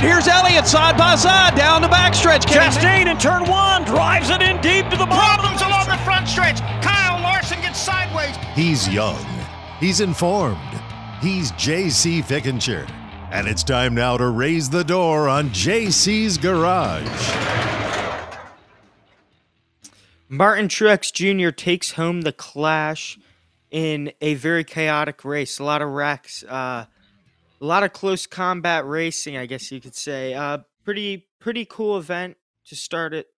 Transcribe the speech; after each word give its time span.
Here's 0.00 0.28
Elliott 0.28 0.66
side 0.66 0.96
by 0.96 1.14
side 1.14 1.54
down 1.54 1.82
the 1.82 1.88
backstretch. 1.88 2.46
Chastain 2.46 3.10
in 3.10 3.18
turn 3.18 3.46
one 3.46 3.84
drives 3.84 4.30
it 4.30 4.40
in 4.40 4.58
deep 4.62 4.88
to 4.88 4.96
the 4.96 5.04
bottom. 5.04 5.44
Problems 5.44 5.60
along 5.60 5.88
the 5.88 6.02
front 6.04 6.26
stretch. 6.26 6.58
Kyle 6.82 7.20
Larson 7.22 7.60
gets 7.60 7.78
sideways. 7.78 8.34
He's 8.54 8.88
young. 8.88 9.22
He's 9.78 10.00
informed. 10.00 10.58
He's 11.20 11.50
J.C. 11.52 12.22
Fickenshire. 12.22 12.86
And 13.30 13.46
it's 13.46 13.62
time 13.62 13.94
now 13.94 14.16
to 14.16 14.28
raise 14.28 14.70
the 14.70 14.84
door 14.84 15.28
on 15.28 15.50
JC's 15.50 16.38
Garage. 16.38 17.06
Martin 20.30 20.68
Truex 20.68 21.12
Jr. 21.12 21.50
takes 21.50 21.92
home 21.92 22.22
the 22.22 22.32
clash 22.32 23.18
in 23.70 24.12
a 24.22 24.32
very 24.32 24.64
chaotic 24.64 25.26
race. 25.26 25.58
A 25.58 25.64
lot 25.64 25.82
of 25.82 25.90
wrecks, 25.90 26.42
uh, 26.44 26.86
a 27.60 27.66
lot 27.66 27.82
of 27.82 27.92
close 27.92 28.26
combat 28.26 28.86
racing, 28.86 29.36
I 29.36 29.46
guess 29.46 29.70
you 29.70 29.80
could 29.80 29.94
say. 29.94 30.34
Uh, 30.34 30.58
pretty 30.84 31.28
pretty 31.40 31.64
cool 31.64 31.98
event 31.98 32.36
to 32.66 32.76
start 32.76 33.14
it 33.14 33.28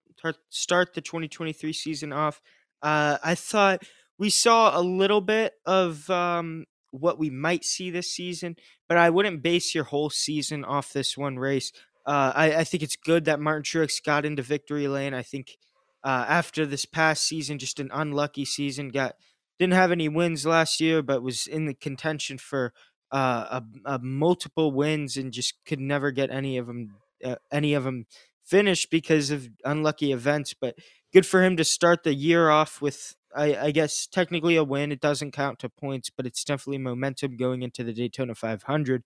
start 0.50 0.94
the 0.94 1.00
2023 1.00 1.72
season 1.72 2.12
off. 2.12 2.40
Uh, 2.80 3.18
I 3.22 3.34
thought 3.34 3.82
we 4.18 4.30
saw 4.30 4.78
a 4.78 4.82
little 4.82 5.20
bit 5.20 5.54
of 5.66 6.08
um, 6.10 6.66
what 6.90 7.18
we 7.18 7.30
might 7.30 7.64
see 7.64 7.90
this 7.90 8.12
season, 8.12 8.56
but 8.88 8.96
I 8.96 9.10
wouldn't 9.10 9.42
base 9.42 9.74
your 9.74 9.84
whole 9.84 10.10
season 10.10 10.64
off 10.64 10.92
this 10.92 11.16
one 11.16 11.38
race. 11.38 11.72
Uh, 12.06 12.32
I, 12.34 12.54
I, 12.56 12.64
think 12.64 12.82
it's 12.82 12.96
good 12.96 13.26
that 13.26 13.38
Martin 13.38 13.62
Truex 13.62 14.02
got 14.04 14.24
into 14.24 14.42
victory 14.42 14.88
lane. 14.88 15.14
I 15.14 15.22
think 15.22 15.56
uh, 16.02 16.26
after 16.28 16.66
this 16.66 16.84
past 16.84 17.24
season, 17.24 17.58
just 17.60 17.78
an 17.78 17.90
unlucky 17.92 18.44
season, 18.44 18.88
got 18.88 19.14
didn't 19.58 19.74
have 19.74 19.92
any 19.92 20.08
wins 20.08 20.44
last 20.44 20.80
year, 20.80 21.02
but 21.02 21.22
was 21.22 21.46
in 21.46 21.66
the 21.66 21.74
contention 21.74 22.38
for 22.38 22.72
uh, 23.12 23.60
a, 23.60 23.94
a 23.94 23.98
multiple 23.98 24.72
wins 24.72 25.16
and 25.16 25.32
just 25.32 25.54
could 25.66 25.80
never 25.80 26.10
get 26.10 26.30
any 26.30 26.56
of 26.56 26.66
them 26.66 26.96
uh, 27.24 27.36
any 27.52 27.74
of 27.74 27.84
them 27.84 28.06
finished 28.42 28.90
because 28.90 29.30
of 29.30 29.48
unlucky 29.64 30.12
events. 30.12 30.54
But 30.58 30.76
good 31.12 31.26
for 31.26 31.44
him 31.44 31.56
to 31.58 31.64
start 31.64 32.02
the 32.02 32.14
year 32.14 32.50
off 32.50 32.80
with 32.80 33.14
I, 33.34 33.56
I, 33.56 33.70
guess 33.70 34.06
technically 34.06 34.56
a 34.56 34.64
win. 34.64 34.92
It 34.92 35.00
doesn't 35.00 35.32
count 35.32 35.58
to 35.60 35.68
points, 35.68 36.10
but 36.10 36.26
it's 36.26 36.44
definitely 36.44 36.78
momentum 36.78 37.36
going 37.36 37.62
into 37.62 37.82
the 37.82 37.92
Daytona 37.92 38.34
500. 38.34 39.04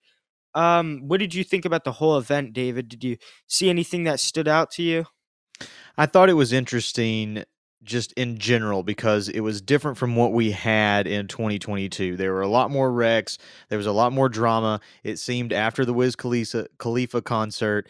Um, 0.54 1.02
what 1.06 1.20
did 1.20 1.34
you 1.34 1.44
think 1.44 1.64
about 1.64 1.84
the 1.84 1.92
whole 1.92 2.18
event, 2.18 2.52
David? 2.52 2.88
Did 2.88 3.04
you 3.04 3.18
see 3.46 3.68
anything 3.68 4.04
that 4.04 4.18
stood 4.18 4.48
out 4.48 4.70
to 4.72 4.82
you? 4.82 5.06
I 5.96 6.06
thought 6.06 6.28
it 6.28 6.34
was 6.34 6.52
interesting 6.52 7.44
just 7.86 8.12
in 8.12 8.38
general 8.38 8.82
because 8.82 9.28
it 9.28 9.40
was 9.40 9.62
different 9.62 9.96
from 9.96 10.16
what 10.16 10.32
we 10.32 10.50
had 10.50 11.06
in 11.06 11.28
2022. 11.28 12.16
There 12.16 12.32
were 12.32 12.42
a 12.42 12.48
lot 12.48 12.70
more 12.70 12.92
wrecks, 12.92 13.38
there 13.68 13.78
was 13.78 13.86
a 13.86 13.92
lot 13.92 14.12
more 14.12 14.28
drama. 14.28 14.80
It 15.04 15.18
seemed 15.18 15.52
after 15.52 15.84
the 15.84 15.94
Wiz 15.94 16.16
Khalifa, 16.16 16.66
Khalifa 16.78 17.22
concert 17.22 17.88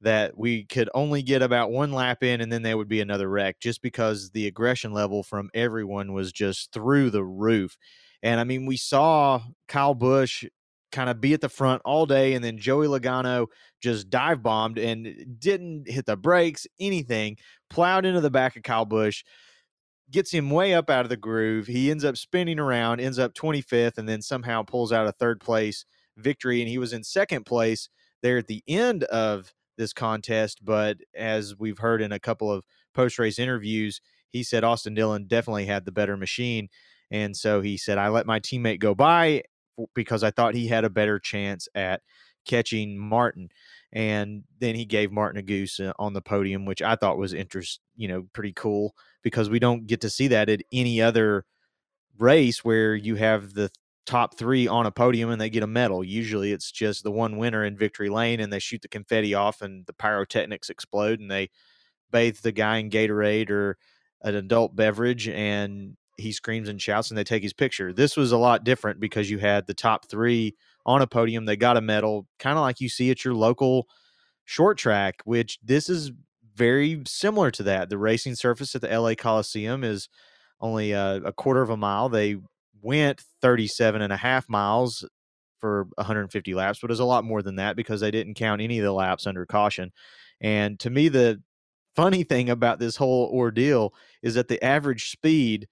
that 0.00 0.38
we 0.38 0.64
could 0.64 0.88
only 0.94 1.22
get 1.22 1.42
about 1.42 1.72
one 1.72 1.92
lap 1.92 2.22
in 2.22 2.40
and 2.40 2.52
then 2.52 2.62
there 2.62 2.76
would 2.76 2.88
be 2.88 3.00
another 3.00 3.28
wreck 3.28 3.58
just 3.58 3.82
because 3.82 4.30
the 4.30 4.46
aggression 4.46 4.92
level 4.92 5.22
from 5.22 5.50
everyone 5.54 6.12
was 6.12 6.32
just 6.32 6.72
through 6.72 7.10
the 7.10 7.24
roof. 7.24 7.76
And 8.22 8.38
I 8.40 8.44
mean, 8.44 8.66
we 8.66 8.76
saw 8.76 9.42
Kyle 9.66 9.94
Busch 9.94 10.44
kind 10.92 11.10
of 11.10 11.20
be 11.20 11.34
at 11.34 11.40
the 11.40 11.48
front 11.48 11.82
all 11.84 12.06
day 12.06 12.34
and 12.34 12.44
then 12.44 12.58
Joey 12.58 12.86
Logano 12.86 13.46
just 13.80 14.10
dive 14.10 14.42
bombed 14.42 14.78
and 14.78 15.06
eh, 15.06 15.24
didn't 15.38 15.88
hit 15.88 16.06
the 16.06 16.16
brakes, 16.16 16.66
anything, 16.80 17.36
plowed 17.70 18.06
into 18.06 18.20
the 18.20 18.30
back 18.30 18.56
of 18.56 18.62
Kyle 18.62 18.84
Busch, 18.84 19.24
gets 20.10 20.30
him 20.30 20.50
way 20.50 20.74
up 20.74 20.90
out 20.90 21.04
of 21.04 21.10
the 21.10 21.16
groove. 21.16 21.66
He 21.66 21.90
ends 21.90 22.04
up 22.04 22.16
spinning 22.16 22.58
around, 22.58 23.00
ends 23.00 23.18
up 23.18 23.34
25th, 23.34 23.98
and 23.98 24.08
then 24.08 24.22
somehow 24.22 24.62
pulls 24.62 24.92
out 24.92 25.06
a 25.06 25.12
third 25.12 25.40
place 25.40 25.84
victory. 26.16 26.60
And 26.60 26.68
he 26.68 26.78
was 26.78 26.92
in 26.92 27.04
second 27.04 27.44
place 27.44 27.88
there 28.22 28.38
at 28.38 28.46
the 28.46 28.62
end 28.66 29.04
of 29.04 29.52
this 29.76 29.92
contest. 29.92 30.64
But 30.64 30.98
as 31.14 31.54
we've 31.58 31.78
heard 31.78 32.02
in 32.02 32.12
a 32.12 32.18
couple 32.18 32.50
of 32.50 32.64
post 32.94 33.18
race 33.18 33.38
interviews, 33.38 34.00
he 34.30 34.42
said 34.42 34.64
Austin 34.64 34.94
Dillon 34.94 35.26
definitely 35.26 35.66
had 35.66 35.84
the 35.84 35.92
better 35.92 36.16
machine. 36.16 36.68
And 37.10 37.36
so 37.36 37.60
he 37.60 37.78
said, 37.78 37.96
I 37.96 38.08
let 38.08 38.26
my 38.26 38.40
teammate 38.40 38.80
go 38.80 38.94
by 38.94 39.42
because 39.94 40.22
I 40.22 40.30
thought 40.30 40.54
he 40.54 40.68
had 40.68 40.84
a 40.84 40.90
better 40.90 41.18
chance 41.18 41.68
at 41.74 42.02
catching 42.46 42.98
Martin. 42.98 43.50
And 43.92 44.44
then 44.58 44.74
he 44.74 44.84
gave 44.84 45.12
Martin 45.12 45.38
a 45.38 45.42
goose 45.42 45.80
uh, 45.80 45.92
on 45.98 46.12
the 46.12 46.20
podium, 46.20 46.66
which 46.66 46.82
I 46.82 46.96
thought 46.96 47.18
was 47.18 47.32
interest, 47.32 47.80
you 47.96 48.08
know, 48.08 48.26
pretty 48.32 48.52
cool 48.52 48.94
because 49.22 49.48
we 49.48 49.58
don't 49.58 49.86
get 49.86 50.00
to 50.02 50.10
see 50.10 50.28
that 50.28 50.48
at 50.48 50.62
any 50.72 51.00
other 51.00 51.44
race 52.18 52.64
where 52.64 52.94
you 52.94 53.14
have 53.14 53.54
the 53.54 53.70
top 54.04 54.36
three 54.38 54.66
on 54.66 54.86
a 54.86 54.90
podium 54.90 55.30
and 55.30 55.40
they 55.40 55.50
get 55.50 55.62
a 55.62 55.66
medal. 55.66 56.02
Usually 56.02 56.52
it's 56.52 56.72
just 56.72 57.04
the 57.04 57.10
one 57.10 57.36
winner 57.36 57.64
in 57.64 57.76
victory 57.76 58.08
lane 58.08 58.40
and 58.40 58.52
they 58.52 58.58
shoot 58.58 58.82
the 58.82 58.88
confetti 58.88 59.34
off 59.34 59.62
and 59.62 59.86
the 59.86 59.92
pyrotechnics 59.92 60.70
explode 60.70 61.20
and 61.20 61.30
they 61.30 61.50
bathe 62.10 62.38
the 62.38 62.52
guy 62.52 62.78
in 62.78 62.90
Gatorade 62.90 63.50
or 63.50 63.76
an 64.22 64.34
adult 64.34 64.74
beverage 64.74 65.28
and 65.28 65.96
he 66.18 66.32
screams 66.32 66.68
and 66.68 66.82
shouts 66.82 67.10
and 67.10 67.16
they 67.16 67.24
take 67.24 67.42
his 67.42 67.52
picture. 67.52 67.92
This 67.92 68.16
was 68.16 68.32
a 68.32 68.36
lot 68.36 68.64
different 68.64 69.00
because 69.00 69.30
you 69.30 69.38
had 69.38 69.66
the 69.66 69.74
top 69.74 70.06
three 70.08 70.56
on 70.84 71.00
a 71.00 71.06
podium. 71.06 71.44
They 71.44 71.56
got 71.56 71.76
a 71.76 71.80
medal, 71.80 72.26
kind 72.38 72.58
of 72.58 72.62
like 72.62 72.80
you 72.80 72.88
see 72.88 73.10
at 73.10 73.24
your 73.24 73.34
local 73.34 73.88
short 74.44 74.78
track, 74.78 75.20
which 75.24 75.58
this 75.62 75.88
is 75.88 76.10
very 76.54 77.02
similar 77.06 77.50
to 77.52 77.62
that. 77.62 77.88
The 77.88 77.98
racing 77.98 78.34
surface 78.34 78.74
at 78.74 78.80
the 78.80 78.88
LA 78.88 79.14
Coliseum 79.14 79.84
is 79.84 80.08
only 80.60 80.92
a, 80.92 81.16
a 81.24 81.32
quarter 81.32 81.62
of 81.62 81.70
a 81.70 81.76
mile. 81.76 82.08
They 82.08 82.36
went 82.82 83.22
37 83.42 84.02
and 84.02 84.12
a 84.12 84.16
half 84.16 84.48
miles 84.48 85.08
for 85.60 85.84
150 85.96 86.54
laps, 86.54 86.80
but 86.80 86.90
it's 86.90 87.00
a 87.00 87.04
lot 87.04 87.24
more 87.24 87.42
than 87.42 87.56
that 87.56 87.76
because 87.76 88.00
they 88.00 88.10
didn't 88.10 88.34
count 88.34 88.60
any 88.60 88.78
of 88.78 88.84
the 88.84 88.92
laps 88.92 89.26
under 89.26 89.46
caution. 89.46 89.92
And 90.40 90.78
to 90.80 90.90
me, 90.90 91.08
the 91.08 91.42
funny 91.94 92.22
thing 92.24 92.50
about 92.50 92.78
this 92.78 92.96
whole 92.96 93.30
ordeal 93.32 93.94
is 94.22 94.34
that 94.34 94.48
the 94.48 94.62
average 94.64 95.10
speed 95.10 95.68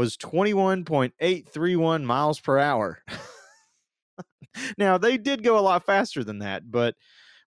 was 0.00 0.16
21.831 0.16 2.04
miles 2.04 2.40
per 2.40 2.58
hour. 2.58 3.02
now, 4.78 4.96
they 4.96 5.18
did 5.18 5.42
go 5.44 5.58
a 5.58 5.60
lot 5.60 5.84
faster 5.84 6.24
than 6.24 6.38
that, 6.38 6.70
but 6.70 6.94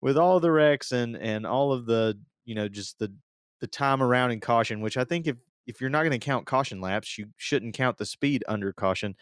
with 0.01 0.17
all 0.17 0.41
the 0.41 0.51
wrecks 0.51 0.91
and 0.91 1.15
and 1.15 1.47
all 1.47 1.71
of 1.71 1.85
the, 1.85 2.19
you 2.43 2.53
know, 2.53 2.67
just 2.67 2.99
the 2.99 3.13
the 3.61 3.67
time 3.67 4.03
around 4.03 4.31
in 4.31 4.41
caution, 4.41 4.81
which 4.81 4.97
I 4.97 5.05
think 5.05 5.27
if 5.27 5.37
if 5.65 5.79
you're 5.79 5.89
not 5.89 6.01
going 6.01 6.11
to 6.11 6.19
count 6.19 6.45
caution 6.45 6.81
laps, 6.81 7.17
you 7.17 7.27
shouldn't 7.37 7.73
count 7.73 7.97
the 7.97 8.05
speed 8.05 8.43
under 8.49 8.73
caution 8.73 9.15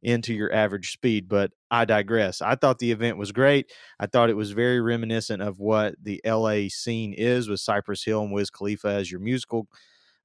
into 0.00 0.32
your 0.32 0.52
average 0.52 0.92
speed. 0.92 1.28
But 1.28 1.50
I 1.68 1.86
digress. 1.86 2.40
I 2.40 2.54
thought 2.54 2.78
the 2.78 2.92
event 2.92 3.18
was 3.18 3.32
great. 3.32 3.72
I 3.98 4.06
thought 4.06 4.30
it 4.30 4.36
was 4.36 4.52
very 4.52 4.80
reminiscent 4.80 5.42
of 5.42 5.58
what 5.58 5.96
the 6.00 6.20
LA 6.24 6.68
scene 6.68 7.12
is 7.12 7.48
with 7.48 7.58
Cypress 7.58 8.04
Hill 8.04 8.22
and 8.22 8.32
Wiz 8.32 8.48
Khalifa 8.48 8.90
as 8.90 9.10
your 9.10 9.18
musical 9.18 9.66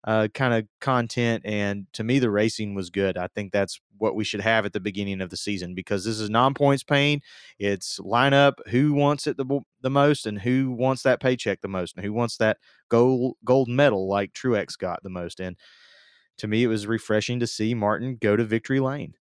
uh, 0.04 0.28
kind 0.34 0.54
of 0.54 0.68
content. 0.80 1.44
And 1.46 1.86
to 1.94 2.04
me, 2.04 2.20
the 2.20 2.32
racing 2.32 2.74
was 2.74 2.90
good. 2.90 3.18
I 3.18 3.28
think 3.28 3.52
that's 3.52 3.80
what 3.98 4.16
we 4.16 4.24
should 4.24 4.42
have 4.42 4.66
at 4.66 4.74
the 4.74 4.80
beginning 4.80 5.22
of 5.22 5.30
the 5.30 5.38
season 5.38 5.76
because 5.76 6.04
this 6.04 6.20
is 6.20 6.30
non 6.30 6.54
points 6.54 6.84
paying. 6.84 7.22
It's 7.60 8.00
line 8.00 8.34
up 8.34 8.60
who 8.68 8.94
wants 8.94 9.28
it 9.28 9.38
the, 9.38 9.62
the 9.82 9.90
most 9.90 10.26
and 10.26 10.40
who 10.40 10.72
wants 10.72 11.04
that 11.04 11.20
paycheck 11.20 11.62
the 11.62 11.68
most 11.68 11.96
and 11.96 12.06
who 12.06 12.14
wants 12.14 12.38
that 12.38 12.58
gold 12.90 13.36
gold 13.44 13.70
medal 13.70 14.08
like 14.08 14.34
Truex 14.34 14.78
got 14.78 15.04
the 15.04 15.10
most. 15.10 15.40
And 15.40 15.58
to 16.38 16.48
me, 16.48 16.64
it 16.64 16.68
was 16.68 16.88
refreshing 16.88 17.40
to 17.40 17.48
see 17.48 17.74
Martin 17.74 18.18
go 18.20 18.36
to 18.36 18.44
victory 18.44 18.80
lane. 18.80 19.16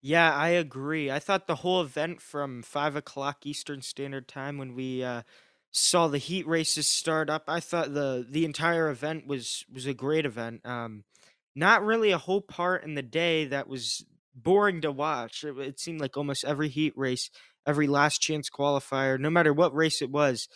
Yeah, 0.00 0.34
I 0.34 0.48
agree. 0.48 1.10
I 1.10 1.20
thought 1.20 1.46
the 1.46 1.56
whole 1.56 1.80
event 1.80 2.20
from 2.20 2.62
five 2.62 2.96
o'clock 2.96 3.46
Eastern 3.46 3.82
Standard 3.82 4.26
Time 4.26 4.58
when 4.58 4.74
we 4.74 5.04
uh, 5.04 5.22
saw 5.72 6.06
the 6.06 6.18
heat 6.18 6.46
races 6.46 6.86
start 6.86 7.30
up. 7.30 7.44
I 7.48 7.60
thought 7.60 7.94
the 7.94 8.26
the 8.28 8.44
entire 8.44 8.90
event 8.90 9.26
was 9.26 9.64
was 9.72 9.86
a 9.86 9.94
great 9.94 10.26
event. 10.26 10.64
Um, 10.64 11.04
not 11.54 11.84
really 11.84 12.12
a 12.12 12.18
whole 12.18 12.40
part 12.40 12.84
in 12.84 12.94
the 12.94 13.02
day 13.02 13.46
that 13.46 13.68
was 13.68 14.04
boring 14.34 14.80
to 14.82 14.92
watch. 14.92 15.44
It, 15.44 15.58
it 15.58 15.80
seemed 15.80 16.00
like 16.00 16.16
almost 16.16 16.44
every 16.44 16.68
heat 16.68 16.94
race, 16.96 17.30
every 17.66 17.86
last 17.86 18.20
chance 18.20 18.48
qualifier, 18.50 19.18
no 19.18 19.30
matter 19.30 19.52
what 19.52 19.74
race 19.74 20.02
it 20.02 20.10
was, 20.10 20.48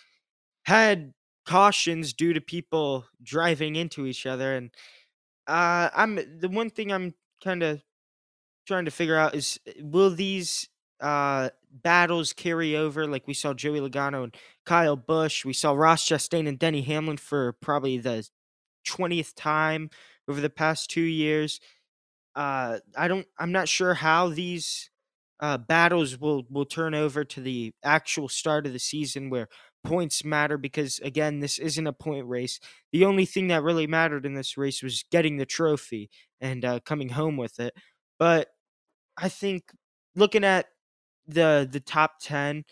had 0.64 1.12
cautions 1.46 2.12
due 2.12 2.32
to 2.32 2.40
people 2.40 3.06
driving 3.22 3.76
into 3.76 4.06
each 4.06 4.26
other. 4.26 4.54
And 4.54 4.70
uh, 5.46 5.90
I'm 5.94 6.16
the 6.38 6.48
one 6.48 6.70
thing 6.70 6.92
I'm 6.92 7.14
kind 7.42 7.62
of 7.62 7.82
trying 8.66 8.84
to 8.84 8.90
figure 8.90 9.16
out 9.16 9.34
is 9.34 9.60
will 9.80 10.10
these 10.10 10.68
uh, 11.00 11.50
battles 11.70 12.32
carry 12.32 12.76
over. 12.76 13.06
Like 13.06 13.26
we 13.26 13.34
saw 13.34 13.54
Joey 13.54 13.80
Logano 13.80 14.24
and 14.24 14.36
Kyle 14.64 14.96
Busch. 14.96 15.44
We 15.44 15.52
saw 15.52 15.72
Ross 15.72 16.06
Chastain 16.06 16.48
and 16.48 16.58
Denny 16.58 16.82
Hamlin 16.82 17.16
for 17.16 17.52
probably 17.54 17.98
the 17.98 18.28
20th 18.86 19.34
time 19.34 19.90
over 20.28 20.40
the 20.40 20.50
past 20.50 20.90
two 20.90 21.02
years. 21.02 21.60
Uh, 22.34 22.78
I 22.96 23.08
don't. 23.08 23.26
I'm 23.38 23.52
not 23.52 23.68
sure 23.68 23.94
how 23.94 24.28
these 24.28 24.90
uh, 25.40 25.58
battles 25.58 26.18
will 26.18 26.44
will 26.50 26.64
turn 26.66 26.94
over 26.94 27.24
to 27.24 27.40
the 27.40 27.72
actual 27.84 28.28
start 28.28 28.66
of 28.66 28.72
the 28.72 28.78
season 28.78 29.30
where 29.30 29.48
points 29.84 30.24
matter 30.24 30.58
because 30.58 30.98
again 31.00 31.38
this 31.40 31.58
isn't 31.58 31.86
a 31.86 31.92
point 31.92 32.26
race 32.26 32.58
the 32.92 33.04
only 33.04 33.24
thing 33.24 33.46
that 33.48 33.62
really 33.62 33.86
mattered 33.86 34.26
in 34.26 34.34
this 34.34 34.56
race 34.56 34.82
was 34.82 35.04
getting 35.12 35.36
the 35.36 35.46
trophy 35.46 36.10
and 36.40 36.64
uh, 36.64 36.80
coming 36.84 37.10
home 37.10 37.36
with 37.36 37.60
it 37.60 37.72
but 38.18 38.48
i 39.16 39.28
think 39.28 39.70
looking 40.16 40.44
at 40.44 40.66
the 41.26 41.68
the 41.70 41.80
top 41.80 42.20
10 42.20 42.64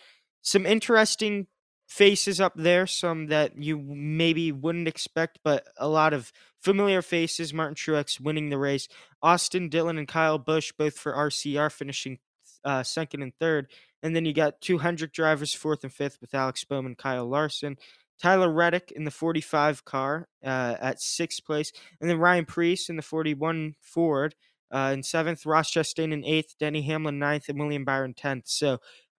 some 0.45 0.67
interesting 0.67 1.47
faces 1.87 2.41
up 2.41 2.53
there, 2.55 2.87
some 2.87 3.27
that 3.29 3.57
you 3.57 3.79
maybe 3.79 4.53
wouldn't 4.53 4.89
expect, 4.89 5.39
but 5.43 5.67
a 5.79 5.89
lot 5.89 6.13
of 6.13 6.33
familiar 6.61 7.03
faces. 7.03 7.55
Martin 7.55 7.75
Truex 7.75 8.21
winning 8.21 8.51
the 8.51 8.59
race. 8.59 8.87
Austin 9.23 9.69
Dillon 9.69 9.99
and 9.99 10.07
Kyle 10.07 10.39
Busch 10.39 10.73
both 10.77 10.99
for 10.99 11.13
RCR 11.13 11.73
finishing 11.73 12.19
uh, 12.65 12.83
second 12.83 13.23
and 13.23 13.33
third. 13.41 13.69
And 14.03 14.15
then 14.15 14.27
you 14.27 14.35
got 14.35 14.61
200 14.61 15.13
drivers 15.13 15.55
fourth 15.55 15.83
and 15.83 15.93
fifth 15.93 16.19
with 16.21 16.35
Alex 16.35 16.65
Bowman, 16.65 16.95
Kyle 16.95 17.27
Larson. 17.27 17.77
Tyler 18.21 18.51
Reddick 18.51 18.93
in 18.95 19.05
the 19.05 19.11
45 19.11 19.85
car 19.85 20.29
uh, 20.45 20.77
at 20.81 21.01
sixth 21.01 21.45
place. 21.45 21.73
And 22.01 22.09
then 22.09 22.19
Ryan 22.19 22.45
Preece 22.45 22.89
in 22.89 22.97
the 22.97 23.03
41 23.03 23.75
Ford 23.81 24.35
uh, 24.71 24.91
in 24.93 25.03
seventh. 25.03 25.47
Ross 25.47 25.71
Chastain 25.71 26.13
in 26.13 26.25
eighth. 26.25 26.55
Denny 26.59 26.83
Hamlin 26.83 27.19
ninth. 27.19 27.49
And 27.49 27.59
William 27.59 27.85
Byron 27.85 28.15
10th. 28.15 28.43
So 28.47 28.75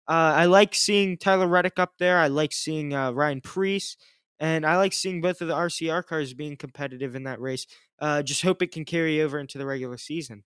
uh, 0.08 0.34
I 0.36 0.46
like 0.46 0.76
seeing 0.76 1.18
Tyler 1.18 1.48
Reddick 1.48 1.80
up 1.80 1.94
there. 2.00 2.18
I 2.18 2.28
like 2.28 2.54
seeing 2.54 2.94
uh, 2.94 3.12
Ryan 3.12 3.42
Preece. 3.42 3.98
And 4.40 4.66
I 4.66 4.78
like 4.78 4.94
seeing 4.94 5.22
both 5.22 5.42
of 5.42 5.48
the 5.48 5.56
RCR 5.56 6.06
cars 6.06 6.34
being 6.34 6.58
competitive 6.58 7.16
in 7.16 7.24
that 7.24 7.40
race. 7.40 7.66
Uh, 8.00 8.22
just 8.22 8.42
hope 8.42 8.62
it 8.62 8.72
can 8.72 8.84
carry 8.84 9.22
over 9.22 9.40
into 9.40 9.58
the 9.58 9.66
regular 9.66 9.98
season. 9.98 10.44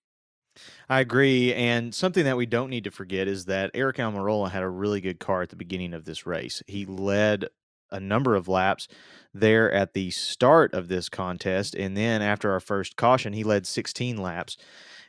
I 0.90 1.00
agree. 1.00 1.54
And 1.54 1.94
something 1.94 2.25
that 2.25 2.38
we 2.38 2.46
don't 2.46 2.69
need 2.69 2.84
to 2.84 2.92
forget 2.92 3.28
is 3.28 3.46
that 3.46 3.74
Aric 3.74 3.96
Almirola 3.96 4.51
had 4.51 4.63
a 4.63 4.69
really 4.69 5.01
good 5.01 5.19
car 5.19 5.42
at 5.42 5.50
the 5.50 5.56
beginning 5.56 5.94
of 5.94 6.06
this 6.06 6.25
race. 6.25 6.62
He 6.68 6.86
led 6.86 7.46
a 7.91 8.00
number 8.00 8.36
of 8.36 8.47
laps 8.47 8.88
there 9.33 9.71
at 9.71 9.94
the 9.94 10.12
start 10.12 10.74
of 10.74 10.88
this 10.88 11.09
contest. 11.09 11.75
And 11.75 11.95
then 11.95 12.21
after 12.21 12.51
our 12.51 12.59
first 12.59 12.95
caution, 12.95 13.33
he 13.33 13.44
led 13.44 13.68
16 13.68 14.18
laps. 14.18 14.57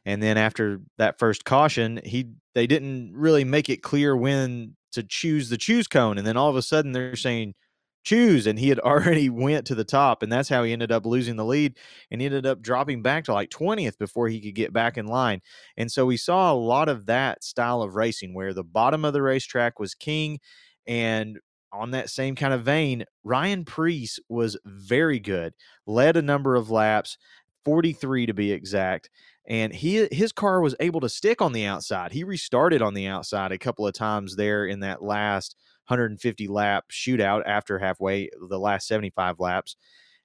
And 0.05 0.23
then 0.23 0.39
after 0.39 0.81
that 0.99 1.19
first 1.19 1.45
caution, 1.45 2.01
he 2.05 2.31
they 2.55 2.67
didn't 2.67 3.13
really 3.15 3.45
make 3.45 3.69
it 3.69 3.83
clear 3.83 4.17
when 4.17 4.77
to 4.93 5.03
choose 5.03 5.49
the 5.49 5.59
choose 5.59 5.87
cone. 5.87 6.19
And 6.19 6.27
then 6.27 6.37
all 6.37 6.51
of 6.51 6.57
a 6.57 6.63
sudden 6.63 6.93
they're 6.93 7.17
saying 7.17 7.55
choose 8.03 8.47
and 8.47 8.59
he 8.59 8.69
had 8.69 8.79
already 8.81 9.29
went 9.29 9.67
to 9.67 9.75
the 9.75 9.85
top 9.85 10.23
and 10.23 10.33
that's 10.33 10.49
how 10.49 10.63
he 10.63 10.73
ended 10.73 10.93
up 10.93 11.07
losing 11.07 11.37
the 11.37 11.45
lead 11.45 11.77
and 12.11 12.23
ended 12.23 12.47
up 12.47 12.63
dropping 12.63 13.03
back 13.03 13.25
to 13.25 13.33
like 13.33 13.51
20th 13.51 13.99
before 13.99 14.29
he 14.29 14.41
could 14.41 14.55
get 14.55 14.73
back 14.73 14.97
in 14.97 15.07
line 15.07 15.41
and 15.77 15.91
so 15.93 16.07
we 16.07 16.17
saw 16.17 16.53
a 16.53 16.55
lot 16.55 16.89
of 16.89 17.07
that 17.07 17.45
style 17.45 17.83
of 17.83 17.97
racing 17.97 18.35
where 18.35 18.55
the 18.55 18.65
bottom 18.65 19.05
of 19.05 19.13
the 19.13 19.23
racetrack 19.23 19.79
was 19.79 19.95
king 19.95 20.39
and 20.87 21.39
on 21.73 21.91
that 21.91 22.11
same 22.11 22.35
kind 22.35 22.55
of 22.55 22.63
vein 22.63 23.05
ryan 23.25 23.65
preece 23.65 24.19
was 24.29 24.57
very 24.65 25.19
good 25.19 25.55
led 25.87 26.17
a 26.17 26.23
number 26.23 26.57
of 26.57 26.71
laps 26.71 27.17
43 27.65 28.27
to 28.27 28.35
be 28.35 28.53
exact 28.53 29.11
and 29.47 29.75
he 29.75 30.09
his 30.13 30.33
car 30.33 30.61
was 30.61 30.75
able 30.81 31.01
to 31.01 31.09
stick 31.09 31.43
on 31.43 31.53
the 31.53 31.65
outside 31.65 32.13
he 32.13 32.25
restarted 32.25 32.83
on 32.83 32.95
the 32.95 33.07
outside 33.07 33.53
a 33.53 33.59
couple 33.59 33.87
of 33.87 33.95
times 33.95 34.37
there 34.37 34.65
in 34.67 34.81
that 34.81 35.03
last 35.03 35.57
150 35.91 36.47
lap 36.47 36.85
shootout 36.91 37.43
after 37.47 37.79
halfway, 37.79 38.31
the 38.49 38.59
last 38.59 38.87
75 38.87 39.41
laps. 39.41 39.77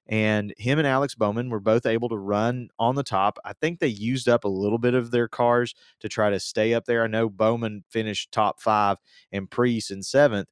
And 0.08 0.54
him 0.56 0.78
and 0.78 0.86
Alex 0.86 1.16
Bowman 1.16 1.50
were 1.50 1.58
both 1.58 1.84
able 1.84 2.08
to 2.10 2.16
run 2.16 2.68
on 2.78 2.94
the 2.94 3.02
top. 3.02 3.40
I 3.44 3.54
think 3.54 3.80
they 3.80 3.88
used 3.88 4.28
up 4.28 4.44
a 4.44 4.48
little 4.48 4.78
bit 4.78 4.94
of 4.94 5.10
their 5.10 5.26
cars 5.26 5.74
to 5.98 6.08
try 6.08 6.30
to 6.30 6.38
stay 6.38 6.74
up 6.74 6.84
there. 6.84 7.02
I 7.02 7.08
know 7.08 7.28
Bowman 7.28 7.82
finished 7.90 8.30
top 8.30 8.60
five 8.60 8.98
and 9.32 9.50
Preece 9.50 9.90
in 9.90 10.04
seventh. 10.04 10.46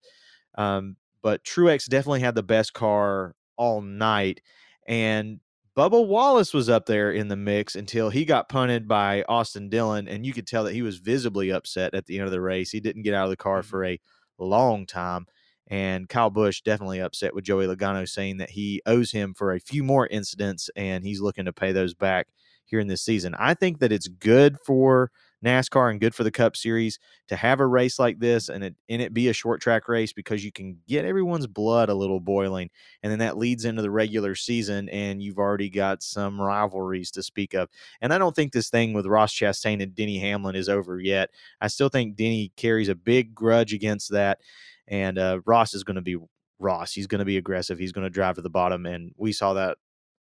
Um, 0.56 0.96
but 1.22 1.44
Truex 1.44 1.88
definitely 1.88 2.20
had 2.20 2.34
the 2.34 2.42
best 2.42 2.74
car 2.74 3.34
all 3.56 3.80
night. 3.80 4.40
And 4.86 5.40
Bubba 5.76 6.06
Wallace 6.06 6.54
was 6.54 6.68
up 6.68 6.86
there 6.86 7.10
in 7.10 7.28
the 7.28 7.36
mix 7.36 7.74
until 7.74 8.10
he 8.10 8.24
got 8.24 8.48
punted 8.48 8.86
by 8.86 9.24
Austin 9.28 9.68
Dillon. 9.68 10.06
And 10.06 10.24
you 10.24 10.32
could 10.32 10.46
tell 10.46 10.64
that 10.64 10.74
he 10.74 10.82
was 10.82 10.98
visibly 10.98 11.50
upset 11.50 11.94
at 11.94 12.06
the 12.06 12.18
end 12.18 12.26
of 12.26 12.30
the 12.30 12.40
race. 12.40 12.70
He 12.70 12.80
didn't 12.80 13.02
get 13.02 13.14
out 13.14 13.24
of 13.24 13.30
the 13.30 13.36
car 13.36 13.60
mm-hmm. 13.60 13.68
for 13.68 13.84
a 13.84 13.98
long 14.38 14.86
time. 14.86 15.26
And 15.66 16.08
Kyle 16.08 16.30
Busch 16.30 16.60
definitely 16.60 17.00
upset 17.00 17.34
with 17.34 17.44
Joey 17.44 17.66
Logano 17.66 18.08
saying 18.08 18.36
that 18.36 18.50
he 18.50 18.82
owes 18.86 19.10
him 19.12 19.34
for 19.34 19.52
a 19.52 19.60
few 19.60 19.82
more 19.82 20.06
incidents 20.06 20.68
and 20.76 21.02
he's 21.04 21.20
looking 21.20 21.46
to 21.46 21.52
pay 21.52 21.72
those 21.72 21.94
back 21.94 22.28
here 22.66 22.80
in 22.80 22.86
this 22.86 23.02
season. 23.02 23.34
I 23.38 23.54
think 23.54 23.80
that 23.80 23.92
it's 23.92 24.08
good 24.08 24.58
for 24.64 25.10
NASCAR 25.44 25.90
and 25.90 26.00
good 26.00 26.14
for 26.14 26.24
the 26.24 26.30
Cup 26.30 26.56
Series 26.56 26.98
to 27.28 27.36
have 27.36 27.60
a 27.60 27.66
race 27.66 27.98
like 27.98 28.18
this 28.18 28.48
and 28.48 28.64
it 28.64 28.74
and 28.88 29.02
it 29.02 29.12
be 29.12 29.28
a 29.28 29.32
short 29.32 29.60
track 29.60 29.88
race 29.88 30.12
because 30.12 30.44
you 30.44 30.50
can 30.50 30.78
get 30.88 31.04
everyone's 31.04 31.46
blood 31.46 31.88
a 31.88 31.94
little 31.94 32.20
boiling, 32.20 32.70
and 33.02 33.12
then 33.12 33.18
that 33.18 33.36
leads 33.36 33.64
into 33.64 33.82
the 33.82 33.90
regular 33.90 34.34
season, 34.34 34.88
and 34.88 35.22
you've 35.22 35.38
already 35.38 35.70
got 35.70 36.02
some 36.02 36.40
rivalries 36.40 37.10
to 37.12 37.22
speak 37.22 37.54
of. 37.54 37.68
And 38.00 38.12
I 38.12 38.18
don't 38.18 38.34
think 38.34 38.52
this 38.52 38.70
thing 38.70 38.92
with 38.92 39.06
Ross 39.06 39.32
Chastain 39.32 39.82
and 39.82 39.94
Denny 39.94 40.18
Hamlin 40.18 40.56
is 40.56 40.68
over 40.68 41.00
yet. 41.00 41.30
I 41.60 41.68
still 41.68 41.88
think 41.88 42.16
Denny 42.16 42.52
carries 42.56 42.88
a 42.88 42.94
big 42.94 43.34
grudge 43.34 43.72
against 43.72 44.10
that, 44.12 44.40
and 44.88 45.18
uh, 45.18 45.40
Ross 45.44 45.74
is 45.74 45.84
going 45.84 45.96
to 45.96 46.02
be 46.02 46.16
Ross. 46.58 46.92
He's 46.92 47.06
going 47.06 47.18
to 47.20 47.24
be 47.24 47.36
aggressive. 47.36 47.78
He's 47.78 47.92
going 47.92 48.06
to 48.06 48.10
drive 48.10 48.36
to 48.36 48.42
the 48.42 48.50
bottom, 48.50 48.86
and 48.86 49.12
we 49.16 49.32
saw 49.32 49.54
that 49.54 49.76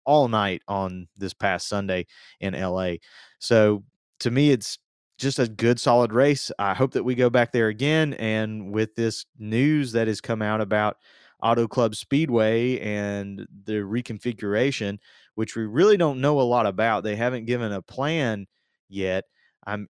all 0.04 0.28
night 0.28 0.62
on 0.68 1.08
this 1.16 1.34
past 1.34 1.68
Sunday 1.68 2.06
in 2.40 2.54
LA. 2.54 2.94
So 3.38 3.84
to 4.20 4.30
me, 4.30 4.50
it's 4.50 4.78
just 5.22 5.38
a 5.38 5.48
good 5.48 5.80
solid 5.80 6.12
race. 6.12 6.50
I 6.58 6.74
hope 6.74 6.92
that 6.92 7.04
we 7.04 7.14
go 7.14 7.30
back 7.30 7.52
there 7.52 7.68
again. 7.68 8.14
And 8.14 8.72
with 8.72 8.94
this 8.94 9.24
news 9.38 9.92
that 9.92 10.08
has 10.08 10.20
come 10.20 10.42
out 10.42 10.60
about 10.60 10.96
Auto 11.42 11.66
Club 11.66 11.94
Speedway 11.94 12.78
and 12.80 13.46
the 13.64 13.74
reconfiguration, 13.74 14.98
which 15.34 15.56
we 15.56 15.64
really 15.64 15.96
don't 15.96 16.20
know 16.20 16.40
a 16.40 16.42
lot 16.42 16.66
about, 16.66 17.04
they 17.04 17.16
haven't 17.16 17.46
given 17.46 17.72
a 17.72 17.82
plan 17.82 18.46
yet. 18.88 19.24
I'm 19.66 19.88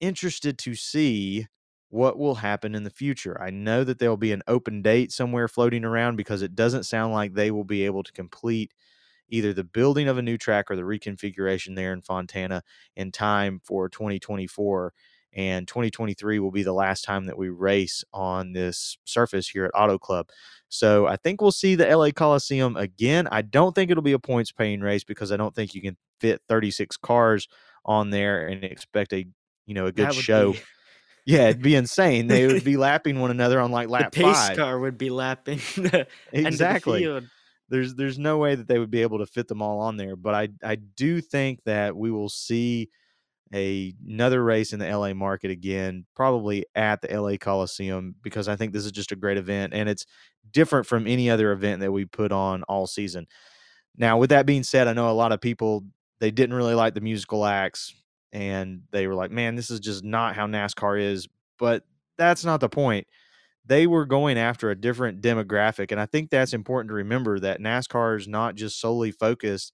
interested 0.00 0.58
to 0.58 0.74
see 0.74 1.46
what 1.90 2.18
will 2.18 2.36
happen 2.36 2.74
in 2.74 2.84
the 2.84 2.90
future. 2.90 3.40
I 3.40 3.50
know 3.50 3.84
that 3.84 3.98
there'll 3.98 4.16
be 4.16 4.32
an 4.32 4.42
open 4.48 4.82
date 4.82 5.12
somewhere 5.12 5.48
floating 5.48 5.84
around 5.84 6.16
because 6.16 6.42
it 6.42 6.54
doesn't 6.56 6.84
sound 6.84 7.12
like 7.12 7.34
they 7.34 7.50
will 7.50 7.64
be 7.64 7.84
able 7.84 8.02
to 8.02 8.12
complete 8.12 8.72
either 9.34 9.52
the 9.52 9.64
building 9.64 10.08
of 10.08 10.16
a 10.16 10.22
new 10.22 10.38
track 10.38 10.70
or 10.70 10.76
the 10.76 10.82
reconfiguration 10.82 11.74
there 11.74 11.92
in 11.92 12.00
Fontana 12.00 12.62
in 12.96 13.10
time 13.10 13.60
for 13.64 13.88
2024. 13.88 14.92
And 15.36 15.66
2023 15.66 16.38
will 16.38 16.52
be 16.52 16.62
the 16.62 16.72
last 16.72 17.02
time 17.02 17.26
that 17.26 17.36
we 17.36 17.48
race 17.48 18.04
on 18.12 18.52
this 18.52 18.98
surface 19.04 19.48
here 19.48 19.64
at 19.64 19.72
Auto 19.74 19.98
Club. 19.98 20.28
So 20.68 21.06
I 21.06 21.16
think 21.16 21.40
we'll 21.40 21.50
see 21.50 21.74
the 21.74 21.86
LA 21.86 22.10
Coliseum 22.10 22.76
again. 22.76 23.26
I 23.32 23.42
don't 23.42 23.74
think 23.74 23.90
it'll 23.90 24.02
be 24.02 24.12
a 24.12 24.18
points 24.20 24.52
paying 24.52 24.80
race 24.80 25.02
because 25.02 25.32
I 25.32 25.36
don't 25.36 25.52
think 25.52 25.74
you 25.74 25.82
can 25.82 25.96
fit 26.20 26.40
36 26.48 26.96
cars 26.98 27.48
on 27.84 28.10
there 28.10 28.46
and 28.46 28.62
expect 28.62 29.12
a 29.12 29.26
you 29.66 29.74
know 29.74 29.86
a 29.86 29.92
good 29.92 30.14
show. 30.14 30.52
Be... 30.52 30.60
Yeah, 31.26 31.48
it'd 31.48 31.62
be 31.62 31.74
insane. 31.74 32.28
They 32.28 32.46
would 32.46 32.64
be 32.64 32.76
lapping 32.76 33.20
one 33.20 33.30
another 33.30 33.60
on 33.60 33.72
like 33.72 33.88
lap 33.88 34.12
the 34.12 34.22
pace 34.22 34.36
five. 34.36 34.56
car 34.56 34.78
would 34.78 34.98
be 34.98 35.10
lapping 35.10 35.60
exactly 36.32 37.04
there's 37.68 37.94
there's 37.94 38.18
no 38.18 38.38
way 38.38 38.54
that 38.54 38.68
they 38.68 38.78
would 38.78 38.90
be 38.90 39.02
able 39.02 39.18
to 39.18 39.26
fit 39.26 39.48
them 39.48 39.62
all 39.62 39.80
on 39.80 39.96
there. 39.96 40.16
But 40.16 40.34
I 40.34 40.48
I 40.62 40.76
do 40.76 41.20
think 41.20 41.62
that 41.64 41.96
we 41.96 42.10
will 42.10 42.28
see 42.28 42.90
a, 43.54 43.94
another 44.06 44.42
race 44.42 44.72
in 44.72 44.80
the 44.80 44.96
LA 44.96 45.14
market 45.14 45.50
again, 45.50 46.06
probably 46.16 46.64
at 46.74 47.00
the 47.02 47.20
LA 47.20 47.36
Coliseum, 47.36 48.14
because 48.22 48.48
I 48.48 48.56
think 48.56 48.72
this 48.72 48.84
is 48.84 48.92
just 48.92 49.12
a 49.12 49.16
great 49.16 49.36
event 49.38 49.74
and 49.74 49.88
it's 49.88 50.06
different 50.50 50.86
from 50.86 51.06
any 51.06 51.30
other 51.30 51.52
event 51.52 51.80
that 51.80 51.92
we 51.92 52.04
put 52.04 52.32
on 52.32 52.64
all 52.64 52.86
season. 52.86 53.26
Now, 53.96 54.18
with 54.18 54.30
that 54.30 54.46
being 54.46 54.64
said, 54.64 54.88
I 54.88 54.92
know 54.92 55.10
a 55.10 55.12
lot 55.12 55.32
of 55.32 55.40
people 55.40 55.84
they 56.20 56.30
didn't 56.30 56.56
really 56.56 56.74
like 56.74 56.94
the 56.94 57.00
musical 57.00 57.44
acts 57.44 57.94
and 58.32 58.82
they 58.90 59.06
were 59.06 59.14
like, 59.14 59.30
"Man, 59.30 59.54
this 59.54 59.70
is 59.70 59.80
just 59.80 60.04
not 60.04 60.34
how 60.34 60.46
NASCAR 60.46 61.00
is." 61.00 61.28
But 61.58 61.84
that's 62.18 62.44
not 62.44 62.60
the 62.60 62.68
point 62.68 63.06
they 63.66 63.86
were 63.86 64.04
going 64.04 64.38
after 64.38 64.70
a 64.70 64.74
different 64.74 65.20
demographic. 65.20 65.90
And 65.90 66.00
I 66.00 66.06
think 66.06 66.30
that's 66.30 66.52
important 66.52 66.90
to 66.90 66.94
remember 66.94 67.38
that 67.40 67.60
NASCAR 67.60 68.18
is 68.18 68.28
not 68.28 68.54
just 68.54 68.80
solely 68.80 69.10
focused 69.10 69.72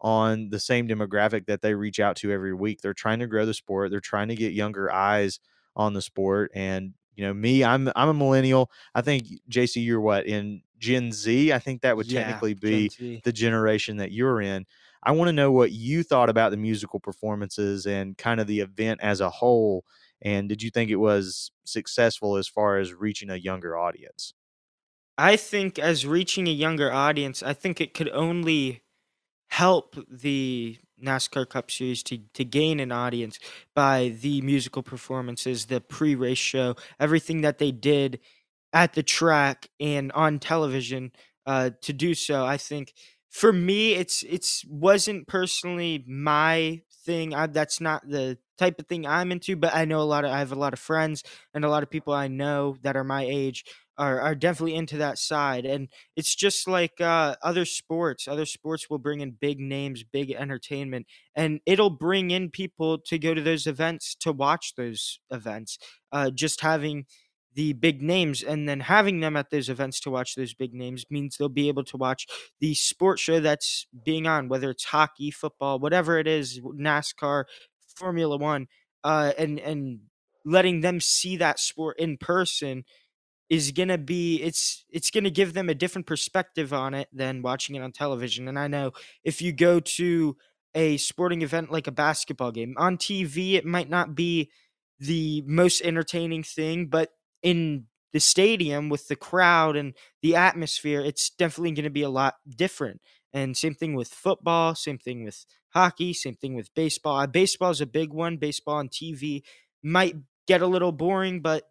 on 0.00 0.50
the 0.50 0.60
same 0.60 0.88
demographic 0.88 1.46
that 1.46 1.62
they 1.62 1.74
reach 1.74 2.00
out 2.00 2.16
to 2.16 2.32
every 2.32 2.52
week. 2.52 2.80
They're 2.80 2.92
trying 2.92 3.20
to 3.20 3.26
grow 3.26 3.46
the 3.46 3.54
sport. 3.54 3.90
They're 3.90 4.00
trying 4.00 4.28
to 4.28 4.34
get 4.34 4.52
younger 4.52 4.92
eyes 4.92 5.40
on 5.76 5.94
the 5.94 6.02
sport. 6.02 6.50
And 6.54 6.94
you 7.14 7.24
know, 7.24 7.34
me, 7.34 7.62
I'm 7.62 7.90
I'm 7.94 8.08
a 8.08 8.14
millennial. 8.14 8.70
I 8.94 9.02
think 9.02 9.26
JC, 9.48 9.84
you're 9.84 10.00
what 10.00 10.26
in 10.26 10.62
Gen 10.78 11.12
Z. 11.12 11.52
I 11.52 11.58
think 11.58 11.82
that 11.82 11.96
would 11.96 12.10
yeah, 12.10 12.20
technically 12.20 12.54
be 12.54 12.92
the 13.22 13.32
generation 13.32 13.98
that 13.98 14.12
you're 14.12 14.40
in. 14.40 14.66
I 15.04 15.12
want 15.12 15.28
to 15.28 15.32
know 15.32 15.52
what 15.52 15.72
you 15.72 16.02
thought 16.02 16.28
about 16.30 16.50
the 16.50 16.56
musical 16.56 17.00
performances 17.00 17.86
and 17.86 18.16
kind 18.16 18.40
of 18.40 18.46
the 18.46 18.60
event 18.60 19.00
as 19.02 19.20
a 19.20 19.30
whole 19.30 19.84
and 20.22 20.48
did 20.48 20.62
you 20.62 20.70
think 20.70 20.90
it 20.90 20.96
was 20.96 21.50
successful 21.64 22.36
as 22.36 22.48
far 22.48 22.78
as 22.78 22.94
reaching 22.94 23.30
a 23.30 23.36
younger 23.36 23.76
audience? 23.76 24.34
I 25.18 25.36
think 25.36 25.78
as 25.78 26.06
reaching 26.06 26.48
a 26.48 26.52
younger 26.52 26.92
audience, 26.92 27.42
I 27.42 27.52
think 27.52 27.80
it 27.80 27.94
could 27.94 28.08
only 28.10 28.82
help 29.50 29.96
the 30.10 30.78
NASCAR 31.02 31.48
Cup 31.48 31.70
Series 31.70 32.02
to, 32.04 32.18
to 32.34 32.44
gain 32.44 32.80
an 32.80 32.92
audience 32.92 33.38
by 33.74 34.16
the 34.20 34.40
musical 34.42 34.82
performances, 34.82 35.66
the 35.66 35.80
pre 35.80 36.14
race 36.14 36.38
show, 36.38 36.76
everything 37.00 37.42
that 37.42 37.58
they 37.58 37.72
did 37.72 38.20
at 38.72 38.94
the 38.94 39.02
track 39.02 39.68
and 39.80 40.12
on 40.12 40.38
television 40.38 41.12
uh, 41.46 41.70
to 41.82 41.92
do 41.92 42.14
so. 42.14 42.44
I 42.46 42.56
think 42.56 42.94
for 43.30 43.52
me, 43.52 43.94
it's 43.94 44.22
it's 44.24 44.64
wasn't 44.66 45.26
personally 45.26 46.04
my 46.06 46.82
thing. 47.04 47.34
I, 47.34 47.46
that's 47.46 47.80
not 47.80 48.08
the 48.08 48.38
type 48.62 48.78
of 48.78 48.86
thing 48.86 49.06
I'm 49.06 49.32
into, 49.32 49.56
but 49.56 49.74
I 49.74 49.84
know 49.84 50.00
a 50.00 50.04
lot 50.04 50.24
of 50.24 50.30
I 50.30 50.38
have 50.38 50.52
a 50.52 50.56
lot 50.56 50.72
of 50.72 50.78
friends 50.78 51.22
and 51.54 51.64
a 51.64 51.68
lot 51.68 51.82
of 51.82 51.90
people 51.90 52.12
I 52.12 52.28
know 52.28 52.76
that 52.82 52.96
are 52.96 53.04
my 53.04 53.24
age 53.24 53.64
are, 53.98 54.20
are 54.20 54.34
definitely 54.34 54.74
into 54.74 54.96
that 54.98 55.18
side. 55.18 55.66
And 55.66 55.88
it's 56.16 56.34
just 56.34 56.66
like 56.68 57.00
uh, 57.00 57.36
other 57.42 57.64
sports. 57.64 58.26
Other 58.26 58.46
sports 58.46 58.88
will 58.88 58.98
bring 58.98 59.20
in 59.20 59.32
big 59.32 59.60
names, 59.60 60.04
big 60.04 60.30
entertainment, 60.30 61.06
and 61.34 61.60
it'll 61.66 61.90
bring 61.90 62.30
in 62.30 62.50
people 62.50 62.98
to 63.06 63.18
go 63.18 63.34
to 63.34 63.42
those 63.42 63.66
events 63.66 64.14
to 64.20 64.32
watch 64.32 64.74
those 64.76 65.18
events. 65.30 65.78
Uh, 66.10 66.30
just 66.30 66.60
having 66.60 67.06
the 67.54 67.74
big 67.74 68.00
names 68.00 68.42
and 68.42 68.68
then 68.68 68.80
having 68.80 69.20
them 69.20 69.36
at 69.36 69.50
those 69.50 69.68
events 69.68 70.00
to 70.00 70.10
watch 70.10 70.34
those 70.34 70.54
big 70.54 70.72
names 70.72 71.04
means 71.10 71.36
they'll 71.36 71.48
be 71.50 71.68
able 71.68 71.84
to 71.84 71.96
watch 71.96 72.26
the 72.60 72.74
sports 72.74 73.20
show 73.20 73.40
that's 73.40 73.86
being 74.04 74.26
on, 74.26 74.48
whether 74.48 74.70
it's 74.70 74.84
hockey, 74.84 75.30
football, 75.30 75.78
whatever 75.78 76.18
it 76.18 76.26
is, 76.26 76.60
NASCAR, 76.60 77.44
Formula 77.96 78.36
One, 78.36 78.66
uh, 79.04 79.32
and 79.38 79.58
and 79.60 80.00
letting 80.44 80.80
them 80.80 81.00
see 81.00 81.36
that 81.36 81.60
sport 81.60 81.98
in 81.98 82.16
person 82.16 82.84
is 83.50 83.70
gonna 83.72 83.98
be 83.98 84.36
it's 84.42 84.84
it's 84.90 85.10
gonna 85.10 85.30
give 85.30 85.52
them 85.54 85.68
a 85.68 85.74
different 85.74 86.06
perspective 86.06 86.72
on 86.72 86.94
it 86.94 87.08
than 87.12 87.42
watching 87.42 87.76
it 87.76 87.82
on 87.82 87.92
television. 87.92 88.48
And 88.48 88.58
I 88.58 88.68
know 88.68 88.92
if 89.24 89.42
you 89.42 89.52
go 89.52 89.80
to 89.80 90.36
a 90.74 90.96
sporting 90.96 91.42
event 91.42 91.70
like 91.70 91.86
a 91.86 91.92
basketball 91.92 92.50
game 92.52 92.74
on 92.78 92.96
TV, 92.96 93.56
it 93.56 93.66
might 93.66 93.90
not 93.90 94.14
be 94.14 94.50
the 94.98 95.42
most 95.46 95.82
entertaining 95.82 96.42
thing, 96.42 96.86
but 96.86 97.10
in 97.42 97.86
the 98.12 98.20
stadium 98.20 98.88
with 98.88 99.08
the 99.08 99.16
crowd 99.16 99.76
and 99.76 99.94
the 100.22 100.36
atmosphere, 100.36 101.00
it's 101.00 101.30
definitely 101.30 101.72
going 101.72 101.84
to 101.84 101.90
be 101.90 102.02
a 102.02 102.08
lot 102.08 102.34
different. 102.56 103.00
And 103.32 103.56
same 103.56 103.74
thing 103.74 103.94
with 103.94 104.08
football, 104.08 104.74
same 104.74 104.98
thing 104.98 105.24
with 105.24 105.44
hockey, 105.74 106.12
same 106.12 106.34
thing 106.34 106.54
with 106.54 106.74
baseball. 106.74 107.18
Uh, 107.18 107.26
baseball 107.26 107.70
is 107.70 107.80
a 107.80 107.86
big 107.86 108.12
one. 108.12 108.36
Baseball 108.36 108.76
on 108.76 108.88
TV 108.88 109.42
might 109.82 110.16
get 110.46 110.62
a 110.62 110.66
little 110.66 110.92
boring, 110.92 111.40
but 111.40 111.64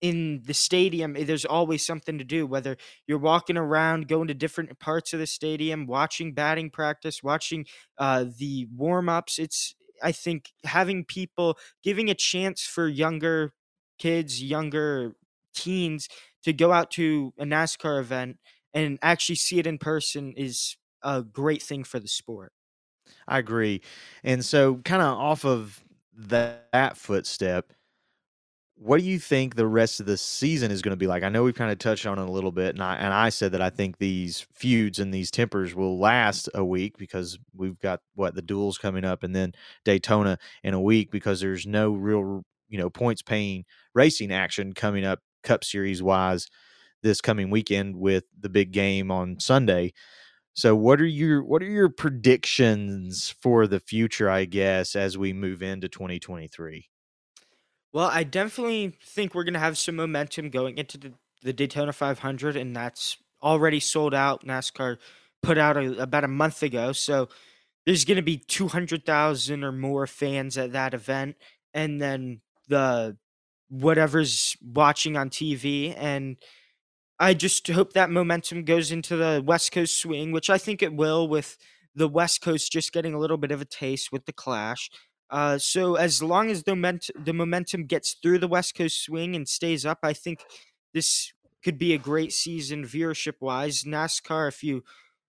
in 0.00 0.42
the 0.44 0.54
stadium, 0.54 1.16
eh, 1.16 1.24
there's 1.24 1.44
always 1.44 1.84
something 1.84 2.18
to 2.18 2.24
do. 2.24 2.46
Whether 2.46 2.76
you're 3.06 3.18
walking 3.18 3.56
around, 3.56 4.08
going 4.08 4.28
to 4.28 4.34
different 4.34 4.78
parts 4.78 5.12
of 5.12 5.18
the 5.18 5.26
stadium, 5.26 5.86
watching 5.86 6.34
batting 6.34 6.70
practice, 6.70 7.22
watching 7.22 7.66
uh, 7.98 8.24
the 8.38 8.66
warm 8.74 9.08
ups, 9.08 9.38
it's 9.38 9.74
I 10.02 10.12
think 10.12 10.52
having 10.64 11.04
people 11.04 11.56
giving 11.82 12.10
a 12.10 12.14
chance 12.14 12.62
for 12.62 12.88
younger 12.88 13.52
kids, 13.98 14.42
younger 14.42 15.14
teens 15.54 16.08
to 16.42 16.52
go 16.52 16.72
out 16.72 16.90
to 16.92 17.32
a 17.38 17.44
NASCAR 17.44 18.00
event 18.00 18.38
and 18.74 18.98
actually 19.02 19.36
see 19.36 19.58
it 19.58 19.66
in 19.66 19.78
person 19.78 20.34
is 20.36 20.76
a 21.02 21.22
great 21.22 21.62
thing 21.62 21.84
for 21.84 22.00
the 22.00 22.08
sport. 22.08 22.52
I 23.28 23.38
agree. 23.38 23.82
And 24.22 24.44
so, 24.44 24.76
kind 24.84 25.02
of 25.02 25.08
off 25.18 25.44
of 25.44 25.82
that, 26.16 26.70
that 26.72 26.96
footstep, 26.96 27.72
what 28.76 28.98
do 28.98 29.04
you 29.06 29.18
think 29.20 29.54
the 29.54 29.66
rest 29.68 30.00
of 30.00 30.06
the 30.06 30.16
season 30.16 30.70
is 30.72 30.82
going 30.82 30.90
to 30.92 30.96
be 30.96 31.06
like? 31.06 31.22
I 31.22 31.28
know 31.28 31.44
we've 31.44 31.54
kind 31.54 31.70
of 31.70 31.78
touched 31.78 32.06
on 32.06 32.18
it 32.18 32.28
a 32.28 32.32
little 32.32 32.50
bit, 32.50 32.74
and 32.74 32.82
I 32.82 32.96
and 32.96 33.14
I 33.14 33.28
said 33.28 33.52
that 33.52 33.62
I 33.62 33.70
think 33.70 33.98
these 33.98 34.46
feuds 34.52 34.98
and 34.98 35.14
these 35.14 35.30
tempers 35.30 35.74
will 35.76 35.98
last 35.98 36.48
a 36.54 36.64
week 36.64 36.98
because 36.98 37.38
we've 37.54 37.78
got 37.78 38.00
what 38.16 38.34
the 38.34 38.42
duels 38.42 38.76
coming 38.76 39.04
up, 39.04 39.22
and 39.22 39.34
then 39.34 39.52
Daytona 39.84 40.38
in 40.64 40.74
a 40.74 40.80
week 40.80 41.10
because 41.12 41.40
there's 41.40 41.66
no 41.66 41.92
real 41.92 42.42
you 42.68 42.78
know 42.78 42.90
points 42.90 43.22
paying 43.22 43.64
racing 43.94 44.32
action 44.32 44.72
coming 44.72 45.04
up 45.04 45.20
Cup 45.44 45.62
Series 45.62 46.02
wise 46.02 46.48
this 47.02 47.20
coming 47.20 47.50
weekend 47.50 47.96
with 47.96 48.24
the 48.40 48.48
big 48.48 48.72
game 48.72 49.10
on 49.10 49.38
Sunday. 49.38 49.92
So 50.54 50.76
what 50.76 51.00
are 51.00 51.06
your 51.06 51.42
what 51.42 51.62
are 51.62 51.70
your 51.70 51.88
predictions 51.88 53.34
for 53.42 53.66
the 53.66 53.80
future, 53.80 54.30
I 54.30 54.44
guess, 54.44 54.94
as 54.94 55.18
we 55.18 55.32
move 55.32 55.62
into 55.62 55.88
2023? 55.88 56.88
Well, 57.92 58.08
I 58.12 58.22
definitely 58.24 58.96
think 59.04 59.34
we're 59.34 59.44
going 59.44 59.54
to 59.54 59.60
have 59.60 59.78
some 59.78 59.96
momentum 59.96 60.50
going 60.50 60.78
into 60.78 60.98
the, 60.98 61.12
the 61.42 61.52
Daytona 61.52 61.92
500 61.92 62.56
and 62.56 62.74
that's 62.74 63.18
already 63.42 63.78
sold 63.80 64.14
out. 64.14 64.44
NASCAR 64.44 64.98
put 65.42 65.58
out 65.58 65.76
a, 65.76 66.02
about 66.02 66.24
a 66.24 66.28
month 66.28 66.62
ago. 66.62 66.92
So 66.92 67.28
there's 67.86 68.04
going 68.04 68.16
to 68.16 68.22
be 68.22 68.36
200,000 68.36 69.62
or 69.62 69.72
more 69.72 70.06
fans 70.06 70.58
at 70.58 70.72
that 70.72 70.94
event 70.94 71.36
and 71.72 72.00
then 72.00 72.40
the 72.68 73.16
whatever's 73.68 74.56
watching 74.60 75.16
on 75.16 75.30
TV. 75.30 75.94
And 75.96 76.36
I 77.24 77.32
just 77.32 77.66
hope 77.68 77.94
that 77.94 78.10
momentum 78.10 78.64
goes 78.64 78.92
into 78.92 79.16
the 79.16 79.42
West 79.42 79.72
Coast 79.72 79.98
swing, 79.98 80.30
which 80.30 80.50
I 80.50 80.58
think 80.58 80.82
it 80.82 80.94
will, 80.94 81.26
with 81.26 81.56
the 81.94 82.06
West 82.06 82.42
Coast 82.42 82.70
just 82.70 82.92
getting 82.92 83.14
a 83.14 83.18
little 83.18 83.38
bit 83.38 83.50
of 83.50 83.62
a 83.62 83.64
taste 83.64 84.12
with 84.12 84.26
the 84.26 84.32
clash. 84.34 84.90
Uh, 85.30 85.56
so 85.56 85.94
as 85.94 86.22
long 86.22 86.50
as 86.50 86.64
the, 86.64 86.76
ment- 86.76 87.08
the 87.18 87.32
momentum 87.32 87.86
gets 87.86 88.14
through 88.22 88.40
the 88.40 88.46
West 88.46 88.74
Coast 88.74 89.02
swing 89.02 89.34
and 89.34 89.48
stays 89.48 89.86
up, 89.86 90.00
I 90.02 90.12
think 90.12 90.44
this 90.92 91.32
could 91.64 91.78
be 91.78 91.94
a 91.94 91.98
great 91.98 92.30
season 92.30 92.84
viewership 92.84 93.40
wise. 93.40 93.84
NASCAR, 93.84 94.46
if 94.46 94.62
you 94.62 94.84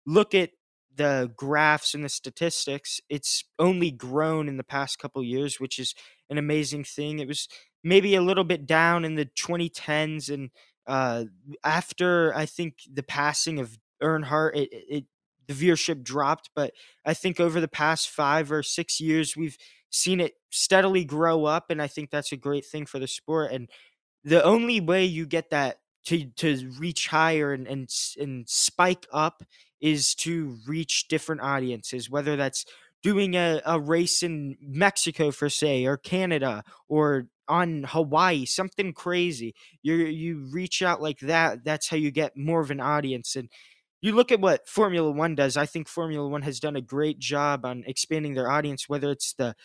look 0.05 0.35
at 0.35 0.49
the 0.93 1.31
graphs 1.37 1.93
and 1.93 2.03
the 2.03 2.09
statistics, 2.09 2.99
it's 3.07 3.45
only 3.57 3.89
grown 3.89 4.49
in 4.49 4.57
the 4.57 4.65
past 4.65 4.99
couple 4.99 5.23
years, 5.23 5.61
which 5.61 5.79
is 5.79 5.95
an 6.29 6.37
amazing 6.37 6.83
thing. 6.83 7.19
It 7.19 7.27
was 7.29 7.47
maybe 7.85 8.15
a 8.15 8.21
little 8.21 8.43
bit 8.43 8.65
down 8.65 9.05
in 9.05 9.15
the 9.15 9.27
2010s, 9.27 10.29
and 10.29 10.49
uh, 10.87 11.25
after 11.63 12.33
I 12.35 12.45
think 12.45 12.79
the 12.91 13.03
passing 13.03 13.59
of 13.59 13.77
Earnhardt, 14.01 14.55
it, 14.55 14.69
it 14.71 15.05
the 15.47 15.53
viewership 15.53 16.03
dropped. 16.03 16.49
But 16.55 16.73
I 17.05 17.13
think 17.13 17.39
over 17.39 17.59
the 17.59 17.67
past 17.67 18.09
five 18.09 18.51
or 18.51 18.63
six 18.63 18.99
years, 18.99 19.35
we've 19.35 19.57
seen 19.89 20.19
it 20.19 20.33
steadily 20.49 21.05
grow 21.05 21.45
up, 21.45 21.69
and 21.69 21.81
I 21.81 21.87
think 21.87 22.09
that's 22.09 22.31
a 22.31 22.37
great 22.37 22.65
thing 22.65 22.85
for 22.85 22.99
the 22.99 23.07
sport. 23.07 23.51
And 23.51 23.69
the 24.23 24.43
only 24.43 24.81
way 24.81 25.05
you 25.05 25.25
get 25.25 25.49
that 25.51 25.79
to 26.05 26.25
to 26.25 26.71
reach 26.77 27.07
higher 27.07 27.53
and 27.53 27.67
and 27.67 27.89
and 28.19 28.47
spike 28.47 29.07
up 29.11 29.43
is 29.81 30.15
to 30.15 30.57
reach 30.67 31.07
different 31.07 31.41
audiences, 31.41 32.09
whether 32.09 32.35
that's 32.35 32.65
doing 33.05 33.35
a, 33.35 33.62
a 33.67 33.79
race 33.79 34.24
in 34.24 34.57
Mexico 34.59 35.29
for 35.29 35.47
say 35.47 35.85
or 35.85 35.95
Canada 35.95 36.63
or 36.89 37.27
on 37.47 37.83
Hawaii, 37.88 38.45
something 38.45 38.93
crazy. 38.93 39.53
You 39.83 39.93
you 39.93 40.50
reach 40.51 40.81
out 40.81 41.03
like 41.03 41.19
that. 41.19 41.63
That's 41.63 41.88
how 41.88 41.97
you 41.97 42.09
get 42.09 42.35
more 42.35 42.62
of 42.62 42.71
an 42.71 42.79
audience. 42.79 43.35
And 43.35 43.47
you 44.01 44.13
look 44.13 44.31
at 44.31 44.41
what 44.41 44.67
Formula 44.67 45.12
One 45.12 45.35
does. 45.35 45.55
I 45.55 45.67
think 45.67 45.88
Formula 45.88 46.27
One 46.27 46.41
has 46.41 46.59
done 46.59 46.75
a 46.75 46.81
great 46.81 47.19
job 47.19 47.63
on 47.63 47.83
expanding 47.85 48.33
their 48.33 48.50
audience, 48.50 48.89
whether 48.89 49.12
it's 49.12 49.33
the 49.33 49.55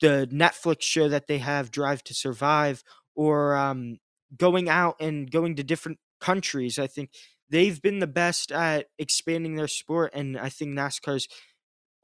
the 0.00 0.28
Netflix 0.32 0.82
show 0.82 1.08
that 1.08 1.28
they 1.28 1.38
have, 1.38 1.70
Drive 1.70 2.02
to 2.02 2.14
Survive, 2.14 2.82
or 3.14 3.56
um, 3.56 3.98
going 4.36 4.68
out 4.68 4.96
and 4.98 5.30
going 5.30 5.54
to 5.54 5.62
different 5.62 5.98
countries. 6.20 6.80
I 6.80 6.88
think 6.88 7.10
they've 7.48 7.80
been 7.80 8.00
the 8.00 8.08
best 8.08 8.50
at 8.50 8.86
expanding 8.98 9.54
their 9.54 9.68
sport, 9.68 10.10
and 10.14 10.36
I 10.36 10.48
think 10.48 10.74
NASCAR's 10.74 11.28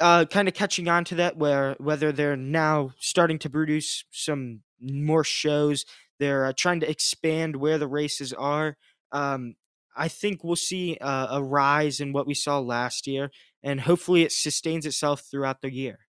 uh, 0.01 0.25
kind 0.27 0.49
of 0.49 0.55
catching 0.55 0.89
on 0.89 1.05
to 1.07 1.15
that. 1.17 1.37
Where 1.37 1.77
whether 1.79 2.13
they're 2.13 2.37
now 2.37 2.93
starting 2.99 3.39
to 3.41 3.51
produce 3.51 4.05
some 4.11 4.61
more 4.81 5.25
shows, 5.25 5.85
they're 6.19 6.47
uh, 6.47 6.53
trying 6.57 6.81
to 6.81 6.91
expand 6.91 7.57
where 7.57 7.79
the 7.79 7.89
races 7.89 8.33
are. 8.33 8.77
Um, 9.13 9.55
I 9.97 10.09
think 10.09 10.43
we'll 10.43 10.57
see 10.57 10.97
uh, 11.01 11.39
a 11.39 11.43
rise 11.43 12.01
in 12.01 12.13
what 12.13 12.27
we 12.27 12.35
saw 12.35 12.59
last 12.59 13.07
year, 13.07 13.31
and 13.63 13.81
hopefully 13.81 14.23
it 14.23 14.33
sustains 14.33 14.87
itself 14.87 15.23
throughout 15.31 15.63
the 15.63 15.73
year. 15.73 16.01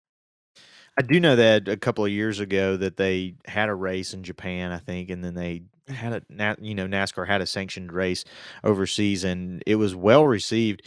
I 0.98 1.02
do 1.02 1.20
know 1.20 1.36
that 1.36 1.68
a 1.68 1.78
couple 1.78 2.06
of 2.06 2.12
years 2.12 2.40
ago 2.40 2.78
that 2.78 2.98
they 2.98 3.36
had 3.46 3.70
a 3.70 3.76
race 3.76 4.14
in 4.14 4.24
Japan, 4.24 4.72
I 4.72 4.78
think, 4.78 5.10
and 5.10 5.24
then 5.24 5.34
they 5.36 5.64
had 5.88 6.14
a 6.14 6.56
you 6.62 6.74
know 6.74 6.88
NASCAR 6.88 7.28
had 7.28 7.42
a 7.42 7.46
sanctioned 7.46 7.92
race 7.92 8.24
overseas, 8.64 9.24
and 9.24 9.62
it 9.68 9.76
was 9.76 9.96
well 9.96 10.26
received. 10.26 10.84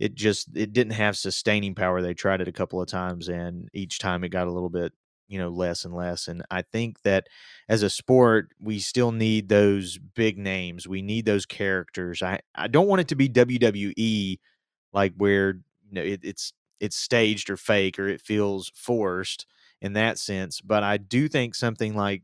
It 0.00 0.16
just 0.16 0.48
it 0.56 0.72
didn't 0.72 0.94
have 0.94 1.16
sustaining 1.16 1.76
power. 1.76 2.02
They 2.02 2.14
tried 2.14 2.42
it 2.42 2.48
a 2.48 2.52
couple 2.52 2.82
of 2.82 2.88
times, 2.88 3.28
and 3.28 3.68
each 3.74 4.00
time 4.00 4.24
it 4.24 4.30
got 4.30 4.48
a 4.48 4.52
little 4.52 4.70
bit 4.70 4.92
you 5.28 5.38
know 5.38 5.50
less 5.50 5.84
and 5.84 5.94
less. 5.94 6.28
And 6.28 6.42
I 6.50 6.62
think 6.62 7.02
that 7.02 7.28
as 7.68 7.82
a 7.84 7.90
sport, 7.90 8.52
we 8.60 8.80
still 8.80 9.12
need 9.12 9.48
those 9.48 9.98
big 9.98 10.38
names. 10.38 10.88
We 10.88 11.02
need 11.02 11.26
those 11.26 11.46
characters. 11.46 12.22
I 12.22 12.40
I 12.54 12.68
don't 12.68 12.88
want 12.88 13.02
it 13.02 13.08
to 13.08 13.14
be 13.16 13.28
WWE 13.28 14.40
like 14.92 15.14
where 15.16 15.50
you 15.86 15.92
know 15.92 16.02
it, 16.02 16.20
it's 16.24 16.52
it's 16.80 16.96
staged 16.96 17.50
or 17.50 17.56
fake 17.58 17.98
or 17.98 18.08
it 18.08 18.22
feels 18.22 18.70
forced 18.74 19.46
in 19.82 19.92
that 19.94 20.18
sense. 20.18 20.60
But 20.62 20.82
I 20.82 20.96
do 20.96 21.28
think 21.28 21.54
something 21.54 21.94
like 21.94 22.22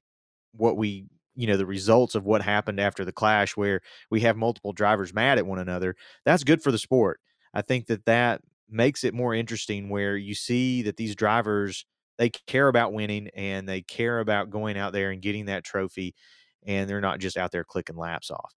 what 0.53 0.77
we, 0.77 1.07
you 1.35 1.47
know, 1.47 1.57
the 1.57 1.67
results 1.67 2.15
of 2.15 2.25
what 2.25 2.43
happened 2.43 2.81
after 2.81 3.05
the 3.05 3.13
clash, 3.13 3.57
where 3.57 3.83
we 4.11 4.21
have 4.21 4.37
multiple 4.37 4.73
drivers 4.73 5.13
mad 5.15 5.39
at 5.39 5.47
one 5.47 5.59
another, 5.59 5.97
that's 6.25 6.45
good 6.45 6.63
for 6.63 6.73
the 6.73 6.79
sport. 6.79 7.21
I 7.57 7.63
think 7.63 7.87
that 7.87 8.05
that 8.07 8.43
makes 8.69 9.05
it 9.05 9.15
more 9.15 9.35
interesting 9.35 9.89
where 9.89 10.17
you 10.17 10.35
see 10.35 10.83
that 10.83 10.97
these 10.99 11.17
drivers 11.17 11.87
they 12.19 12.31
care 12.31 12.69
about 12.69 12.93
winning 12.95 13.29
and 13.35 13.69
they 13.69 13.83
care 13.83 14.21
about 14.21 14.51
going 14.51 14.79
out 14.79 14.93
there 14.95 15.11
and 15.11 15.23
getting 15.23 15.47
that 15.47 15.65
trophy 15.65 16.15
and 16.67 16.89
they're 16.89 17.01
not 17.01 17.21
just 17.21 17.37
out 17.37 17.53
there 17.53 17.65
clicking 17.65 17.97
laps 17.97 18.31
off. 18.31 18.55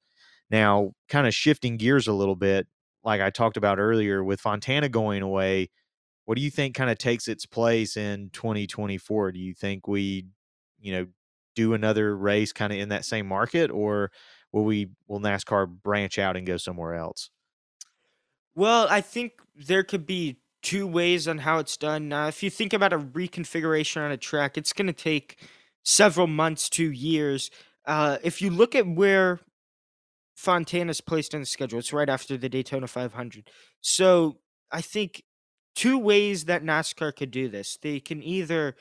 Now, 0.50 0.94
kind 1.10 1.28
of 1.28 1.34
shifting 1.34 1.78
gears 1.78 2.08
a 2.08 2.14
little 2.14 2.36
bit, 2.38 2.68
like 3.04 3.22
I 3.22 3.30
talked 3.30 3.58
about 3.58 3.80
earlier 3.80 4.24
with 4.24 4.42
Fontana 4.42 4.90
going 4.90 5.22
away, 5.22 5.70
what 6.26 6.38
do 6.38 6.44
you 6.44 6.52
think 6.52 6.76
kind 6.76 6.90
of 6.92 6.98
takes 6.98 7.28
its 7.28 7.46
place 7.46 7.98
in 7.98 8.30
2024? 8.32 9.32
Do 9.34 9.40
you 9.40 9.54
think 9.54 9.88
we, 9.88 10.28
you 10.80 10.92
know, 10.94 11.08
do 11.56 11.74
another 11.74 12.18
race 12.18 12.54
kind 12.54 12.74
of 12.74 12.80
in 12.80 12.90
that 12.90 13.06
same 13.06 13.28
market, 13.28 13.72
or 13.72 14.12
will 14.54 14.66
we 14.66 14.90
will 15.08 15.20
NASCAR 15.22 15.68
branch 15.68 16.20
out 16.20 16.38
and 16.38 16.48
go 16.48 16.58
somewhere 16.58 16.96
else? 16.96 17.32
Well, 18.60 18.88
I 18.90 19.00
think 19.00 19.40
there 19.56 19.84
could 19.84 20.06
be 20.06 20.42
two 20.62 20.86
ways 20.86 21.30
on 21.30 21.38
how 21.38 21.60
it's 21.60 21.78
done. 21.78 22.10
Now, 22.10 22.28
if 22.28 22.44
you 22.44 22.50
think 22.50 22.74
about 22.74 22.92
a 22.92 23.00
reconfiguration 23.00 24.04
on 24.04 24.12
a 24.12 24.18
track, 24.18 24.58
it's 24.58 24.74
going 24.74 24.88
to 24.88 24.92
take 24.92 25.38
several 25.86 26.28
months 26.28 26.70
to 26.72 26.92
years. 26.92 27.52
Uh, 27.86 28.18
if 28.22 28.42
you 28.42 28.50
look 28.50 28.76
at 28.76 28.86
where 28.86 29.40
Fontana's 30.36 31.00
placed 31.00 31.34
on 31.34 31.40
the 31.40 31.46
schedule, 31.46 31.80
it's 31.80 31.94
right 31.94 32.10
after 32.10 32.36
the 32.36 32.50
Daytona 32.50 32.88
500. 32.88 33.50
So 33.80 34.40
I 34.70 34.82
think 34.82 35.24
two 35.74 35.98
ways 35.98 36.44
that 36.44 36.62
NASCAR 36.62 37.16
could 37.16 37.32
do 37.32 37.48
this. 37.48 37.78
They 37.82 38.02
can 38.02 38.22
either 38.22 38.76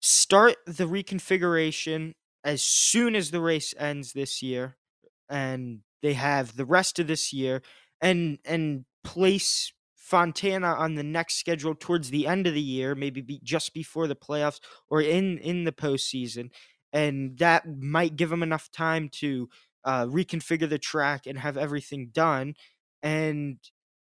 start 0.00 0.58
the 0.64 0.84
reconfiguration 0.84 2.12
as 2.44 2.62
soon 2.62 3.16
as 3.16 3.32
the 3.32 3.40
race 3.40 3.74
ends 3.76 4.12
this 4.12 4.44
year, 4.44 4.76
and 5.28 5.80
they 6.02 6.12
have 6.12 6.54
the 6.54 6.64
rest 6.64 7.00
of 7.00 7.08
this 7.08 7.32
year, 7.32 7.62
and 8.00 8.38
and 8.44 8.84
place 9.04 9.72
Fontana 9.96 10.68
on 10.68 10.94
the 10.94 11.02
next 11.02 11.38
schedule 11.38 11.74
towards 11.74 12.10
the 12.10 12.26
end 12.26 12.46
of 12.46 12.54
the 12.54 12.60
year, 12.60 12.94
maybe 12.94 13.20
be 13.20 13.40
just 13.42 13.74
before 13.74 14.06
the 14.06 14.16
playoffs 14.16 14.60
or 14.88 15.00
in 15.00 15.38
in 15.38 15.64
the 15.64 15.72
postseason, 15.72 16.50
and 16.92 17.38
that 17.38 17.64
might 17.80 18.16
give 18.16 18.30
them 18.30 18.42
enough 18.42 18.70
time 18.70 19.08
to 19.20 19.48
uh, 19.84 20.06
reconfigure 20.06 20.68
the 20.68 20.78
track 20.78 21.26
and 21.26 21.38
have 21.38 21.56
everything 21.56 22.10
done, 22.12 22.54
and 23.02 23.58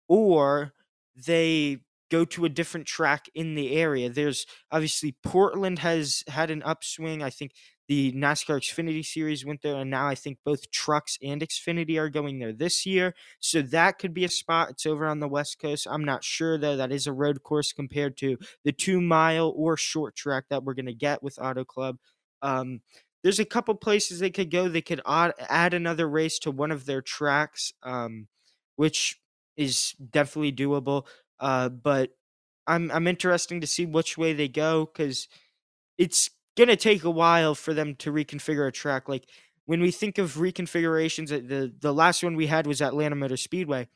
or 0.08 0.72
they 1.14 1.78
go 2.10 2.24
to 2.24 2.44
a 2.44 2.48
different 2.48 2.86
track 2.86 3.28
in 3.34 3.54
the 3.54 3.72
area. 3.72 4.08
There's 4.08 4.46
obviously 4.70 5.16
Portland 5.22 5.80
has 5.80 6.22
had 6.28 6.50
an 6.50 6.62
upswing. 6.62 7.22
I 7.22 7.30
think 7.30 7.52
the 7.88 8.12
NASCAR 8.12 8.58
Xfinity 8.58 9.04
Series 9.04 9.44
went 9.44 9.62
there, 9.62 9.76
and 9.76 9.90
now 9.90 10.08
I 10.08 10.14
think 10.14 10.38
both 10.44 10.70
trucks 10.70 11.18
and 11.22 11.40
Xfinity 11.40 11.98
are 11.98 12.08
going 12.08 12.38
there 12.38 12.52
this 12.52 12.84
year. 12.84 13.14
So 13.38 13.62
that 13.62 13.98
could 13.98 14.12
be 14.12 14.24
a 14.24 14.28
spot. 14.28 14.70
It's 14.70 14.86
over 14.86 15.06
on 15.06 15.20
the 15.20 15.28
West 15.28 15.58
Coast. 15.60 15.86
I'm 15.88 16.04
not 16.04 16.24
sure, 16.24 16.58
though. 16.58 16.76
That 16.76 16.92
is 16.92 17.06
a 17.06 17.12
road 17.12 17.42
course 17.42 17.72
compared 17.72 18.16
to 18.18 18.38
the 18.64 18.72
two 18.72 19.00
mile 19.00 19.52
or 19.56 19.76
short 19.76 20.16
track 20.16 20.44
that 20.50 20.64
we're 20.64 20.74
going 20.74 20.86
to 20.86 20.94
get 20.94 21.22
with 21.22 21.38
Auto 21.40 21.64
Club. 21.64 21.98
Um, 22.42 22.80
there's 23.22 23.40
a 23.40 23.44
couple 23.44 23.74
places 23.74 24.18
they 24.20 24.30
could 24.30 24.50
go. 24.50 24.68
They 24.68 24.82
could 24.82 25.00
add, 25.06 25.74
another 25.74 26.08
race 26.08 26.38
to 26.40 26.50
one 26.50 26.70
of 26.70 26.86
their 26.86 27.02
tracks, 27.02 27.72
um, 27.82 28.28
which 28.76 29.20
is 29.56 29.94
definitely 30.10 30.52
doable. 30.52 31.06
Uh, 31.40 31.68
but 31.68 32.10
I'm 32.66 32.90
I'm 32.90 33.06
interesting 33.06 33.60
to 33.60 33.66
see 33.66 33.86
which 33.86 34.16
way 34.18 34.32
they 34.32 34.48
go 34.48 34.86
because 34.86 35.28
it's 35.98 36.30
gonna 36.56 36.76
take 36.76 37.04
a 37.04 37.10
while 37.10 37.54
for 37.54 37.74
them 37.74 37.94
to 37.96 38.12
reconfigure 38.12 38.66
a 38.68 38.72
track. 38.72 39.08
Like 39.08 39.28
when 39.66 39.80
we 39.80 39.90
think 39.90 40.18
of 40.18 40.34
reconfigurations, 40.34 41.32
uh, 41.32 41.46
the 41.46 41.72
the 41.78 41.94
last 41.94 42.22
one 42.22 42.36
we 42.36 42.46
had 42.46 42.66
was 42.66 42.82
Atlanta 42.82 43.16
Motor 43.16 43.36
Speedway. 43.36 43.88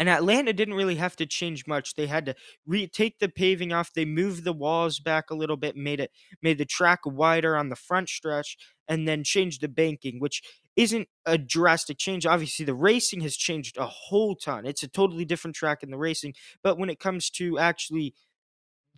And 0.00 0.08
Atlanta 0.08 0.52
didn't 0.52 0.74
really 0.74 0.94
have 0.96 1.16
to 1.16 1.26
change 1.26 1.66
much. 1.66 1.94
They 1.94 2.06
had 2.06 2.26
to 2.26 2.36
re- 2.66 2.86
take 2.86 3.18
the 3.18 3.28
paving 3.28 3.72
off. 3.72 3.92
They 3.92 4.04
moved 4.04 4.44
the 4.44 4.52
walls 4.52 5.00
back 5.00 5.28
a 5.30 5.34
little 5.34 5.56
bit, 5.56 5.76
made 5.76 5.98
it 5.98 6.12
made 6.40 6.58
the 6.58 6.64
track 6.64 7.00
wider 7.04 7.56
on 7.56 7.68
the 7.68 7.76
front 7.76 8.08
stretch, 8.08 8.56
and 8.86 9.08
then 9.08 9.24
changed 9.24 9.60
the 9.60 9.68
banking, 9.68 10.20
which 10.20 10.40
isn't 10.76 11.08
a 11.26 11.36
drastic 11.36 11.98
change. 11.98 12.26
Obviously, 12.26 12.64
the 12.64 12.74
racing 12.74 13.22
has 13.22 13.36
changed 13.36 13.76
a 13.76 13.86
whole 13.86 14.36
ton. 14.36 14.66
It's 14.66 14.84
a 14.84 14.88
totally 14.88 15.24
different 15.24 15.56
track 15.56 15.82
in 15.82 15.90
the 15.90 15.98
racing. 15.98 16.34
But 16.62 16.78
when 16.78 16.90
it 16.90 17.00
comes 17.00 17.28
to 17.30 17.58
actually 17.58 18.14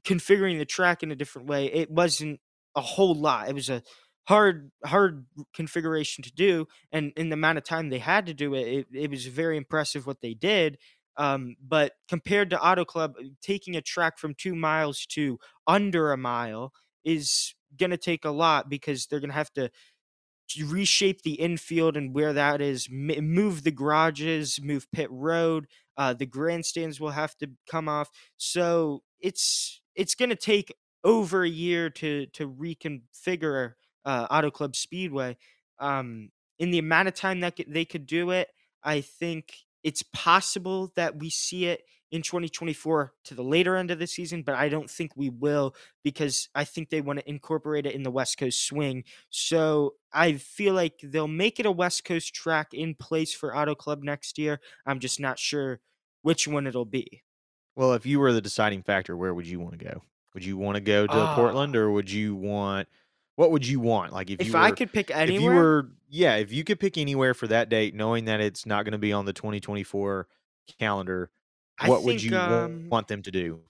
configuring 0.05 0.59
the 0.59 0.65
track 0.65 1.03
in 1.03 1.11
a 1.11 1.17
different 1.17 1.49
way, 1.49 1.67
it 1.67 1.91
wasn't 1.91 2.41
a 2.77 2.81
whole 2.81 3.15
lot. 3.15 3.49
It 3.49 3.55
was 3.55 3.69
a 3.69 3.83
hard 4.29 4.71
hard 4.85 5.27
configuration 5.55 6.23
to 6.23 6.33
do 6.33 6.67
and 6.93 7.13
in 7.17 7.31
the 7.31 7.35
amount 7.35 7.59
of 7.59 7.65
time 7.65 7.89
they 7.89 7.99
had 7.99 8.27
to 8.27 8.35
do 8.35 8.55
it 8.55 8.61
it, 8.69 8.87
it 8.93 9.11
was 9.11 9.27
very 9.27 9.57
impressive 9.57 10.07
what 10.07 10.21
they 10.21 10.35
did 10.35 10.79
um, 11.17 11.57
but 11.67 11.93
compared 12.09 12.51
to 12.51 12.63
auto 12.63 12.85
club 12.85 13.15
taking 13.43 13.77
a 13.77 13.81
track 13.81 14.19
from 14.19 14.35
two 14.35 14.55
miles 14.55 15.05
to 15.07 15.39
under 15.67 16.13
a 16.13 16.17
mile 16.17 16.73
is 17.03 17.55
going 17.77 17.91
to 17.91 17.97
take 17.97 18.25
a 18.25 18.31
lot 18.31 18.69
because 18.69 19.07
they're 19.07 19.21
going 19.21 19.31
to 19.31 19.35
have 19.35 19.53
to 19.55 19.71
reshape 20.65 21.23
the 21.23 21.35
infield 21.35 21.97
and 21.97 22.13
where 22.15 22.33
that 22.33 22.61
is 22.61 22.89
move 22.91 23.63
the 23.63 23.71
garages 23.71 24.61
move 24.61 24.87
pit 24.93 25.09
road 25.11 25.67
uh, 25.97 26.13
the 26.13 26.27
grandstands 26.27 26.99
will 27.01 27.11
have 27.11 27.37
to 27.37 27.49
come 27.71 27.89
off 27.89 28.11
so 28.37 29.03
it's 29.21 29.81
it's 29.95 30.15
going 30.17 30.29
to 30.29 30.37
take 30.37 30.75
over 31.05 31.43
a 31.43 31.49
year 31.49 31.91
to 31.91 32.27
to 32.27 32.49
reconfigure 32.49 33.75
uh, 34.05 34.27
Auto 34.31 34.51
Club 34.51 34.77
Speedway. 34.77 35.37
Um, 35.79 36.31
in 36.59 36.71
the 36.71 36.79
amount 36.79 37.09
of 37.09 37.15
time 37.15 37.41
that 37.41 37.59
they 37.67 37.85
could 37.85 38.07
do 38.07 38.31
it, 38.31 38.49
I 38.83 39.01
think 39.01 39.55
it's 39.83 40.03
possible 40.13 40.93
that 40.97 41.17
we 41.17 41.31
see 41.31 41.67
it 41.67 41.83
in 42.11 42.23
2024 42.23 43.13
to 43.25 43.35
the 43.35 43.43
later 43.43 43.77
end 43.77 43.91
of 43.91 43.99
the 43.99 44.07
season, 44.07 44.43
but 44.43 44.57
I 44.57 44.69
don't 44.69 44.91
think 44.91 45.13
we 45.17 45.31
will 45.31 45.75
because 46.03 46.49
I 46.55 46.65
think 46.65 46.91
they 46.91 47.01
want 47.01 47.21
to 47.21 47.29
incorporate 47.29 47.87
it 47.87 47.95
in 47.95 48.03
the 48.03 48.11
West 48.11 48.37
Coast 48.37 48.67
swing. 48.67 49.05
So 49.31 49.95
I 50.13 50.35
feel 50.35 50.75
like 50.75 51.01
they'll 51.03 51.29
make 51.29 51.61
it 51.61 51.67
a 51.67 51.71
West 51.71 52.05
Coast 52.05 52.35
track 52.35 52.75
in 52.75 52.95
place 52.95 53.33
for 53.33 53.57
Auto 53.57 53.75
Club 53.75 54.03
next 54.03 54.39
year. 54.39 54.61
I'm 54.87 54.99
just 54.99 55.21
not 55.21 55.39
sure 55.39 55.81
which 56.23 56.49
one 56.49 56.67
it'll 56.67 56.85
be. 56.85 57.23
Well, 57.77 57.93
if 57.93 58.05
you 58.05 58.19
were 58.19 58.33
the 58.33 58.41
deciding 58.41 58.83
factor, 58.83 59.17
where 59.17 59.33
would 59.33 59.47
you 59.47 59.61
want 59.61 59.79
to 59.79 59.85
go? 59.85 60.03
Would 60.35 60.45
you 60.45 60.57
want 60.57 60.77
to 60.77 60.81
go 60.81 61.07
to 61.07 61.13
uh, 61.13 61.35
Portland 61.35 61.77
or 61.77 61.91
would 61.91 62.11
you 62.11 62.35
want 62.35 62.89
what 63.37 63.53
would 63.53 63.67
you 63.67 63.81
want? 63.81 64.13
Like 64.13 64.29
if, 64.29 64.41
if 64.41 64.49
you 64.49 64.53
were, 64.53 64.59
I 64.59 64.71
could 64.71 64.93
pick 64.93 65.11
anywhere, 65.11 65.37
if 65.37 65.43
you 65.43 65.51
were 65.51 65.89
yeah, 66.11 66.37
if 66.37 66.53
you 66.53 66.63
could 66.63 66.79
pick 66.79 66.99
anywhere 66.99 67.33
for 67.33 67.47
that 67.47 67.69
date, 67.69 67.95
knowing 67.95 68.27
that 68.27 68.41
it's 68.41 68.67
not 68.67 68.85
going 68.85 68.93
to 68.93 68.99
be 68.99 69.13
on 69.13 69.25
the 69.25 69.33
2024 69.33 70.27
calendar, 70.79 71.31
what 71.87 71.97
think, 71.97 72.07
would 72.07 72.23
you 72.23 72.37
um, 72.37 72.89
want 72.91 73.09
them 73.09 73.23
to 73.23 73.31
do? 73.31 73.61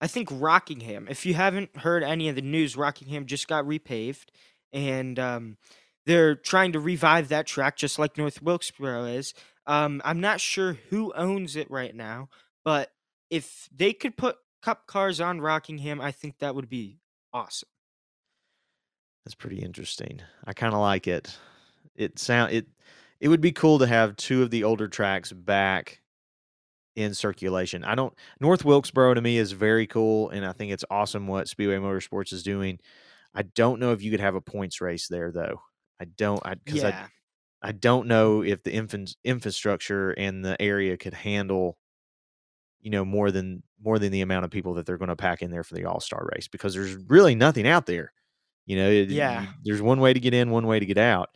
I 0.00 0.08
think 0.08 0.28
Rockingham. 0.32 1.06
If 1.08 1.24
you 1.24 1.34
haven't 1.34 1.76
heard 1.76 2.02
any 2.02 2.28
of 2.28 2.34
the 2.34 2.42
news, 2.42 2.76
Rockingham 2.76 3.26
just 3.26 3.46
got 3.46 3.64
repaved, 3.64 4.30
and 4.72 5.16
um, 5.18 5.58
they're 6.06 6.34
trying 6.34 6.72
to 6.72 6.80
revive 6.80 7.28
that 7.28 7.46
track, 7.46 7.76
just 7.76 8.00
like 8.00 8.18
North 8.18 8.42
Wilkesboro 8.42 9.04
is. 9.04 9.32
Um, 9.66 10.02
I'm 10.04 10.20
not 10.20 10.40
sure 10.40 10.76
who 10.90 11.12
owns 11.14 11.54
it 11.54 11.70
right 11.70 11.94
now, 11.94 12.30
but 12.64 12.90
if 13.30 13.68
they 13.72 13.92
could 13.92 14.16
put 14.16 14.38
Cup 14.62 14.86
cars 14.86 15.20
on 15.20 15.40
Rockingham, 15.40 16.00
I 16.00 16.12
think 16.12 16.38
that 16.38 16.54
would 16.54 16.68
be 16.68 17.00
awesome. 17.32 17.68
That's 19.24 19.34
pretty 19.34 19.58
interesting. 19.58 20.20
I 20.44 20.52
kind 20.52 20.74
of 20.74 20.80
like 20.80 21.06
it. 21.06 21.36
It 21.94 22.18
sound 22.18 22.52
it 22.52 22.66
it 23.20 23.28
would 23.28 23.40
be 23.40 23.52
cool 23.52 23.78
to 23.78 23.86
have 23.86 24.16
two 24.16 24.42
of 24.42 24.50
the 24.50 24.64
older 24.64 24.88
tracks 24.88 25.32
back 25.32 26.00
in 26.96 27.14
circulation. 27.14 27.84
I 27.84 27.94
don't 27.94 28.14
North 28.40 28.64
Wilkesboro 28.64 29.14
to 29.14 29.20
me 29.20 29.38
is 29.38 29.52
very 29.52 29.86
cool 29.86 30.30
and 30.30 30.44
I 30.44 30.52
think 30.52 30.72
it's 30.72 30.84
awesome 30.90 31.26
what 31.26 31.48
Speedway 31.48 31.76
Motorsports 31.76 32.32
is 32.32 32.42
doing. 32.42 32.78
I 33.34 33.42
don't 33.42 33.80
know 33.80 33.92
if 33.92 34.02
you 34.02 34.10
could 34.10 34.20
have 34.20 34.34
a 34.34 34.40
points 34.40 34.80
race 34.80 35.08
there 35.08 35.30
though. 35.32 35.60
I 36.00 36.04
don't 36.04 36.44
I 36.44 36.54
cuz 36.66 36.82
yeah. 36.82 37.06
I 37.62 37.68
I 37.68 37.72
don't 37.72 38.08
know 38.08 38.42
if 38.42 38.64
the 38.64 38.72
infant, 38.72 39.16
infrastructure 39.22 40.10
and 40.10 40.44
the 40.44 40.60
area 40.60 40.96
could 40.96 41.14
handle 41.14 41.78
you 42.80 42.90
know 42.90 43.04
more 43.04 43.30
than 43.30 43.62
more 43.82 43.98
than 43.98 44.12
the 44.12 44.20
amount 44.20 44.44
of 44.44 44.50
people 44.50 44.74
that 44.74 44.86
they're 44.86 44.98
going 44.98 45.08
to 45.08 45.16
pack 45.16 45.42
in 45.42 45.50
there 45.50 45.64
for 45.64 45.74
the 45.74 45.84
all-star 45.84 46.28
race 46.34 46.48
because 46.48 46.74
there's 46.74 46.96
really 47.08 47.34
nothing 47.34 47.66
out 47.66 47.86
there. 47.86 48.12
You 48.66 48.76
know 48.76 48.90
yeah. 48.90 49.46
there's 49.64 49.82
one 49.82 50.00
way 50.00 50.12
to 50.12 50.20
get 50.20 50.34
in 50.34 50.50
one 50.50 50.66
way 50.66 50.78
to 50.78 50.86
get 50.86 50.98
out 50.98 51.30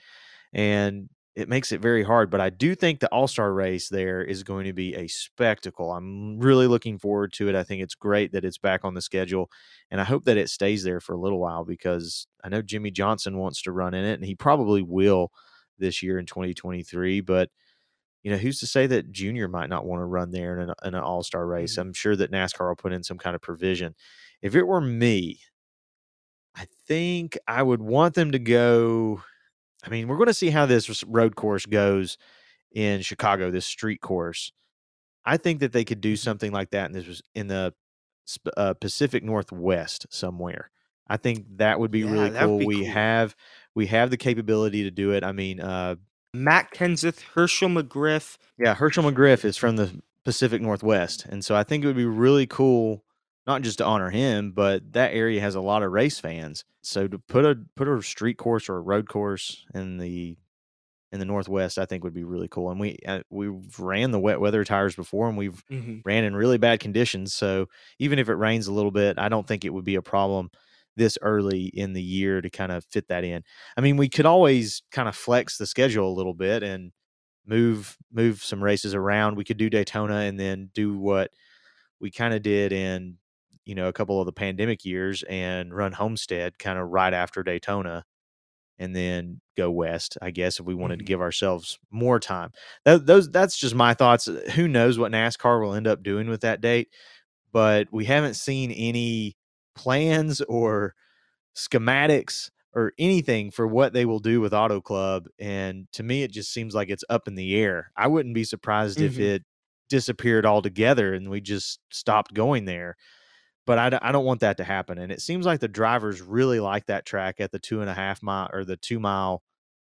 and 0.52 1.08
it 1.34 1.48
makes 1.48 1.72
it 1.72 1.80
very 1.80 2.02
hard 2.02 2.30
but 2.30 2.40
i 2.40 2.48
do 2.50 2.74
think 2.74 3.00
the 3.00 3.08
all-star 3.08 3.52
race 3.52 3.88
there 3.88 4.22
is 4.22 4.42
going 4.42 4.64
to 4.64 4.72
be 4.72 4.94
a 4.94 5.06
spectacle. 5.08 5.92
I'm 5.92 6.38
really 6.38 6.66
looking 6.66 6.98
forward 6.98 7.32
to 7.34 7.48
it. 7.48 7.54
I 7.54 7.62
think 7.62 7.82
it's 7.82 7.94
great 7.94 8.32
that 8.32 8.44
it's 8.44 8.58
back 8.58 8.84
on 8.84 8.94
the 8.94 9.02
schedule 9.02 9.50
and 9.90 10.00
i 10.00 10.04
hope 10.04 10.24
that 10.24 10.36
it 10.36 10.48
stays 10.48 10.84
there 10.84 11.00
for 11.00 11.14
a 11.14 11.20
little 11.20 11.40
while 11.40 11.64
because 11.64 12.26
i 12.44 12.48
know 12.48 12.62
Jimmie 12.62 12.92
johnson 12.92 13.38
wants 13.38 13.60
to 13.62 13.72
run 13.72 13.92
in 13.92 14.04
it 14.04 14.14
and 14.14 14.24
he 14.24 14.34
probably 14.34 14.82
will 14.82 15.32
this 15.78 16.02
year 16.02 16.18
in 16.18 16.26
2023 16.26 17.20
but 17.20 17.50
you 18.26 18.32
know, 18.32 18.38
who's 18.38 18.58
to 18.58 18.66
say 18.66 18.88
that 18.88 19.12
Junior 19.12 19.46
might 19.46 19.68
not 19.68 19.86
want 19.86 20.00
to 20.00 20.04
run 20.04 20.32
there 20.32 20.58
in 20.58 20.68
an, 20.68 20.74
in 20.84 20.94
an 20.96 21.00
all 21.00 21.22
star 21.22 21.46
race? 21.46 21.74
Mm-hmm. 21.74 21.80
I'm 21.82 21.92
sure 21.92 22.16
that 22.16 22.32
NASCAR 22.32 22.66
will 22.66 22.74
put 22.74 22.92
in 22.92 23.04
some 23.04 23.18
kind 23.18 23.36
of 23.36 23.40
provision. 23.40 23.94
If 24.42 24.56
it 24.56 24.64
were 24.64 24.80
me, 24.80 25.38
I 26.56 26.66
think 26.88 27.38
I 27.46 27.62
would 27.62 27.80
want 27.80 28.14
them 28.14 28.32
to 28.32 28.40
go. 28.40 29.22
I 29.84 29.90
mean, 29.90 30.08
we're 30.08 30.16
going 30.16 30.26
to 30.26 30.34
see 30.34 30.50
how 30.50 30.66
this 30.66 31.04
road 31.04 31.36
course 31.36 31.66
goes 31.66 32.18
in 32.72 33.00
Chicago, 33.02 33.52
this 33.52 33.64
street 33.64 34.00
course. 34.00 34.50
I 35.24 35.36
think 35.36 35.60
that 35.60 35.70
they 35.70 35.84
could 35.84 36.00
do 36.00 36.14
mm-hmm. 36.14 36.16
something 36.16 36.50
like 36.50 36.70
that, 36.70 36.86
and 36.86 36.94
this 36.96 37.06
was 37.06 37.22
in 37.36 37.46
the 37.46 37.74
uh, 38.56 38.74
Pacific 38.74 39.22
Northwest 39.22 40.08
somewhere. 40.10 40.72
I 41.06 41.16
think 41.16 41.46
that 41.58 41.78
would 41.78 41.92
be 41.92 42.00
yeah, 42.00 42.10
really 42.10 42.30
cool. 42.30 42.58
Be 42.58 42.66
we 42.66 42.76
cool. 42.78 42.92
have 42.92 43.36
we 43.76 43.86
have 43.86 44.10
the 44.10 44.16
capability 44.16 44.82
to 44.82 44.90
do 44.90 45.12
it. 45.12 45.22
I 45.22 45.30
mean, 45.30 45.60
uh, 45.60 45.94
Matt 46.44 46.72
Kenseth, 46.72 47.20
Hershel 47.34 47.68
McGriff. 47.82 48.36
Yeah, 48.58 48.74
Hershel 48.74 49.10
McGriff 49.10 49.44
is 49.44 49.56
from 49.56 49.76
the 49.76 50.00
Pacific 50.24 50.60
Northwest. 50.60 51.26
And 51.26 51.44
so 51.44 51.54
I 51.54 51.62
think 51.64 51.84
it 51.84 51.86
would 51.86 51.96
be 51.96 52.04
really 52.04 52.46
cool 52.46 53.04
not 53.46 53.62
just 53.62 53.78
to 53.78 53.84
honor 53.84 54.10
him, 54.10 54.50
but 54.52 54.92
that 54.92 55.14
area 55.14 55.40
has 55.40 55.54
a 55.54 55.60
lot 55.60 55.82
of 55.84 55.92
race 55.92 56.18
fans. 56.18 56.64
So 56.82 57.06
to 57.06 57.18
put 57.18 57.44
a 57.44 57.56
put 57.76 57.88
a 57.88 58.02
street 58.02 58.38
course 58.38 58.68
or 58.68 58.76
a 58.76 58.80
road 58.80 59.08
course 59.08 59.64
in 59.74 59.98
the 59.98 60.36
in 61.12 61.20
the 61.20 61.24
Northwest, 61.24 61.78
I 61.78 61.86
think 61.86 62.02
would 62.02 62.12
be 62.12 62.24
really 62.24 62.48
cool. 62.48 62.70
And 62.70 62.80
we 62.80 62.98
uh, 63.06 63.20
we've 63.30 63.78
ran 63.78 64.10
the 64.10 64.18
wet 64.18 64.40
weather 64.40 64.64
tires 64.64 64.96
before, 64.96 65.28
and 65.28 65.38
we've 65.38 65.62
Mhm. 65.70 66.02
ran 66.04 66.24
in 66.24 66.34
really 66.34 66.58
bad 66.58 66.80
conditions. 66.80 67.32
So 67.34 67.68
even 68.00 68.18
if 68.18 68.28
it 68.28 68.34
rains 68.34 68.66
a 68.66 68.72
little 68.72 68.90
bit, 68.90 69.16
I 69.18 69.28
don't 69.28 69.46
think 69.46 69.64
it 69.64 69.70
would 69.72 69.84
be 69.84 69.94
a 69.94 70.02
problem 70.02 70.50
this 70.96 71.18
early 71.22 71.66
in 71.74 71.92
the 71.92 72.02
year 72.02 72.40
to 72.40 72.50
kind 72.50 72.72
of 72.72 72.84
fit 72.90 73.08
that 73.08 73.24
in. 73.24 73.42
I 73.76 73.80
mean, 73.80 73.96
we 73.96 74.08
could 74.08 74.26
always 74.26 74.82
kind 74.92 75.08
of 75.08 75.16
flex 75.16 75.58
the 75.58 75.66
schedule 75.66 76.08
a 76.10 76.14
little 76.16 76.34
bit 76.34 76.62
and 76.62 76.92
move 77.46 77.96
move 78.12 78.42
some 78.44 78.62
races 78.62 78.94
around. 78.94 79.36
We 79.36 79.44
could 79.44 79.58
do 79.58 79.70
Daytona 79.70 80.16
and 80.20 80.38
then 80.40 80.70
do 80.74 80.98
what 80.98 81.30
we 82.00 82.10
kind 82.10 82.34
of 82.34 82.42
did 82.42 82.72
in 82.72 83.16
you 83.64 83.74
know 83.74 83.88
a 83.88 83.92
couple 83.92 84.20
of 84.20 84.26
the 84.26 84.32
pandemic 84.32 84.84
years 84.84 85.24
and 85.28 85.74
run 85.74 85.92
Homestead 85.92 86.58
kind 86.58 86.78
of 86.78 86.88
right 86.90 87.14
after 87.14 87.42
Daytona 87.42 88.04
and 88.78 88.94
then 88.94 89.40
go 89.56 89.70
west. 89.70 90.18
I 90.22 90.30
guess 90.30 90.60
if 90.60 90.66
we 90.66 90.74
wanted 90.74 90.98
to 90.98 91.04
Mhm. 91.04 91.08
give 91.08 91.20
ourselves 91.20 91.78
more 91.90 92.20
time. 92.20 92.50
That, 92.84 93.06
those 93.06 93.30
that's 93.30 93.58
just 93.58 93.74
my 93.74 93.94
thoughts. 93.94 94.26
Who 94.54 94.68
knows 94.68 94.98
what 94.98 95.12
NASCAR 95.12 95.60
will 95.62 95.74
end 95.74 95.86
up 95.86 96.02
doing 96.02 96.28
with 96.28 96.42
that 96.42 96.60
date? 96.60 96.88
But 97.52 97.88
we 97.92 98.04
haven't 98.06 98.34
seen 98.34 98.70
any 98.72 99.35
plans 99.76 100.40
or 100.42 100.94
schematics 101.56 102.50
or 102.74 102.92
anything 102.98 103.50
for 103.50 103.66
what 103.66 103.92
they 103.92 104.04
will 104.04 104.18
do 104.20 104.40
with 104.40 104.52
Auto 104.54 104.80
Club. 104.80 105.28
And 105.38 105.90
to 105.92 106.02
me, 106.02 106.22
it 106.22 106.30
just 106.32 106.52
seems 106.52 106.74
like 106.74 106.90
it's 106.90 107.04
up 107.08 107.26
in 107.28 107.34
the 107.34 107.56
air. 107.56 107.92
I 107.96 108.06
wouldn't 108.08 108.34
be 108.34 108.44
surprised 108.44 109.00
if 109.00 109.18
Mhm. 109.18 109.20
it 109.20 109.44
disappeared 109.88 110.44
altogether 110.46 111.14
and 111.14 111.30
we 111.30 111.40
just 111.40 111.80
stopped 111.90 112.34
going 112.34 112.66
there. 112.66 112.96
But 113.66 113.78
I, 113.78 113.90
d- 113.90 113.98
I 114.00 114.12
don't 114.12 114.24
want 114.24 114.40
that 114.40 114.56
to 114.58 114.64
happen. 114.64 114.98
And 114.98 115.10
it 115.10 115.20
seems 115.20 115.44
like 115.44 115.60
the 115.60 115.68
drivers 115.68 116.22
really 116.22 116.60
like 116.60 116.86
that 116.86 117.04
track 117.06 117.40
at 117.40 117.50
the 117.52 117.58
two 117.58 117.80
and 117.80 117.90
a 117.90 117.94
half 117.94 118.22
mile 118.22 118.48
or 118.52 118.64
the 118.64 118.76
two 118.76 119.00
mile 119.00 119.42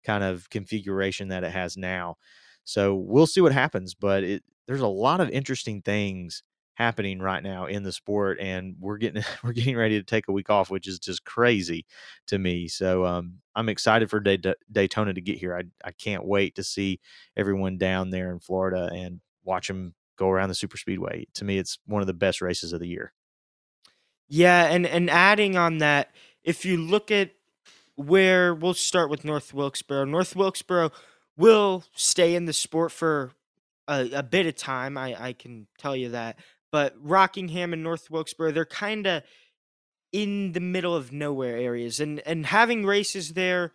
kind 0.05 0.25
of 0.25 0.49
configuration 0.51 1.29
that 1.29 1.45
it 1.45 1.53
has 1.53 1.77
now. 1.77 2.17
So 2.65 2.95
we'll 2.95 3.27
see 3.27 3.41
what 3.43 3.53
happens. 3.53 3.95
But 3.95 4.25
it 4.25 4.45
there's 4.67 4.81
a 4.81 4.87
lot 4.89 5.21
of 5.21 5.31
interesting 5.31 5.83
things 5.83 6.43
happening 6.77 7.21
right 7.21 7.43
now 7.43 7.67
in 7.67 7.83
the 7.83 7.93
sport 7.93 8.39
and 8.41 8.77
we're 8.81 8.99
getting 8.99 9.23
we're 9.45 9.53
getting 9.53 9.77
ready 9.77 9.99
to 9.99 10.05
take 10.05 10.29
a 10.29 10.33
week 10.33 10.51
off 10.51 10.71
which 10.71 10.89
is 10.89 10.99
just 11.01 11.25
crazy 11.25 11.87
to 12.27 12.39
me 12.39 12.69
so 12.69 13.05
um, 13.07 13.35
i'm 13.57 13.69
excited 13.69 14.11
for 14.11 14.21
Day- 14.21 14.55
daytona 14.73 15.15
to 15.15 15.21
get 15.23 15.39
here 15.39 15.57
I, 15.57 15.65
I 15.85 15.93
can't 15.93 16.25
wait 16.25 16.57
to 16.57 16.65
see 16.65 17.01
everyone 17.37 17.79
down 17.79 18.11
there 18.11 18.33
in 18.33 18.41
florida 18.41 18.91
and 18.95 19.21
watch 19.45 19.69
them 19.69 19.95
go 20.17 20.31
around 20.31 20.51
the 20.51 20.55
super 20.55 20.79
speedway 20.79 21.27
to 21.35 21.45
me 21.45 21.59
it's 21.59 21.79
one 21.87 22.03
of 22.03 22.07
the 22.07 22.15
best 22.15 22.43
races 22.43 22.73
of 22.73 22.81
the 22.81 22.89
year 22.89 23.13
Yeah, 24.29 24.65
and 24.67 24.87
and 24.87 25.09
adding 25.11 25.57
on 25.57 25.79
that, 25.79 26.11
if 26.43 26.65
you 26.65 26.77
look 26.77 27.11
at 27.11 27.33
where 27.97 28.55
we'll 28.55 28.75
start 28.75 29.11
with 29.11 29.25
North 29.25 29.55
Wilkesboro. 29.55 30.05
North 30.07 30.37
Wilkesboro 30.37 30.93
will 31.37 31.85
stay 31.95 32.35
in 32.37 32.47
the 32.47 32.53
sport 32.55 32.93
for 32.93 33.33
a, 33.89 34.11
a 34.13 34.23
bit 34.25 34.47
of 34.47 34.57
time. 34.57 34.99
I 34.99 35.29
I 35.29 35.33
can 35.35 35.69
tell 35.79 35.97
you 35.97 36.11
that. 36.11 36.39
But 36.73 36.95
Rockingham 37.01 37.73
and 37.73 37.83
North 37.83 38.11
Wilkesboro, 38.11 38.53
they're 38.53 38.65
kind 38.65 39.07
of 39.07 39.23
in 40.13 40.53
the 40.53 40.61
middle 40.61 40.95
of 40.95 41.13
nowhere 41.13 41.57
areas, 41.57 42.01
and 42.01 42.21
and 42.21 42.47
having 42.47 42.85
races 42.85 43.33
there 43.35 43.73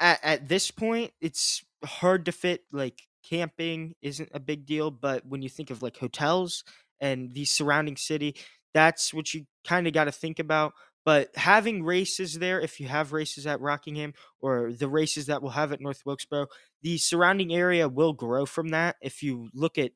at 0.00 0.18
at 0.22 0.48
this 0.48 0.70
point, 0.70 1.12
it's 1.20 1.64
hard 1.84 2.26
to 2.26 2.32
fit. 2.32 2.62
Like 2.72 3.02
camping 3.28 3.94
isn't 4.02 4.30
a 4.32 4.40
big 4.40 4.66
deal, 4.66 4.90
but 4.90 5.26
when 5.26 5.42
you 5.42 5.48
think 5.48 5.70
of 5.70 5.82
like 5.82 5.96
hotels 5.96 6.64
and 7.00 7.32
the 7.32 7.44
surrounding 7.44 7.96
city, 7.96 8.36
that's 8.74 9.12
what 9.12 9.32
you 9.34 9.46
kind 9.64 9.86
of 9.86 9.92
got 9.92 10.04
to 10.04 10.12
think 10.12 10.38
about. 10.38 10.72
But 11.04 11.30
having 11.36 11.84
races 11.84 12.34
there, 12.38 12.60
if 12.60 12.80
you 12.80 12.88
have 12.88 13.12
races 13.12 13.46
at 13.46 13.60
Rockingham 13.60 14.12
or 14.40 14.72
the 14.72 14.88
races 14.88 15.26
that 15.26 15.42
we'll 15.42 15.52
have 15.52 15.72
at 15.72 15.80
North 15.80 16.02
Wilkesboro, 16.04 16.48
the 16.82 16.98
surrounding 16.98 17.52
area 17.54 17.88
will 17.88 18.12
grow 18.12 18.44
from 18.44 18.68
that. 18.70 18.96
If 19.00 19.22
you 19.22 19.48
look 19.54 19.78
at 19.78 19.92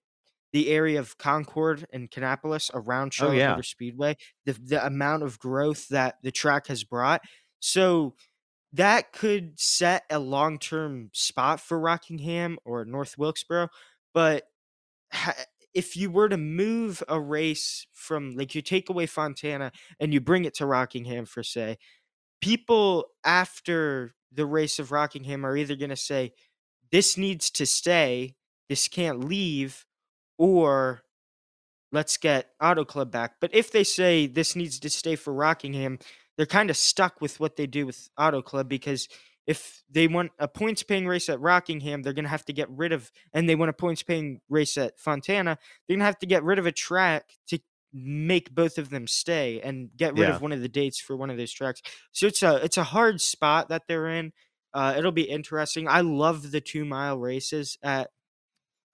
the 0.53 0.69
area 0.69 0.99
of 1.01 1.19
Concord 1.19 1.87
and 1.93 2.11
Kannapolis 2.11 2.71
around 2.75 3.09
Oh, 3.09 3.11
Charlotte 3.11 3.37
yeah. 3.38 3.51
River 3.51 3.62
Speedway, 3.62 4.17
the 4.45 4.53
the 4.53 4.85
amount 4.87 5.23
of 5.23 5.38
growth 5.38 5.88
that 5.88 6.17
the 6.23 6.33
track 6.33 6.67
has 6.69 6.85
brought. 6.85 7.23
So 7.61 8.15
that 8.73 9.12
could 9.12 9.59
set 9.59 10.05
a 10.11 10.19
long 10.19 10.59
term 10.59 11.11
spot 11.12 11.61
for 11.61 11.79
Rockingham 11.79 12.59
or 12.65 12.85
North 12.85 13.19
Wilkesboro. 13.19 13.69
But 14.15 14.45
ha- 15.12 15.35
if 15.75 15.97
you 15.97 16.11
were 16.11 16.29
to 16.29 16.37
move 16.37 17.03
a 17.09 17.21
race 17.21 17.87
from, 17.93 18.37
like, 18.37 18.55
you 18.55 18.62
take 18.62 18.91
away 18.91 19.07
Fontana 19.07 19.73
and 20.01 20.12
you 20.12 20.21
bring 20.21 20.45
it 20.45 20.55
to 20.57 20.67
Rockingham, 20.67 21.25
for 21.27 21.43
say, 21.43 21.79
people 22.41 23.07
after 23.25 24.15
the 24.33 24.47
race 24.47 24.79
of 24.79 24.93
Rockingham 24.93 25.47
are 25.47 25.57
either 25.57 25.77
going 25.77 25.91
to 25.91 25.97
say, 25.97 26.33
this 26.91 27.17
needs 27.17 27.51
to 27.53 27.67
stay, 27.67 28.37
this 28.69 28.88
can't 28.88 29.25
leave, 29.25 29.87
or 30.42 31.02
let's 31.92 32.16
get 32.16 32.48
Auto 32.61 32.85
Club 32.85 33.12
back. 33.12 33.35
But 33.40 33.55
if 33.55 33.70
they 33.70 33.85
say 33.85 34.26
this 34.26 34.57
needs 34.57 34.81
to 34.81 34.90
stay 34.90 35.14
for 35.14 35.33
Rockingham, 35.33 36.00
they're 36.37 36.46
kind 36.46 36.68
of 36.68 36.76
stuck 36.76 37.20
with 37.20 37.38
what 37.38 37.55
they 37.55 37.68
do 37.68 37.87
with 37.87 38.09
Auto 38.18 38.42
Club 38.42 38.68
because 38.68 39.07
if 39.46 39.85
they 39.88 40.09
want 40.09 40.33
a 40.40 40.48
points 40.48 40.83
paying 40.83 41.07
race 41.07 41.28
at 41.28 41.40
Rockingham, 41.40 42.02
they're 42.02 42.12
going 42.12 42.24
to 42.24 42.28
have 42.31 42.44
to 42.46 42.52
get 42.52 42.68
rid 42.70 42.90
of, 42.92 43.12
and 43.33 43.48
they 43.48 43.55
want 43.55 43.68
a 43.70 43.72
points 43.72 44.02
paying 44.02 44.40
race 44.48 44.76
at 44.76 44.98
Fontana, 44.98 45.59
they're 45.87 45.94
going 45.94 46.00
to 46.00 46.07
have 46.07 46.18
to 46.18 46.26
get 46.26 46.42
rid 46.42 46.59
of 46.59 46.66
a 46.66 46.72
track 46.72 47.37
to 47.48 47.61
make 47.92 48.52
both 48.52 48.78
of 48.78 48.90
them 48.90 49.07
stay 49.07 49.61
and 49.61 49.90
get 49.96 50.14
rid 50.14 50.28
Yeah. 50.28 50.35
of 50.35 50.42
one 50.42 50.50
of 50.50 50.61
the 50.61 50.68
dates 50.68 51.00
for 51.00 51.16
one 51.16 51.31
of 51.31 51.37
those 51.37 51.52
tracks. 51.52 51.83
So 52.11 52.26
it's 52.26 52.42
a 52.42 52.57
it's 52.64 52.78
a 52.78 52.85
hard 52.85 53.20
spot 53.20 53.68
that 53.68 53.83
they're 53.87 54.09
in. 54.09 54.33
Uh, 54.74 54.94
it'll 54.98 55.12
be 55.12 55.28
interesting. 55.31 55.87
I 55.87 56.00
love 56.00 56.50
the 56.50 56.61
two 56.61 56.85
mile 56.85 57.16
races 57.18 57.78
at 57.81 58.11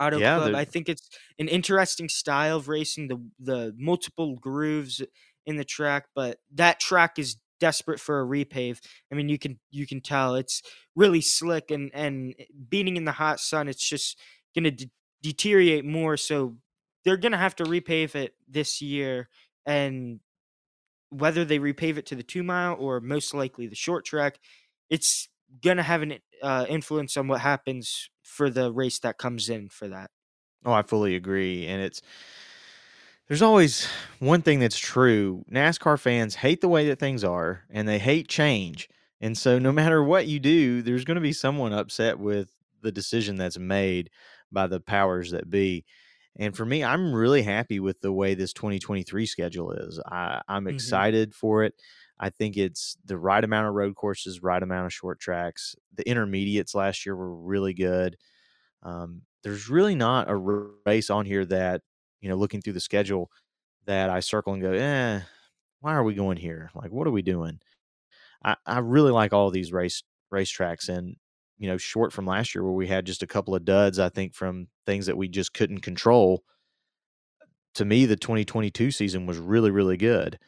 Auto 0.01 0.19
Yeah, 0.19 0.37
Club. 0.37 0.55
I 0.55 0.65
think 0.65 0.89
it's 0.89 1.09
an 1.39 1.49
interesting 1.49 2.09
style 2.09 2.57
of 2.57 2.69
racing. 2.69 3.09
The 3.09 3.23
the 3.39 3.75
multiple 3.77 4.37
grooves 4.37 5.03
in 5.47 5.57
the 5.57 5.65
track, 5.65 6.07
but 6.15 6.39
that 6.55 6.81
track 6.81 7.19
is 7.19 7.37
desperate 7.61 8.01
for 8.01 8.21
a 8.21 8.27
repave. 8.27 8.81
I 9.11 9.15
mean, 9.15 9.29
you 9.29 9.39
can 9.39 9.59
you 9.71 9.87
can 9.87 10.01
tell 10.01 10.35
it's 10.35 10.63
really 10.95 11.21
slick 11.21 11.71
and 11.71 11.91
and 11.95 12.35
eh, 12.39 12.45
beating 12.69 12.97
in 12.97 13.05
the 13.05 13.13
hot 13.13 13.41
sun. 13.41 13.69
It's 13.69 13.87
just 13.87 14.19
gonna 14.55 14.71
de- 14.71 14.91
deteriorate 15.23 15.85
more. 15.85 16.17
So 16.17 16.57
they're 17.05 17.17
gonna 17.17 17.37
have 17.39 17.57
to 17.57 17.65
repave 17.65 18.15
it 18.15 18.35
this 18.49 18.81
year, 18.81 19.29
and 19.67 20.21
whether 21.11 21.45
they 21.45 21.59
repave 21.59 21.97
it 21.97 22.07
to 22.07 22.15
the 22.15 22.23
two 22.23 22.43
mile 22.43 22.77
or 22.79 23.01
most 23.01 23.35
likely 23.35 23.67
the 23.67 23.75
short 23.75 24.05
track, 24.05 24.39
it's 24.91 25.29
gonna 25.63 25.83
have 25.83 26.03
an 26.03 26.19
uh, 26.43 26.67
influence 26.69 27.17
on 27.17 27.29
what 27.29 27.41
happens 27.41 28.11
for 28.23 28.51
the 28.51 28.73
race 28.73 28.99
that 29.01 29.19
comes 29.19 29.49
in 29.49 29.69
for 29.69 29.89
that. 29.89 30.11
Oh, 30.65 30.73
I 30.73 30.83
fully 30.83 31.15
agree. 31.15 31.67
And 31.67 31.81
it's 31.83 32.03
there's 33.27 33.43
always 33.43 33.87
one 34.21 34.43
thing 34.43 34.59
that's 34.61 34.79
true. 34.79 35.45
NASCAR 35.51 35.99
fans 36.01 36.35
hate 36.35 36.61
the 36.61 36.69
way 36.69 36.89
that 36.89 36.99
things 36.99 37.25
are 37.25 37.65
and 37.71 37.87
they 37.87 37.99
hate 37.99 38.29
change. 38.29 38.89
And 39.21 39.37
so 39.37 39.59
no 39.59 39.73
matter 39.73 40.03
what 40.03 40.27
you 40.27 40.39
do, 40.39 40.81
there's 40.83 41.05
going 41.05 41.17
to 41.17 41.21
be 41.21 41.33
someone 41.33 41.73
upset 41.73 42.19
with 42.19 42.53
the 42.83 42.93
decision 42.93 43.37
that's 43.37 43.59
made 43.59 44.11
by 44.51 44.67
the 44.67 44.81
powers 44.81 45.31
that 45.33 45.51
be. 45.51 45.85
And 46.39 46.57
for 46.57 46.65
me, 46.65 46.85
I'm 46.85 47.13
really 47.13 47.43
happy 47.43 47.81
with 47.81 48.01
the 48.01 48.13
way 48.13 48.35
this 48.35 48.53
2023 48.53 49.27
schedule 49.27 49.73
is. 49.73 50.01
I, 50.07 50.41
I'm 50.49 50.67
Mhm. 50.69 51.09
excited 51.09 51.35
for 51.35 51.65
it. 51.65 51.75
I 52.21 52.31
think 52.31 52.57
it's 52.57 52.97
the 53.05 53.19
right 53.19 53.43
amount 53.43 53.69
of 53.69 53.75
road 53.75 53.95
courses, 53.95 54.43
right 54.43 54.63
amount 54.63 54.87
of 54.87 54.93
short 54.93 55.21
tracks. 55.21 55.77
The 55.95 56.09
intermediates 56.09 56.75
last 56.75 57.07
year 57.07 57.17
were 57.17 57.35
really 57.35 57.75
good. 57.75 58.17
Um, 58.83 59.23
there's 59.45 59.69
really 59.69 59.95
not 59.95 60.31
a 60.31 60.37
race 60.37 61.11
on 61.11 61.27
here 61.27 61.45
that, 61.47 61.83
you 62.21 62.29
know, 62.29 62.37
looking 62.37 62.61
through 62.63 62.75
the 62.75 62.81
schedule 62.81 63.31
that 63.87 64.11
I 64.11 64.21
circle 64.21 64.53
and 64.55 64.63
go, 64.63 64.73
eh, 64.73 65.21
why 65.81 65.95
are 65.95 66.05
we 66.05 66.15
going 66.15 66.37
here? 66.37 66.71
Like, 66.75 66.91
what 66.93 67.07
are 67.07 67.13
we 67.13 67.23
doing? 67.23 67.61
I, 68.45 68.57
I 68.67 68.79
really 68.79 69.13
like 69.13 69.33
all 69.33 69.51
these 69.51 69.73
race 69.73 70.03
racetracks 70.33 70.89
and, 70.89 71.17
you 71.59 71.69
know, 71.69 71.77
short 71.77 72.13
from 72.13 72.27
last 72.27 72.55
year 72.55 72.63
where 72.65 72.73
we 72.73 72.87
had 72.87 73.07
just 73.07 73.23
a 73.23 73.27
couple 73.27 73.55
of 73.55 73.65
duds, 73.65 73.99
I 73.99 74.09
think, 74.09 74.35
from 74.35 74.69
things 74.87 75.07
that 75.07 75.17
we 75.17 75.29
just 75.29 75.55
couldn't 75.55 75.81
control. 75.81 76.43
To 77.75 77.85
me, 77.85 78.07
the 78.07 78.17
2022 78.17 78.91
season 78.91 79.27
was 79.27 79.39
really, 79.39 79.71
really 79.71 79.97
good. 79.97 80.39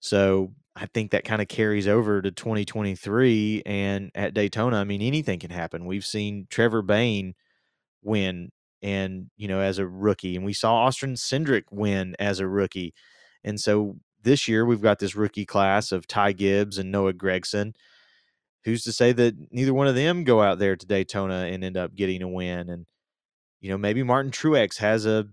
So 0.00 0.54
I 0.74 0.86
think 0.86 1.10
that 1.10 1.24
kind 1.24 1.42
of 1.42 1.48
carries 1.48 1.86
over 1.86 2.22
to 2.22 2.30
2023. 2.30 3.62
And 3.66 4.10
at 4.14 4.34
Daytona, 4.34 4.78
I 4.78 4.84
mean, 4.84 5.02
anything 5.02 5.38
can 5.38 5.50
happen. 5.50 5.84
We've 5.84 6.04
seen 6.04 6.46
Trevor 6.50 6.82
Bayne 6.82 7.34
win 8.02 8.50
and 8.82 9.30
you 9.36 9.48
know 9.48 9.60
as 9.60 9.78
a 9.78 9.86
rookie 9.86 10.36
and 10.36 10.44
we 10.44 10.52
saw 10.52 10.74
Austin 10.74 11.14
Cindric 11.14 11.64
win 11.70 12.16
as 12.18 12.40
a 12.40 12.48
rookie 12.48 12.92
and 13.44 13.60
so 13.60 13.96
this 14.22 14.48
year 14.48 14.66
we've 14.66 14.82
got 14.82 14.98
this 14.98 15.14
rookie 15.14 15.46
class 15.46 15.92
of 15.92 16.06
Ty 16.06 16.32
Gibbs 16.32 16.78
and 16.78 16.90
Noah 16.90 17.12
Gragson 17.12 17.74
who's 18.64 18.82
to 18.82 18.92
say 18.92 19.12
that 19.12 19.34
neither 19.52 19.72
one 19.72 19.86
of 19.86 19.94
them 19.94 20.24
go 20.24 20.42
out 20.42 20.58
there 20.58 20.76
to 20.76 20.86
Daytona 20.86 21.48
and 21.52 21.64
end 21.64 21.76
up 21.76 21.94
getting 21.94 22.22
a 22.22 22.28
win 22.28 22.68
and 22.68 22.86
you 23.60 23.70
know 23.70 23.78
maybe 23.78 24.02
Martin 24.02 24.32
Truex 24.32 24.78
has 24.78 25.06
a 25.06 25.26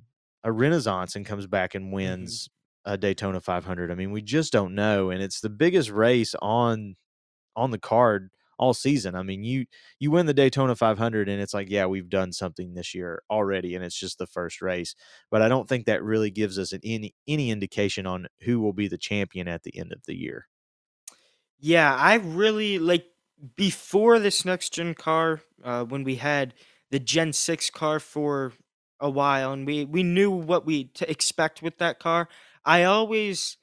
a 0.43 0.51
renaissance 0.51 1.15
and 1.15 1.25
comes 1.25 1.47
back 1.47 1.75
and 1.75 1.85
mm-hmm. 1.85 1.95
wins 1.95 2.49
a 2.89 2.97
Daytona 2.97 3.39
500 3.39 3.91
I 3.91 3.95
mean 3.95 4.11
we 4.11 4.21
just 4.21 4.51
don't 4.51 4.75
know 4.75 5.09
and 5.09 5.21
it's 5.21 5.41
the 5.41 5.49
biggest 5.49 5.89
race 5.89 6.35
on 6.41 6.95
on 7.55 7.71
the 7.71 7.79
card 7.79 8.31
all 8.59 8.73
season. 8.73 9.15
I 9.15 9.23
mean, 9.23 9.43
you 9.43 9.65
you 9.99 10.11
win 10.11 10.25
the 10.25 10.33
Daytona 10.33 10.75
500 10.75 11.29
and 11.29 11.41
it's 11.41 11.53
like, 11.53 11.69
yeah, 11.69 11.85
we've 11.85 12.09
done 12.09 12.33
something 12.33 12.73
this 12.73 12.93
year 12.93 13.23
already 13.31 13.73
and 13.73 13.83
it's 13.83 13.97
just 13.97 14.17
the 14.19 14.27
first 14.27 14.61
race. 14.61 14.93
But 15.31 15.41
I 15.41 15.47
don't 15.47 15.67
think 15.67 15.85
that 15.85 16.03
really 16.03 16.29
gives 16.29 16.59
us 16.59 16.73
an, 16.73 16.81
any 16.83 17.15
any 17.27 17.49
indication 17.49 18.05
on 18.05 18.27
who 18.41 18.59
will 18.59 18.73
be 18.73 18.87
the 18.87 18.97
champion 18.97 19.47
at 19.47 19.63
the 19.63 19.77
end 19.77 19.93
of 19.93 20.03
the 20.05 20.15
year. 20.15 20.47
Yeah, 21.59 21.95
I 21.95 22.15
really 22.15 22.79
like 22.79 23.07
before 23.55 24.19
this 24.19 24.45
next 24.45 24.73
gen 24.73 24.93
car 24.93 25.41
uh, 25.63 25.85
when 25.85 26.03
we 26.03 26.15
had 26.15 26.53
the 26.91 26.99
Gen 26.99 27.33
6 27.33 27.69
car 27.69 27.99
for 27.99 28.53
a 28.99 29.09
while 29.09 29.53
and 29.53 29.65
we 29.65 29.85
we 29.85 30.03
knew 30.03 30.29
what 30.29 30.65
we 30.65 30.85
to 30.85 31.09
expect 31.09 31.61
with 31.61 31.77
that 31.77 31.99
car. 31.99 32.27
I 32.69 32.83
always 32.83 33.57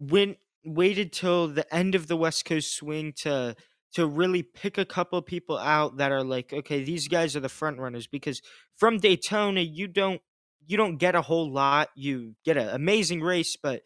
went 0.00 0.38
waited 0.64 1.12
till 1.12 1.46
the 1.46 1.72
end 1.72 1.94
of 1.94 2.08
the 2.08 2.16
West 2.16 2.44
Coast 2.44 2.74
swing 2.74 3.14
to 3.22 3.54
to 3.94 4.04
really 4.04 4.42
pick 4.42 4.78
a 4.78 4.84
couple 4.84 5.22
people 5.22 5.56
out 5.58 5.98
that 5.98 6.10
are 6.10 6.24
like, 6.24 6.52
okay, 6.52 6.82
these 6.82 7.06
guys 7.06 7.36
are 7.36 7.40
the 7.40 7.48
front 7.48 7.78
runners 7.78 8.08
because 8.08 8.42
from 8.76 8.98
Daytona 8.98 9.60
you 9.60 9.86
don't 9.86 10.20
you 10.66 10.76
don't 10.76 10.96
get 10.96 11.14
a 11.14 11.22
whole 11.22 11.52
lot. 11.52 11.90
You 11.94 12.34
get 12.44 12.56
an 12.56 12.68
amazing 12.70 13.20
race, 13.20 13.56
but 13.62 13.82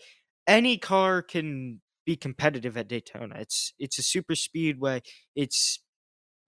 any 0.46 0.78
car 0.78 1.20
can 1.20 1.82
be 2.06 2.16
competitive 2.16 2.78
at 2.78 2.88
Daytona. 2.88 3.34
It's 3.38 3.74
it's 3.78 3.98
a 3.98 4.02
super 4.02 4.34
speedway. 4.34 5.02
It's 5.34 5.80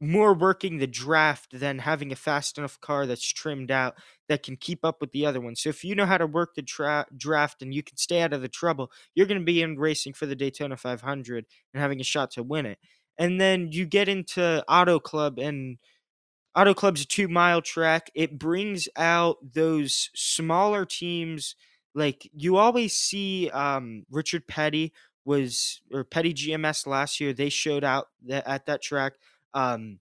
more 0.00 0.32
working 0.32 0.78
the 0.78 0.86
draft 0.86 1.58
than 1.58 1.80
having 1.80 2.12
a 2.12 2.16
fast 2.16 2.56
enough 2.56 2.80
car 2.80 3.06
that's 3.06 3.32
trimmed 3.32 3.70
out 3.70 3.94
that 4.28 4.42
can 4.42 4.56
keep 4.56 4.84
up 4.84 5.00
with 5.00 5.10
the 5.12 5.26
other 5.26 5.40
ones. 5.40 5.60
So 5.60 5.70
if 5.70 5.82
you 5.84 5.94
know 5.94 6.06
how 6.06 6.18
to 6.18 6.26
work 6.26 6.54
the 6.54 6.62
tra- 6.62 7.06
draft 7.16 7.62
and 7.62 7.74
you 7.74 7.82
can 7.82 7.96
stay 7.96 8.22
out 8.22 8.32
of 8.32 8.42
the 8.42 8.48
trouble, 8.48 8.92
you're 9.14 9.26
going 9.26 9.40
to 9.40 9.44
be 9.44 9.62
in 9.62 9.78
racing 9.78 10.12
for 10.12 10.26
the 10.26 10.36
Daytona 10.36 10.76
500 10.76 11.46
and 11.74 11.80
having 11.80 12.00
a 12.00 12.04
shot 12.04 12.30
to 12.32 12.42
win 12.42 12.66
it. 12.66 12.78
And 13.18 13.40
then 13.40 13.72
you 13.72 13.86
get 13.86 14.08
into 14.08 14.64
Auto 14.68 15.00
Club 15.00 15.38
and 15.38 15.78
Auto 16.54 16.74
Club's 16.74 17.02
a 17.02 17.06
2-mile 17.06 17.62
track. 17.62 18.10
It 18.14 18.38
brings 18.38 18.88
out 18.96 19.38
those 19.54 20.10
smaller 20.14 20.84
teams 20.84 21.56
like 21.94 22.30
you 22.32 22.56
always 22.56 22.94
see 22.94 23.50
um, 23.50 24.04
Richard 24.10 24.46
Petty 24.46 24.92
was 25.24 25.80
or 25.92 26.04
Petty 26.04 26.32
GMS 26.32 26.86
last 26.86 27.20
year. 27.20 27.32
They 27.32 27.48
showed 27.48 27.82
out 27.82 28.08
that, 28.26 28.46
at 28.46 28.66
that 28.66 28.82
track 28.82 29.14
um, 29.54 29.98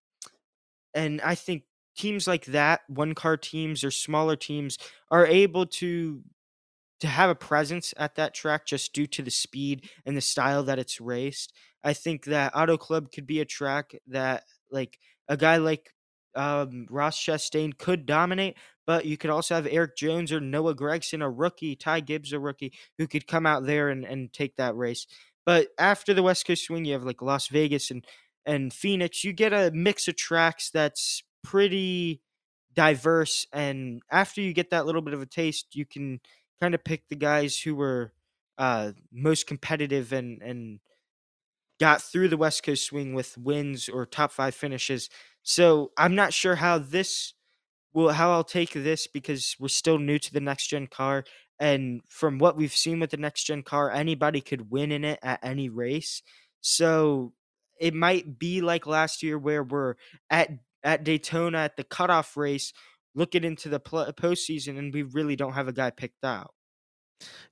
and 0.93 1.21
I 1.21 1.35
think 1.35 1.63
teams 1.97 2.27
like 2.27 2.45
that, 2.45 2.81
one 2.87 3.13
car 3.13 3.37
teams 3.37 3.83
or 3.83 3.91
smaller 3.91 4.35
teams, 4.35 4.77
are 5.11 5.25
able 5.25 5.65
to 5.65 6.23
to 6.99 7.07
have 7.07 7.29
a 7.29 7.35
presence 7.35 7.93
at 7.97 8.15
that 8.15 8.33
track 8.33 8.65
just 8.65 8.91
due 8.91 9.05
to 9.05 9.21
the 9.21 9.29
speed 9.29 9.87
and 10.05 10.17
the 10.17 10.21
style 10.21 10.63
that 10.63 10.79
it's 10.79 10.99
raced. 10.99 11.53
I 11.83 11.93
think 11.93 12.25
that 12.25 12.55
Auto 12.55 12.75
Club 12.75 13.11
could 13.11 13.27
be 13.27 13.39
a 13.39 13.45
track 13.45 13.93
that 14.07 14.43
like 14.71 14.97
a 15.27 15.37
guy 15.37 15.57
like 15.57 15.93
um, 16.35 16.87
Ross 16.89 17.19
Chastain 17.19 17.77
could 17.77 18.05
dominate, 18.05 18.57
but 18.85 19.05
you 19.05 19.17
could 19.17 19.29
also 19.29 19.55
have 19.55 19.67
Erik 19.67 19.95
Jones 19.95 20.31
or 20.31 20.39
Noah 20.39 20.75
Gragson, 20.75 21.23
a 21.23 21.29
rookie, 21.29 21.75
Ty 21.75 21.99
Gibbs, 22.01 22.33
a 22.33 22.39
rookie, 22.39 22.73
who 22.97 23.07
could 23.07 23.27
come 23.27 23.45
out 23.45 23.65
there 23.65 23.89
and, 23.89 24.03
and 24.03 24.33
take 24.33 24.55
that 24.55 24.75
race. 24.75 25.05
But 25.45 25.69
after 25.77 26.13
the 26.13 26.23
West 26.23 26.45
Coast 26.45 26.65
swing, 26.65 26.85
you 26.85 26.93
have 26.93 27.03
like 27.03 27.21
Las 27.21 27.47
Vegas 27.47 27.91
and 27.91 28.05
and 28.47 28.73
Phoenix, 28.73 29.23
you 29.23 29.33
get 29.33 29.53
a 29.53 29.71
mix 29.73 30.07
of 30.07 30.15
tracks 30.15 30.71
that's 30.71 31.21
pretty 31.43 32.21
diverse. 32.73 33.45
And 33.51 34.01
after 34.09 34.41
you 34.41 34.53
get 34.53 34.69
that 34.69 34.85
little 34.85 35.01
bit 35.01 35.13
of 35.13 35.21
a 35.21 35.25
taste, 35.25 35.75
you 35.75 35.85
can 35.85 36.21
kind 36.61 36.73
of 36.73 36.83
pick 36.83 37.09
the 37.09 37.15
guys 37.15 37.59
who 37.59 37.75
were 37.75 38.13
uh, 38.57 38.93
most 39.11 39.45
competitive 39.45 40.13
and 40.13 40.41
and 40.41 40.79
got 41.79 42.01
through 42.01 42.29
the 42.29 42.37
West 42.37 42.63
Coast 42.63 42.85
swing 42.85 43.13
with 43.13 43.37
wins 43.37 43.89
or 43.89 44.05
top 44.05 44.31
five 44.31 44.55
finishes. 44.55 45.09
So 45.43 45.91
I'm 45.97 46.15
not 46.15 46.33
sure 46.33 46.55
how 46.55 46.79
this 46.79 47.33
will 47.93 48.09
how 48.09 48.31
I'll 48.31 48.43
take 48.43 48.73
this 48.73 49.07
because 49.07 49.55
we're 49.59 49.67
still 49.67 49.99
new 49.99 50.19
to 50.19 50.33
the 50.33 50.39
next 50.39 50.67
gen 50.67 50.87
car. 50.87 51.25
And 51.59 52.01
from 52.07 52.39
what 52.39 52.55
we've 52.55 52.75
seen 52.75 52.99
with 52.99 53.11
the 53.11 53.17
next 53.17 53.43
gen 53.43 53.63
car, 53.63 53.91
anybody 53.91 54.41
could 54.41 54.71
win 54.71 54.91
in 54.91 55.03
it 55.03 55.19
at 55.21 55.39
any 55.43 55.69
race. 55.69 56.21
So 56.61 57.33
it 57.79 57.93
might 57.93 58.39
be 58.39 58.61
like 58.61 58.85
last 58.87 59.23
year 59.23 59.37
where 59.37 59.63
we're 59.63 59.95
at 60.29 60.49
at 60.83 61.03
Daytona 61.03 61.59
at 61.59 61.77
the 61.77 61.83
cutoff 61.83 62.37
race, 62.37 62.73
looking 63.15 63.43
into 63.43 63.69
the 63.69 63.79
postseason, 63.79 64.77
and 64.77 64.93
we 64.93 65.03
really 65.03 65.35
don't 65.35 65.53
have 65.53 65.67
a 65.67 65.73
guy 65.73 65.89
picked 65.89 66.23
out. 66.23 66.53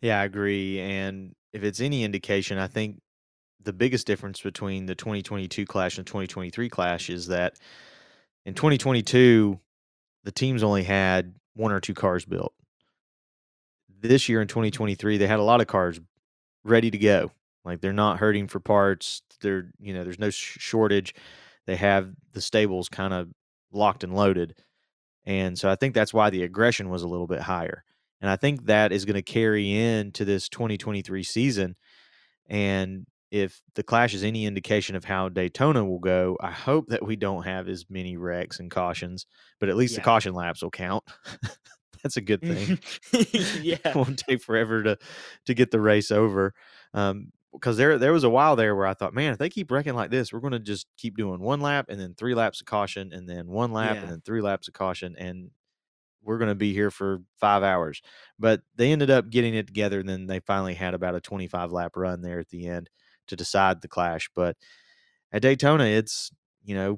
Yeah, 0.01 0.21
I 0.21 0.25
agree. 0.25 0.79
And 0.79 1.33
if 1.51 1.63
it's 1.63 1.81
any 1.81 2.03
indication, 2.03 2.57
I 2.57 2.67
think 2.67 3.01
the 3.63 3.73
biggest 3.73 4.05
difference 4.05 4.41
between 4.41 4.85
the 4.85 4.95
2022 4.95 5.65
clash 5.65 5.97
and 5.97 6.05
2023 6.05 6.69
clash 6.69 7.09
is 7.09 7.27
that 7.27 7.57
in 8.45 8.53
2022, 8.53 9.59
the 10.23 10.31
teams 10.31 10.61
only 10.61 10.83
had 10.83 11.33
one 11.55 11.71
or 11.71 11.79
two 11.79 11.95
cars 11.95 12.25
built. 12.25 12.53
This 14.01 14.29
year 14.29 14.39
in 14.41 14.47
2023, 14.47 15.17
they 15.17 15.25
had 15.25 15.39
a 15.39 15.43
lot 15.43 15.61
of 15.61 15.67
cars 15.67 15.99
ready 16.63 16.91
to 16.91 16.97
go. 16.97 17.31
Like 17.65 17.81
they're 17.81 17.93
not 17.93 18.19
hurting 18.19 18.47
for 18.47 18.59
parts. 18.59 19.21
They're 19.41 19.71
you 19.79 19.93
know 19.93 20.03
there's 20.03 20.19
no 20.19 20.29
sh- 20.29 20.57
shortage. 20.59 21.15
They 21.65 21.75
have 21.75 22.11
the 22.33 22.41
stables 22.41 22.89
kind 22.89 23.13
of 23.13 23.29
locked 23.71 24.03
and 24.03 24.15
loaded, 24.15 24.55
and 25.25 25.57
so 25.57 25.69
I 25.69 25.75
think 25.75 25.95
that's 25.95 26.13
why 26.13 26.29
the 26.29 26.43
aggression 26.43 26.89
was 26.89 27.03
a 27.03 27.07
little 27.07 27.27
bit 27.27 27.41
higher. 27.41 27.83
And 28.21 28.29
I 28.29 28.37
think 28.37 28.65
that 28.65 28.91
is 28.91 29.05
going 29.05 29.15
to 29.15 29.21
carry 29.21 29.71
into 29.71 30.25
this 30.25 30.49
2023 30.49 31.23
season. 31.23 31.75
And 32.47 33.05
if 33.31 33.61
the 33.75 33.83
Clash 33.83 34.13
is 34.13 34.23
any 34.23 34.45
indication 34.45 34.95
of 34.95 35.03
how 35.03 35.29
Daytona 35.29 35.83
will 35.83 35.99
go, 35.99 36.37
I 36.39 36.51
hope 36.51 36.87
that 36.87 37.05
we 37.05 37.15
don't 37.15 37.43
have 37.43 37.67
as 37.67 37.85
many 37.89 38.17
wrecks 38.17 38.59
and 38.59 38.71
cautions, 38.71 39.25
but 39.59 39.69
at 39.69 39.75
least 39.75 39.93
yeah. 39.93 39.99
the 39.99 40.05
caution 40.05 40.33
laps 40.33 40.63
will 40.63 40.71
count. 40.71 41.03
That's 42.03 42.17
a 42.17 42.21
good 42.21 42.41
thing. 42.41 42.79
yeah, 43.61 43.77
it 43.83 43.95
won't 43.95 44.19
take 44.19 44.41
forever 44.41 44.83
to 44.83 44.97
to 45.47 45.53
get 45.53 45.71
the 45.71 45.81
race 45.81 46.11
over. 46.11 46.53
Um, 46.93 47.31
because 47.55 47.77
there 47.77 47.97
there 47.97 48.13
was 48.13 48.23
a 48.23 48.29
while 48.29 48.55
there 48.55 48.75
where 48.75 48.87
I 48.87 48.93
thought, 48.93 49.13
man, 49.13 49.33
if 49.33 49.37
they 49.37 49.49
keep 49.49 49.71
wrecking 49.71 49.95
like 49.95 50.11
this, 50.11 50.31
we're 50.31 50.39
going 50.39 50.53
to 50.53 50.59
just 50.59 50.87
keep 50.97 51.17
doing 51.17 51.39
one 51.39 51.61
lap 51.61 51.87
and 51.89 51.99
then 51.99 52.13
three 52.13 52.35
laps 52.35 52.61
of 52.61 52.67
caution 52.67 53.11
and 53.13 53.27
then 53.27 53.47
one 53.47 53.71
lap 53.71 53.95
yeah. 53.95 54.01
and 54.01 54.11
then 54.11 54.21
three 54.21 54.41
laps 54.41 54.67
of 54.67 54.73
caution 54.73 55.15
and 55.17 55.51
we're 56.25 56.37
going 56.37 56.49
to 56.49 56.55
be 56.55 56.73
here 56.73 56.91
for 56.91 57.21
five 57.39 57.63
hours. 57.63 58.01
But 58.37 58.61
they 58.75 58.91
ended 58.91 59.09
up 59.09 59.29
getting 59.29 59.53
it 59.53 59.67
together 59.67 59.99
and 59.99 60.09
then 60.09 60.27
they 60.27 60.39
finally 60.39 60.73
had 60.73 60.93
about 60.93 61.15
a 61.15 61.21
25 61.21 61.71
lap 61.71 61.95
run 61.95 62.21
there 62.21 62.39
at 62.39 62.49
the 62.49 62.67
end 62.67 62.89
to 63.27 63.35
decide 63.35 63.81
the 63.81 63.87
clash. 63.87 64.29
But 64.35 64.57
at 65.31 65.41
Daytona, 65.41 65.85
it's, 65.85 66.31
you 66.63 66.75
know, 66.75 66.97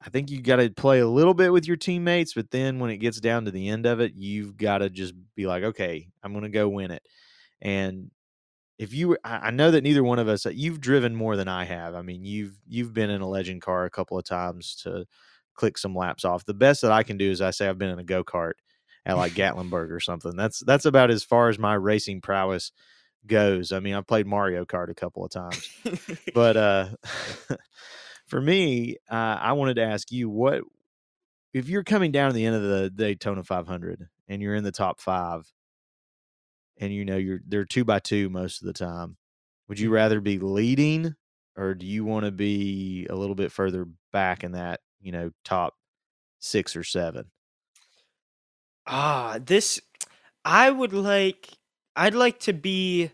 I 0.00 0.10
think 0.10 0.30
you 0.30 0.40
got 0.40 0.56
to 0.56 0.70
play 0.70 1.00
a 1.00 1.08
little 1.08 1.34
bit 1.34 1.52
with 1.52 1.66
your 1.66 1.76
teammates, 1.76 2.34
but 2.34 2.50
then 2.50 2.78
when 2.78 2.90
it 2.90 2.98
gets 2.98 3.20
down 3.20 3.46
to 3.46 3.50
the 3.50 3.68
end 3.68 3.84
of 3.86 4.00
it, 4.00 4.12
you've 4.14 4.56
got 4.56 4.78
to 4.78 4.90
just 4.90 5.14
be 5.34 5.46
like, 5.46 5.64
okay, 5.64 6.08
I'm 6.22 6.32
going 6.32 6.44
to 6.44 6.50
go 6.50 6.68
win 6.68 6.92
it. 6.92 7.02
And 7.60 8.10
if 8.78 8.94
you 8.94 9.16
I 9.24 9.50
know 9.50 9.70
that 9.72 9.82
neither 9.82 10.04
one 10.04 10.18
of 10.18 10.28
us 10.28 10.46
uh, 10.46 10.50
you've 10.50 10.80
driven 10.80 11.14
more 11.14 11.36
than 11.36 11.48
I 11.48 11.64
have. 11.64 11.94
I 11.94 12.02
mean, 12.02 12.24
you've 12.24 12.56
you've 12.66 12.94
been 12.94 13.10
in 13.10 13.20
a 13.20 13.28
legend 13.28 13.60
car 13.62 13.84
a 13.84 13.90
couple 13.90 14.18
of 14.18 14.24
times 14.24 14.76
to 14.84 15.04
click 15.54 15.76
some 15.76 15.96
laps 15.96 16.24
off. 16.24 16.44
The 16.44 16.54
best 16.54 16.82
that 16.82 16.92
I 16.92 17.02
can 17.02 17.16
do 17.16 17.30
is 17.30 17.40
I 17.40 17.50
say 17.50 17.68
I've 17.68 17.78
been 17.78 17.90
in 17.90 17.98
a 17.98 18.04
go-kart 18.04 18.52
at 19.04 19.16
like 19.16 19.32
Gatlinburg 19.34 19.90
or 19.90 20.00
something. 20.00 20.36
That's 20.36 20.60
that's 20.60 20.84
about 20.84 21.10
as 21.10 21.24
far 21.24 21.48
as 21.48 21.58
my 21.58 21.74
racing 21.74 22.20
prowess 22.20 22.70
goes. 23.26 23.72
I 23.72 23.80
mean, 23.80 23.94
I've 23.94 24.06
played 24.06 24.26
Mario 24.26 24.64
Kart 24.64 24.90
a 24.90 24.94
couple 24.94 25.24
of 25.24 25.32
times. 25.32 25.68
but 26.34 26.56
uh 26.56 26.88
for 28.26 28.40
me, 28.40 28.96
uh, 29.10 29.38
I 29.40 29.52
wanted 29.52 29.74
to 29.74 29.84
ask 29.84 30.12
you 30.12 30.28
what 30.30 30.62
if 31.52 31.68
you're 31.68 31.84
coming 31.84 32.12
down 32.12 32.30
to 32.30 32.34
the 32.34 32.46
end 32.46 32.54
of 32.54 32.62
the 32.62 32.90
Daytona 32.90 33.42
500 33.42 34.08
and 34.28 34.42
you're 34.42 34.54
in 34.54 34.64
the 34.64 34.70
top 34.70 35.00
5 35.00 35.50
and 36.78 36.92
you 36.92 37.04
know 37.04 37.16
you're 37.16 37.40
they're 37.46 37.64
two 37.64 37.84
by 37.84 37.98
two 37.98 38.28
most 38.28 38.62
of 38.62 38.66
the 38.66 38.72
time. 38.72 39.16
Would 39.68 39.78
you 39.78 39.88
mm-hmm. 39.88 39.94
rather 39.94 40.20
be 40.20 40.38
leading 40.38 41.14
or 41.56 41.74
do 41.74 41.84
you 41.84 42.04
want 42.04 42.24
to 42.24 42.30
be 42.30 43.06
a 43.10 43.16
little 43.16 43.34
bit 43.34 43.50
further 43.50 43.86
back 44.12 44.44
in 44.44 44.52
that, 44.52 44.80
you 45.00 45.10
know, 45.10 45.32
top 45.44 45.74
six 46.38 46.76
or 46.76 46.84
seven? 46.84 47.26
Ah, 48.86 49.38
this 49.44 49.80
I 50.44 50.70
would 50.70 50.92
like 50.92 51.50
I'd 51.96 52.14
like 52.14 52.38
to 52.40 52.52
be 52.52 53.10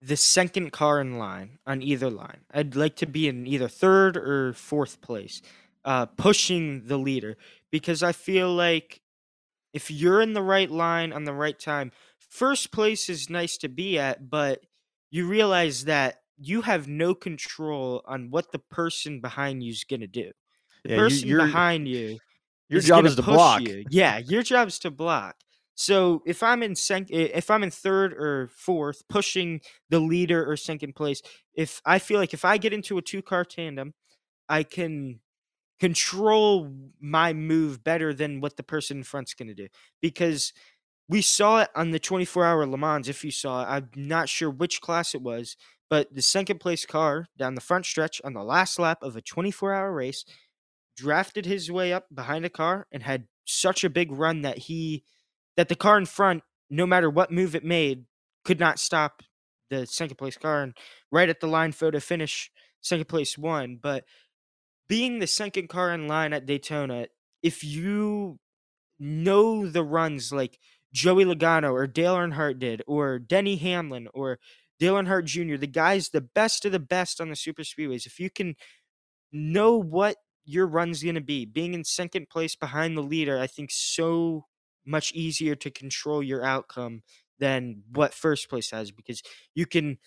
the 0.00 0.16
second 0.16 0.72
car 0.72 1.00
in 1.00 1.18
line 1.18 1.58
on 1.66 1.82
either 1.82 2.08
line. 2.08 2.42
I'd 2.52 2.76
like 2.76 2.96
to 2.96 3.06
be 3.06 3.28
in 3.28 3.46
either 3.46 3.66
third 3.66 4.16
or 4.16 4.52
fourth 4.52 5.00
place, 5.00 5.42
uh, 5.84 6.06
pushing 6.06 6.86
the 6.86 6.96
leader 6.96 7.36
because 7.72 8.02
I 8.02 8.12
feel 8.12 8.54
like 8.54 9.00
if 9.72 9.90
you're 9.90 10.22
in 10.22 10.32
the 10.32 10.42
right 10.42 10.70
line 10.70 11.12
on 11.12 11.24
the 11.24 11.32
right 11.32 11.58
time, 11.58 11.90
first 12.28 12.72
place 12.72 13.08
is 13.08 13.30
nice 13.30 13.56
to 13.58 13.68
be 13.68 13.98
at, 13.98 14.30
but 14.30 14.60
you 15.10 15.26
realize 15.26 15.84
that 15.84 16.16
you 16.38 16.62
have 16.62 16.88
no 16.88 17.14
control 17.14 18.02
on 18.06 18.30
what 18.30 18.52
the 18.52 18.58
person 18.58 19.20
behind 19.20 19.62
you 19.62 19.70
is 19.70 19.84
going 19.84 20.00
to 20.00 20.06
do. 20.06 20.30
The 20.84 20.90
yeah, 20.90 20.96
person 20.96 21.28
you, 21.28 21.36
behind 21.38 21.88
you, 21.88 22.18
your 22.68 22.78
is 22.78 22.86
job 22.86 23.06
is 23.06 23.16
to 23.16 23.22
block. 23.22 23.62
You. 23.62 23.84
Yeah, 23.90 24.18
your 24.18 24.42
job 24.42 24.68
is 24.68 24.78
to 24.80 24.90
block. 24.90 25.36
So 25.74 26.22
if 26.26 26.42
I'm 26.42 26.62
in 26.62 26.74
sec- 26.74 27.10
if 27.10 27.50
I'm 27.50 27.62
in 27.62 27.70
third 27.70 28.14
or 28.14 28.48
fourth, 28.48 29.06
pushing 29.08 29.60
the 29.90 30.00
leader 30.00 30.50
or 30.50 30.56
second 30.56 30.94
place, 30.94 31.22
if 31.54 31.80
I 31.84 31.98
feel 31.98 32.18
like 32.18 32.34
if 32.34 32.44
I 32.44 32.56
get 32.56 32.72
into 32.72 32.98
a 32.98 33.02
two 33.02 33.22
car 33.22 33.44
tandem, 33.44 33.92
I 34.48 34.62
can 34.62 35.20
control 35.78 36.72
my 36.98 37.34
move 37.34 37.84
better 37.84 38.14
than 38.14 38.40
what 38.40 38.56
the 38.56 38.62
person 38.62 38.98
in 38.98 39.02
front's 39.04 39.34
going 39.34 39.48
to 39.48 39.54
do 39.54 39.68
because 40.00 40.54
we 41.08 41.22
saw 41.22 41.60
it 41.60 41.70
on 41.74 41.90
the 41.90 41.98
24 41.98 42.44
hour 42.44 42.66
Le 42.66 42.78
Mans. 42.78 43.08
If 43.08 43.24
you 43.24 43.30
saw 43.30 43.62
it, 43.62 43.66
I'm 43.68 43.90
not 43.94 44.28
sure 44.28 44.50
which 44.50 44.80
class 44.80 45.14
it 45.14 45.22
was, 45.22 45.56
but 45.88 46.12
the 46.14 46.22
second 46.22 46.58
place 46.58 46.84
car 46.84 47.28
down 47.38 47.54
the 47.54 47.60
front 47.60 47.86
stretch 47.86 48.20
on 48.24 48.32
the 48.32 48.42
last 48.42 48.78
lap 48.78 48.98
of 49.02 49.16
a 49.16 49.20
24 49.20 49.72
hour 49.72 49.92
race 49.92 50.24
drafted 50.96 51.46
his 51.46 51.70
way 51.70 51.92
up 51.92 52.06
behind 52.12 52.44
a 52.44 52.50
car 52.50 52.86
and 52.90 53.02
had 53.02 53.26
such 53.44 53.84
a 53.84 53.90
big 53.90 54.10
run 54.10 54.42
that 54.42 54.58
he 54.58 55.04
that 55.56 55.68
the 55.68 55.76
car 55.76 55.98
in 55.98 56.06
front 56.06 56.42
no 56.68 56.86
matter 56.86 57.08
what 57.08 57.30
move 57.30 57.54
it 57.54 57.64
made 57.64 58.06
could 58.44 58.58
not 58.58 58.78
stop 58.78 59.22
the 59.70 59.86
second 59.86 60.16
place 60.16 60.36
car 60.36 60.62
and 60.62 60.76
right 61.12 61.28
at 61.28 61.40
the 61.40 61.46
line 61.46 61.70
photo 61.70 62.00
finish 62.00 62.50
second 62.80 63.06
place 63.06 63.36
won 63.36 63.78
but 63.80 64.04
being 64.88 65.18
the 65.18 65.26
second 65.26 65.68
car 65.68 65.92
in 65.92 66.08
line 66.08 66.32
at 66.32 66.46
Daytona 66.46 67.06
if 67.42 67.62
you 67.62 68.38
know 68.98 69.68
the 69.68 69.84
runs 69.84 70.32
like 70.32 70.58
Joey 70.92 71.24
Logano 71.24 71.72
or 71.72 71.86
Dale 71.86 72.14
Earnhardt 72.16 72.58
did 72.58 72.82
or 72.86 73.18
Denny 73.18 73.56
Hamlin 73.56 74.08
or 74.14 74.38
Dale 74.78 74.94
Earnhardt 74.94 75.24
Jr. 75.24 75.56
the 75.56 75.66
guys 75.66 76.10
the 76.10 76.20
best 76.20 76.64
of 76.64 76.72
the 76.72 76.78
best 76.78 77.20
on 77.20 77.28
the 77.28 77.36
super 77.36 77.62
speedways 77.62 78.06
if 78.06 78.18
you 78.18 78.30
can 78.30 78.56
know 79.32 79.76
what 79.76 80.16
your 80.44 80.66
run's 80.66 81.02
going 81.02 81.16
to 81.16 81.20
be 81.20 81.44
being 81.44 81.74
in 81.74 81.84
second 81.84 82.28
place 82.28 82.54
behind 82.54 82.96
the 82.96 83.02
leader 83.02 83.38
I 83.38 83.46
think 83.46 83.70
so 83.72 84.46
much 84.86 85.12
easier 85.12 85.54
to 85.56 85.70
control 85.70 86.22
your 86.22 86.44
outcome 86.44 87.02
than 87.38 87.82
what 87.92 88.14
first 88.14 88.48
place 88.48 88.70
has 88.70 88.90
because 88.90 89.22
you 89.54 89.66
can 89.66 89.98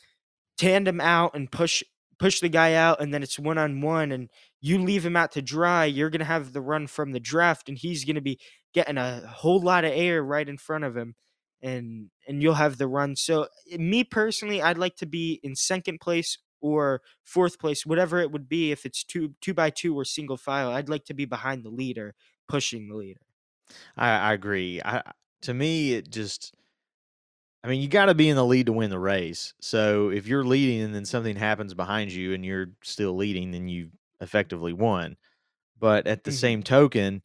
tandem 0.58 1.00
out 1.02 1.36
and 1.36 1.52
push 1.52 1.84
push 2.18 2.40
the 2.40 2.50
guy 2.50 2.74
out 2.74 3.02
and 3.02 3.14
then 3.14 3.24
it's 3.24 3.40
one 3.40 3.58
on 3.58 3.82
one 3.82 4.12
and 4.12 4.30
you 4.62 4.78
leave 4.80 5.06
him 5.06 5.16
out 5.16 5.32
to 5.32 5.42
dry 5.42 5.86
you're 5.86 6.10
going 6.10 6.20
to 6.20 6.26
have 6.26 6.54
the 6.54 6.62
run 6.62 6.88
from 6.88 7.12
the 7.12 7.20
draft 7.20 7.70
and 7.70 7.78
he's 7.78 8.06
going 8.06 8.16
to 8.16 8.22
be 8.22 8.40
getting 8.74 8.98
a 8.98 9.22
whole 9.28 9.62
lot 9.62 9.86
of 9.86 9.92
air 9.94 10.24
right 10.24 10.50
in 10.50 10.58
front 10.58 10.84
of 10.84 10.96
him 10.96 11.16
and 11.62 12.10
and 12.28 12.42
you'll 12.42 12.54
have 12.54 12.78
the 12.78 12.88
run 12.88 13.16
so 13.16 13.48
eh, 13.72 13.78
me 13.78 14.04
personally 14.04 14.62
i'd 14.62 14.78
like 14.78 14.96
to 14.96 15.06
be 15.06 15.40
in 15.44 15.56
second 15.56 16.00
place 16.00 16.38
or 16.62 17.02
fourth 17.24 17.60
place 17.60 17.86
whatever 17.86 18.20
it 18.20 18.32
would 18.32 18.48
be 18.50 18.72
if 18.72 18.86
it's 18.86 19.04
two 19.04 19.34
two 19.42 19.54
by 19.54 19.70
two 19.70 19.98
or 19.98 20.06
single 20.06 20.38
file 20.38 20.72
i'd 20.72 20.90
like 20.90 21.06
to 21.06 21.14
be 21.14 21.26
behind 21.26 21.64
the 21.64 21.70
leader 21.70 22.14
pushing 22.48 22.88
the 22.88 22.96
leader 22.96 23.22
I, 23.98 24.10
I 24.10 24.34
agree. 24.34 24.82
I 24.84 25.04
to 25.42 25.54
me 25.54 25.94
it 25.94 26.10
just 26.10 26.54
I 27.64 27.68
mean, 27.68 27.82
you 27.82 27.90
got 27.90 28.06
to 28.06 28.16
be 28.16 28.30
in 28.30 28.38
the 28.38 28.46
lead 28.46 28.68
to 28.68 28.72
win 28.72 28.90
the 28.90 29.00
race. 29.00 29.54
So 29.60 30.10
if 30.10 30.28
you're 30.28 30.46
leading 30.46 30.82
and 30.82 30.96
then 30.96 31.04
something 31.04 31.36
happens 31.36 31.74
behind 31.74 32.12
you 32.12 32.34
and 32.34 32.46
you're 32.46 32.70
still 32.84 33.16
leading, 33.16 33.52
then 33.52 33.68
you 33.68 33.90
effectively 34.22 34.74
won. 34.74 35.18
But 35.80 36.08
at 36.08 36.24
the 36.26 36.32
Mhm. 36.32 36.34
same 36.34 36.64
token, 36.64 37.24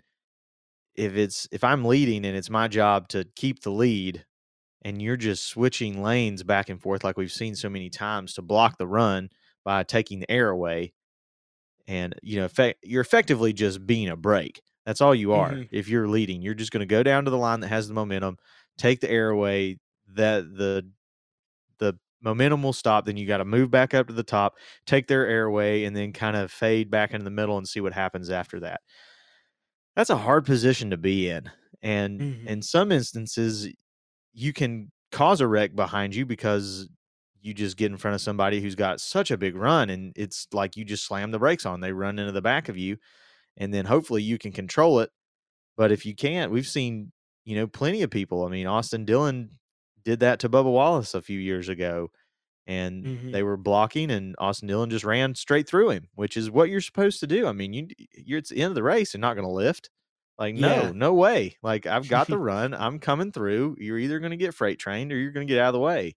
if 0.96 1.16
it's 1.16 1.48
if 1.52 1.64
I'm 1.64 1.84
leading 1.84 2.24
and 2.26 2.36
it's 2.36 2.50
my 2.50 2.68
job 2.68 3.08
to 3.08 3.24
keep 3.36 3.62
the 3.62 3.70
lead 3.72 4.26
and 4.82 5.02
you're 5.02 5.16
just 5.18 5.46
switching 5.48 6.02
lanes 6.02 6.42
back 6.44 6.68
and 6.70 6.80
forth 6.82 7.04
like 7.04 7.18
we've 7.18 7.32
seen 7.32 7.56
so 7.56 7.68
many 7.70 7.90
times 7.90 8.34
to 8.34 8.42
block 8.42 8.78
the 8.78 8.86
run 8.88 9.30
by 9.64 9.84
taking 9.84 10.20
the 10.20 10.30
air 10.30 10.50
away 10.50 10.94
and 11.86 12.14
you 12.22 12.36
know 12.38 12.46
effect, 12.46 12.80
you're 12.82 13.02
effectively 13.02 13.52
just 13.52 13.86
being 13.86 14.08
a 14.08 14.16
brake. 14.16 14.62
that's 14.86 15.00
all 15.00 15.14
you 15.14 15.32
are 15.32 15.60
Mhm. 15.60 15.70
if 15.70 15.88
you're 15.88 16.08
leading 16.08 16.42
you're 16.42 16.54
just 16.54 16.72
going 16.72 16.80
to 16.80 16.86
go 16.86 17.02
down 17.02 17.24
to 17.24 17.30
the 17.30 17.38
line 17.38 17.60
that 17.60 17.68
has 17.68 17.88
the 17.88 17.94
momentum 17.94 18.36
take 18.78 19.00
the 19.00 19.10
air 19.10 19.30
away 19.30 19.78
that 20.08 20.42
the 20.56 20.90
momentum 22.24 22.62
will 22.62 22.72
stop 22.72 23.04
then 23.04 23.16
you 23.16 23.26
got 23.26 23.38
to 23.38 23.44
move 23.44 23.70
back 23.70 23.94
up 23.94 24.06
to 24.08 24.12
the 24.14 24.22
top 24.24 24.54
take 24.86 25.06
their 25.08 25.26
airway, 25.26 25.84
and 25.84 25.96
then 25.96 26.12
kind 26.12 26.36
of 26.36 26.50
fade 26.50 26.90
back 26.90 27.12
into 27.12 27.24
the 27.24 27.30
middle 27.30 27.58
and 27.58 27.68
see 27.68 27.80
what 27.80 27.92
happens 27.92 28.30
after 28.30 28.60
that 28.60 28.80
that's 29.96 30.10
a 30.10 30.16
hard 30.16 30.44
position 30.44 30.90
to 30.90 30.96
be 30.96 31.28
in 31.28 31.50
and 31.82 32.20
Mhm. 32.20 32.46
in 32.46 32.62
some 32.62 32.92
instances 32.92 33.68
you 34.32 34.52
can 34.52 34.90
cause 35.12 35.40
a 35.40 35.48
wreck 35.48 35.74
behind 35.74 36.14
you 36.14 36.26
because 36.26 36.88
you 37.40 37.54
just 37.54 37.76
get 37.76 37.90
in 37.92 37.98
front 37.98 38.14
of 38.14 38.20
somebody 38.20 38.60
who's 38.60 38.74
got 38.76 39.00
such 39.00 39.30
a 39.30 39.38
big 39.38 39.56
run 39.56 39.90
and 39.90 40.12
it's 40.16 40.48
like 40.52 40.76
you 40.76 40.84
just 40.84 41.06
slam 41.06 41.30
the 41.30 41.38
brakes 41.38 41.66
on 41.66 41.80
they 41.80 41.92
run 41.92 42.18
into 42.18 42.32
the 42.32 42.42
back 42.42 42.68
of 42.68 42.76
you 42.78 42.98
and 43.56 43.74
then 43.74 43.86
hopefully 43.86 44.22
you 44.22 44.38
can 44.38 44.52
control 44.52 45.00
it 45.00 45.10
but 45.76 45.92
if 45.92 46.06
you 46.06 46.14
can't 46.14 46.52
we've 46.52 46.68
seen 46.68 47.12
you 47.44 47.56
know 47.56 47.66
plenty 47.66 48.02
of 48.02 48.10
people 48.10 48.44
i 48.44 48.50
mean 48.50 48.66
austin 48.66 49.04
dillon 49.04 49.50
did 50.04 50.20
that 50.20 50.40
to 50.40 50.48
bubba 50.48 50.70
wallace 50.72 51.14
a 51.14 51.22
few 51.22 51.38
years 51.38 51.68
ago 51.68 52.10
and 52.66 53.08
Mhm. 53.08 53.32
they 53.32 53.42
were 53.42 53.56
blocking 53.56 54.10
and 54.10 54.34
austin 54.38 54.68
dillon 54.68 54.90
just 54.90 55.04
ran 55.04 55.34
straight 55.34 55.68
through 55.68 55.90
him 55.90 56.08
which 56.14 56.36
is 56.36 56.50
what 56.50 56.70
you're 56.70 56.80
supposed 56.80 57.20
to 57.20 57.26
do. 57.26 57.46
I 57.46 57.52
mean 57.52 57.72
you 57.74 57.88
you're 58.14 58.38
it's 58.38 58.50
the 58.50 58.62
end 58.62 58.70
of 58.70 58.74
the 58.76 58.82
race 58.82 59.14
and 59.14 59.20
not 59.22 59.34
going 59.34 59.46
to 59.46 59.52
lift. 59.52 59.90
Like 60.38 60.54
no 60.54 60.90
Yeah. 60.90 60.92
no 60.92 61.14
way. 61.14 61.56
Like 61.62 61.86
i've 61.86 62.08
got 62.08 62.30
the 62.30 62.38
run 62.40 62.74
i'm 62.74 62.98
coming 63.00 63.32
through. 63.32 63.76
You're 63.78 63.98
either 63.98 64.20
going 64.20 64.32
to 64.32 64.36
get 64.38 64.54
freight 64.54 64.78
trained 64.78 65.12
or 65.12 65.16
you're 65.18 65.32
going 65.32 65.46
to 65.46 65.52
get 65.52 65.60
out 65.60 65.68
of 65.68 65.74
the 65.74 65.80
way. 65.80 66.16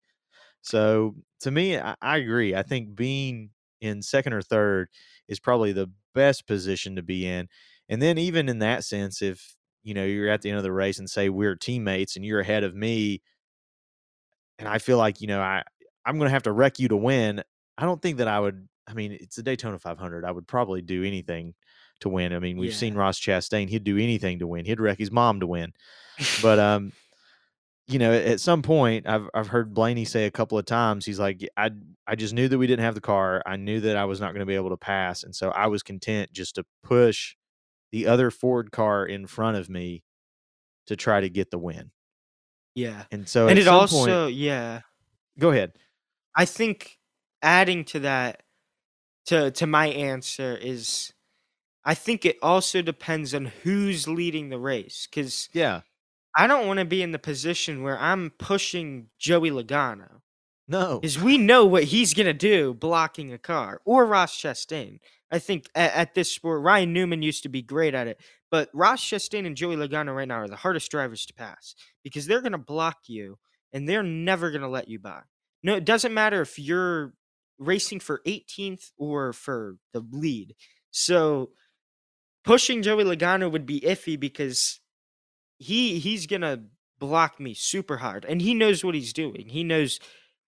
So 0.61 1.15
to 1.41 1.51
me 1.51 1.77
I, 1.77 1.95
I 2.01 2.17
agree. 2.17 2.55
I 2.55 2.63
think 2.63 2.95
being 2.95 3.51
in 3.81 4.01
second 4.01 4.33
or 4.33 4.41
third 4.41 4.89
is 5.27 5.39
probably 5.39 5.71
the 5.71 5.91
best 6.13 6.47
position 6.47 6.95
to 6.95 7.03
be 7.03 7.27
in. 7.27 7.47
And 7.89 8.01
then 8.01 8.17
even 8.17 8.49
in 8.49 8.59
that 8.59 8.83
sense 8.83 9.21
if 9.21 9.55
you 9.83 9.93
know 9.93 10.05
you're 10.05 10.29
at 10.29 10.41
the 10.41 10.49
end 10.49 10.57
of 10.57 10.63
the 10.63 10.71
race 10.73 10.99
and 10.99 11.09
say 11.09 11.29
we're 11.29 11.55
teammates 11.55 12.15
and 12.15 12.25
you're 12.25 12.39
ahead 12.41 12.63
of 12.63 12.75
me 12.75 13.21
and 14.59 14.67
i 14.67 14.77
feel 14.77 14.97
like 14.97 15.21
you 15.21 15.27
know 15.27 15.41
i 15.41 15.63
i'm 16.05 16.17
going 16.17 16.27
to 16.27 16.33
have 16.33 16.43
to 16.43 16.51
wreck 16.51 16.79
you 16.79 16.87
to 16.87 16.97
win 16.97 17.43
i 17.77 17.83
don't 17.83 18.01
think 18.01 18.17
that 18.17 18.27
i 18.27 18.39
would 18.39 18.67
i 18.87 18.93
mean 18.93 19.11
it's 19.11 19.37
a 19.37 19.43
daytona 19.43 19.77
500 19.77 20.25
i 20.25 20.31
would 20.31 20.47
probably 20.47 20.81
do 20.81 21.03
anything 21.03 21.53
to 21.99 22.09
win 22.09 22.33
i 22.33 22.39
mean 22.39 22.57
we've 22.57 22.73
seen 22.75 22.95
ross 22.95 23.19
chastain 23.19 23.69
he'd 23.69 23.83
do 23.83 23.97
anything 23.97 24.39
to 24.39 24.47
win 24.47 24.65
he'd 24.65 24.79
wreck 24.79 24.99
his 24.99 25.11
mom 25.11 25.39
to 25.39 25.47
win 25.47 25.73
but 26.41 26.59
um 26.59 26.91
you 27.87 27.99
know 27.99 28.11
at 28.11 28.39
some 28.39 28.61
point 28.61 29.07
i've 29.07 29.29
i've 29.33 29.47
heard 29.47 29.73
blaney 29.73 30.05
say 30.05 30.25
a 30.25 30.31
couple 30.31 30.57
of 30.57 30.65
times 30.65 31.05
he's 31.05 31.19
like 31.19 31.47
i 31.57 31.71
i 32.05 32.15
just 32.15 32.33
knew 32.33 32.47
that 32.47 32.57
we 32.57 32.67
didn't 32.67 32.83
have 32.83 32.95
the 32.95 33.01
car 33.01 33.41
i 33.45 33.55
knew 33.55 33.79
that 33.79 33.97
i 33.97 34.05
was 34.05 34.19
not 34.19 34.33
going 34.33 34.41
to 34.41 34.45
be 34.45 34.55
able 34.55 34.69
to 34.69 34.77
pass 34.77 35.23
and 35.23 35.35
so 35.35 35.49
i 35.51 35.67
was 35.67 35.81
content 35.81 36.31
just 36.31 36.55
to 36.55 36.65
push 36.83 37.35
the 37.91 38.05
other 38.05 38.29
ford 38.29 38.71
car 38.71 39.05
in 39.05 39.25
front 39.25 39.57
of 39.57 39.69
me 39.69 40.03
to 40.85 40.95
try 40.95 41.21
to 41.21 41.29
get 41.29 41.49
the 41.49 41.57
win 41.57 41.91
yeah. 42.77 43.05
And 43.11 43.27
so 43.27 43.47
and 43.47 43.57
it 43.57 43.67
also 43.67 44.25
point, 44.25 44.35
yeah. 44.35 44.81
Go 45.39 45.49
ahead. 45.49 45.73
I 46.35 46.45
think 46.45 46.99
adding 47.41 47.83
to 47.85 47.99
that 48.01 48.43
to 49.25 49.49
to 49.51 49.65
my 49.65 49.87
answer 49.87 50.55
is 50.55 51.11
I 51.83 51.95
think 51.95 52.23
it 52.23 52.37
also 52.43 52.83
depends 52.83 53.33
on 53.33 53.45
who's 53.63 54.07
leading 54.07 54.49
the 54.49 54.59
race 54.59 55.07
cuz 55.11 55.49
yeah. 55.53 55.81
I 56.35 56.45
don't 56.45 56.67
want 56.67 56.77
to 56.77 56.85
be 56.85 57.01
in 57.01 57.13
the 57.13 57.19
position 57.19 57.81
where 57.81 57.97
I'm 57.97 58.29
pushing 58.37 59.09
Joey 59.17 59.49
Logano 59.49 60.21
no. 60.67 60.99
cuz 60.99 61.19
we 61.19 61.39
know 61.39 61.65
what 61.65 61.85
he's 61.85 62.13
going 62.13 62.27
to 62.27 62.33
do 62.33 62.75
blocking 62.75 63.33
a 63.33 63.39
car 63.39 63.81
or 63.85 64.05
Ross 64.05 64.37
Chastain. 64.37 64.99
I 65.31 65.39
think 65.39 65.69
at, 65.75 65.93
at 65.93 66.15
this 66.15 66.31
sport 66.31 66.61
Ryan 66.61 66.93
Newman 66.93 67.21
used 67.21 67.43
to 67.43 67.49
be 67.49 67.61
great 67.61 67.93
at 67.93 68.07
it, 68.07 68.19
but 68.49 68.69
Ross 68.73 69.03
Chastain 69.03 69.45
and 69.45 69.57
Joey 69.57 69.75
Logano 69.75 70.15
right 70.15 70.27
now 70.27 70.41
are 70.41 70.47
the 70.47 70.55
hardest 70.55 70.91
drivers 70.91 71.25
to 71.25 71.33
pass 71.33 71.75
because 72.03 72.25
they're 72.25 72.41
going 72.41 72.51
to 72.53 72.57
block 72.57 72.97
you 73.07 73.37
and 73.73 73.87
they're 73.87 74.03
never 74.03 74.51
going 74.51 74.61
to 74.61 74.67
let 74.67 74.87
you 74.87 74.99
by. 74.99 75.21
No, 75.63 75.75
it 75.75 75.85
doesn't 75.85 76.13
matter 76.13 76.41
if 76.41 76.57
you're 76.57 77.13
racing 77.59 77.99
for 77.99 78.21
18th 78.25 78.91
or 78.97 79.33
for 79.33 79.77
the 79.93 80.05
lead. 80.11 80.55
So 80.91 81.49
pushing 82.43 82.81
Joey 82.81 83.03
Logano 83.03 83.51
would 83.51 83.65
be 83.65 83.81
iffy 83.81 84.19
because 84.19 84.79
he 85.59 85.99
he's 85.99 86.27
gonna 86.27 86.63
block 86.99 87.39
me 87.39 87.53
super 87.53 87.97
hard, 87.97 88.25
and 88.25 88.41
he 88.41 88.53
knows 88.53 88.83
what 88.83 88.95
he's 88.95 89.13
doing. 89.13 89.49
He 89.49 89.63
knows 89.63 89.99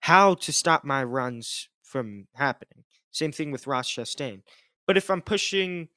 how 0.02 0.36
to 0.36 0.54
stop 0.54 0.84
my 0.84 1.04
runs 1.04 1.70
from 1.84 2.28
happening. 2.36 2.84
Same 3.12 3.32
thing 3.32 3.52
with 3.52 3.68
Ross 3.68 3.90
Chastain. 3.90 4.42
But 4.90 4.98
if 4.98 5.12
I'm 5.12 5.22
pushing 5.22 5.90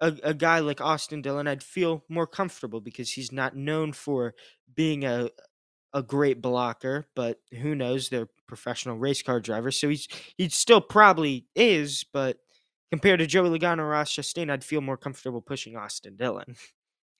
a, 0.00 0.16
a 0.22 0.32
guy 0.32 0.60
like 0.60 0.80
Austin 0.80 1.20
Dillon, 1.20 1.46
I'd 1.46 1.62
feel 1.62 2.04
more 2.08 2.26
comfortable 2.26 2.80
because 2.80 3.12
he's 3.12 3.30
not 3.30 3.54
known 3.54 3.92
for 3.92 4.34
being 4.74 5.04
a 5.04 5.28
a 5.92 6.02
great 6.02 6.40
blocker, 6.40 7.06
but 7.14 7.38
who 7.60 7.74
knows? 7.74 8.08
They're 8.08 8.30
professional 8.48 8.96
race 8.96 9.20
car 9.22 9.40
drivers, 9.40 9.78
so 9.78 9.90
he's 9.90 10.08
he 10.38 10.48
still 10.48 10.80
probably 10.80 11.48
is, 11.54 12.02
but 12.14 12.38
compared 12.90 13.18
to 13.18 13.26
Joey 13.26 13.58
Logano 13.58 13.80
or 13.80 13.88
Ross 13.88 14.10
Chastain, 14.10 14.50
I'd 14.50 14.64
feel 14.64 14.80
more 14.80 14.96
comfortable 14.96 15.42
pushing 15.42 15.76
Austin 15.76 16.16
Dillon. 16.16 16.56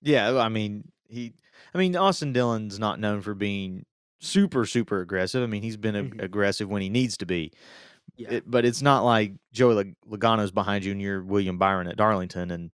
Yeah, 0.01 0.35
I 0.39 0.49
mean, 0.49 0.91
he 1.07 1.33
I 1.75 1.77
mean, 1.77 1.95
Austin 1.95 2.33
Dillon's 2.33 2.79
not 2.79 2.99
known 2.99 3.21
for 3.21 3.35
being 3.35 3.85
super 4.19 4.65
super 4.65 5.01
aggressive. 5.01 5.43
I 5.43 5.45
mean, 5.45 5.61
he's 5.61 5.77
been 5.77 5.95
a- 5.95 6.03
Mhm. 6.03 6.23
aggressive 6.23 6.67
when 6.67 6.81
he 6.81 6.89
needs 6.89 7.17
to 7.17 7.27
be. 7.27 7.51
Yeah. 8.21 8.31
It- 8.37 8.49
but 8.49 8.65
it's 8.65 8.81
not 8.81 9.03
like 9.03 9.33
Joey 9.53 9.95
Logano's 10.09 10.51
behind 10.51 10.83
you 10.85 10.91
and 10.91 11.01
you're 11.01 11.23
William 11.23 11.57
Byron 11.57 11.87
at 11.87 11.97
Darlington 11.97 12.51
and 12.51 12.71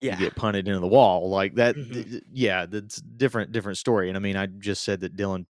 Yeah. 0.00 0.18
you 0.18 0.26
get 0.26 0.34
punted 0.36 0.66
into 0.68 0.80
the 0.80 0.86
wall 0.88 1.28
like 1.30 1.54
that. 1.56 1.76
Mhm. 1.76 1.92
th- 2.10 2.22
Yeah, 2.32 2.66
that's 2.66 2.96
different 3.00 3.52
different 3.52 3.78
story. 3.78 4.08
And 4.08 4.16
I 4.16 4.20
mean, 4.20 4.36
I 4.36 4.46
just 4.46 4.82
said 4.84 5.00
that 5.00 5.16
Dillon 5.16 5.46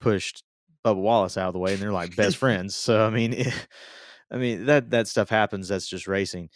pushed 0.00 0.42
Bubba 0.84 0.96
Wallace 0.96 1.36
out 1.36 1.48
of 1.48 1.52
the 1.52 1.58
way, 1.58 1.74
and 1.74 1.82
they're 1.82 1.92
like 1.92 2.16
best 2.16 2.36
friends. 2.38 2.74
So 2.76 3.04
I 3.06 3.10
mean, 3.10 3.34
I 4.30 4.36
mean 4.36 4.66
that 4.66 4.90
that 4.90 5.08
stuff 5.08 5.28
happens. 5.28 5.68
That's 5.68 5.88
just 5.88 6.06
racing. 6.06 6.50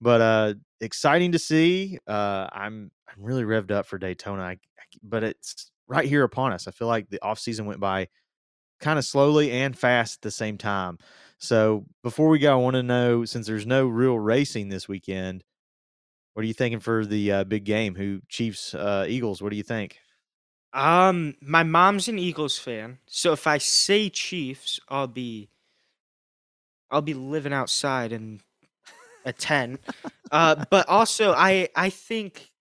But 0.00 0.20
uh, 0.20 0.54
exciting 0.80 1.32
to 1.32 1.38
see. 1.38 1.98
Uh, 2.06 2.48
I'm 2.52 2.90
I'm 3.08 3.22
really 3.22 3.44
revved 3.44 3.70
up 3.70 3.86
for 3.86 3.98
Daytona. 3.98 4.42
I, 4.42 4.50
I, 4.52 4.58
but 5.02 5.24
it's 5.24 5.70
right 5.88 6.06
here 6.08 6.22
upon 6.24 6.52
us. 6.52 6.68
I 6.68 6.70
feel 6.70 6.86
like 6.88 7.08
the 7.10 7.22
off 7.22 7.38
season 7.38 7.66
went 7.66 7.80
by 7.80 8.08
kind 8.80 8.98
of 8.98 9.04
slowly 9.04 9.50
and 9.50 9.76
fast 9.76 10.18
at 10.18 10.22
the 10.22 10.30
same 10.30 10.56
time. 10.58 10.98
So 11.38 11.86
before 12.02 12.28
we 12.28 12.38
go, 12.38 12.52
I 12.52 12.56
want 12.56 12.74
to 12.74 12.82
know 12.82 13.24
since 13.24 13.46
there's 13.46 13.66
no 13.66 13.86
real 13.86 14.18
racing 14.18 14.68
this 14.68 14.88
weekend, 14.88 15.44
what 16.34 16.44
are 16.44 16.46
you 16.46 16.54
thinking 16.54 16.80
for 16.80 17.04
the 17.04 17.32
uh, 17.32 17.44
big 17.44 17.64
game? 17.64 17.94
Who 17.94 18.20
Chiefs 18.28 18.74
uh, 18.74 19.06
Eagles? 19.08 19.40
What 19.42 19.50
do 19.50 19.56
you 19.56 19.62
think? 19.62 19.98
Um, 20.72 21.34
my 21.40 21.62
mom's 21.62 22.08
an 22.08 22.18
Eagles 22.18 22.58
fan, 22.58 22.98
so 23.06 23.32
if 23.32 23.46
I 23.46 23.58
say 23.58 24.10
Chiefs, 24.10 24.78
I'll 24.88 25.06
be 25.06 25.48
I'll 26.90 27.02
be 27.02 27.14
living 27.14 27.52
outside 27.52 28.12
in 28.12 28.40
a 29.24 29.32
tent. 29.32 29.80
uh, 30.30 30.64
but 30.70 30.88
also 30.88 31.32
I 31.32 31.68
I 31.74 31.90
think 31.90 32.52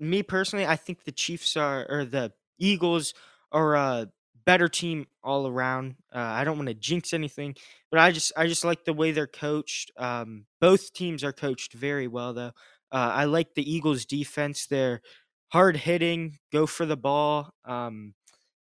me 0.00 0.22
personally, 0.22 0.66
I 0.66 0.76
think 0.76 1.04
the 1.04 1.12
Chiefs 1.12 1.56
are 1.56 1.86
or 1.88 2.04
the 2.04 2.32
Eagles 2.58 3.14
are 3.52 3.74
a 3.74 4.10
better 4.46 4.68
team 4.68 5.06
all 5.24 5.46
around. 5.46 5.96
Uh, 6.14 6.20
I 6.20 6.44
don't 6.44 6.56
want 6.56 6.68
to 6.68 6.74
jinx 6.74 7.12
anything, 7.12 7.56
but 7.90 8.00
I 8.00 8.12
just 8.12 8.32
I 8.36 8.46
just 8.46 8.64
like 8.64 8.84
the 8.84 8.92
way 8.94 9.12
they're 9.12 9.26
coached. 9.26 9.90
Um, 9.98 10.46
both 10.60 10.92
teams 10.92 11.24
are 11.24 11.32
coached 11.32 11.74
very 11.74 12.08
well 12.08 12.32
though. 12.34 12.52
Uh, 12.92 13.10
I 13.14 13.24
like 13.24 13.54
the 13.54 13.70
Eagles 13.70 14.04
defense. 14.06 14.66
They're 14.66 15.02
hard 15.48 15.76
hitting, 15.76 16.38
go 16.52 16.66
for 16.66 16.86
the 16.86 16.96
ball, 16.96 17.52
um, 17.64 18.14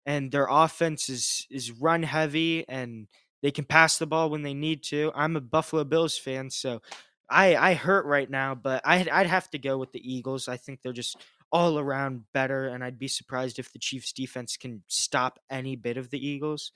and 0.05 0.31
their 0.31 0.47
offense 0.49 1.09
is 1.09 1.45
is 1.49 1.71
run 1.71 2.03
heavy 2.03 2.67
and 2.67 3.07
they 3.41 3.51
can 3.51 3.65
pass 3.65 3.97
the 3.97 4.07
ball 4.07 4.29
when 4.29 4.43
they 4.43 4.53
need 4.53 4.83
to. 4.83 5.11
I'm 5.15 5.35
a 5.35 5.41
Buffalo 5.41 5.83
Bills 5.83 6.17
fan, 6.17 6.49
so 6.49 6.81
I 7.29 7.55
I 7.55 7.73
hurt 7.73 8.05
right 8.05 8.29
now, 8.29 8.55
but 8.55 8.81
I'd 8.85 9.09
I'd 9.09 9.27
have 9.27 9.49
to 9.51 9.59
go 9.59 9.77
with 9.77 9.91
the 9.91 10.01
Eagles. 10.13 10.47
I 10.47 10.57
think 10.57 10.81
they're 10.81 10.93
just 10.93 11.17
all 11.51 11.79
around 11.79 12.23
better, 12.33 12.67
and 12.67 12.83
I'd 12.83 12.99
be 12.99 13.07
surprised 13.07 13.59
if 13.59 13.71
the 13.71 13.79
Chiefs 13.79 14.11
defense 14.13 14.57
can 14.57 14.83
stop 14.87 15.39
any 15.49 15.75
bit 15.75 15.97
of 15.97 16.09
the 16.09 16.25
Eagles. 16.25 16.71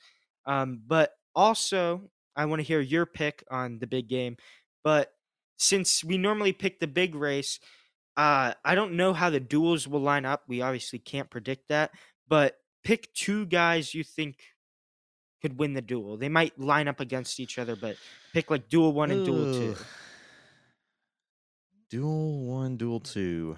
Um, 0.45 0.81
but 0.85 1.11
also, 1.35 2.09
I 2.35 2.45
want 2.45 2.59
to 2.59 2.67
hear 2.67 2.81
your 2.81 3.05
pick 3.05 3.43
on 3.49 3.79
the 3.79 3.87
big 3.87 4.07
game. 4.07 4.37
But 4.83 5.11
since 5.57 6.03
we 6.03 6.17
normally 6.17 6.53
pick 6.53 6.79
the 6.79 6.87
big 6.87 7.15
race, 7.15 7.59
uh, 8.17 8.53
I 8.63 8.75
don't 8.75 8.93
know 8.93 9.13
how 9.13 9.29
the 9.29 9.39
duels 9.39 9.87
will 9.87 10.01
line 10.01 10.25
up. 10.25 10.43
We 10.47 10.61
obviously 10.61 10.99
can't 10.99 11.29
predict 11.29 11.69
that, 11.69 11.91
but 12.27 12.57
pick 12.83 13.13
two 13.13 13.45
guys 13.45 13.93
you 13.93 14.03
think 14.03 14.37
could 15.41 15.57
win 15.57 15.73
the 15.73 15.81
duel. 15.81 16.17
They 16.17 16.29
might 16.29 16.59
line 16.59 16.87
up 16.87 16.99
against 16.99 17.39
each 17.39 17.57
other, 17.59 17.75
but 17.75 17.95
pick 18.33 18.49
like 18.49 18.69
duel 18.69 18.93
one 18.93 19.11
and 19.11 19.25
duel 19.25 19.53
two. 19.53 19.75
Duel 21.89 22.45
one, 22.45 22.77
duel 22.77 22.99
two. 22.99 23.57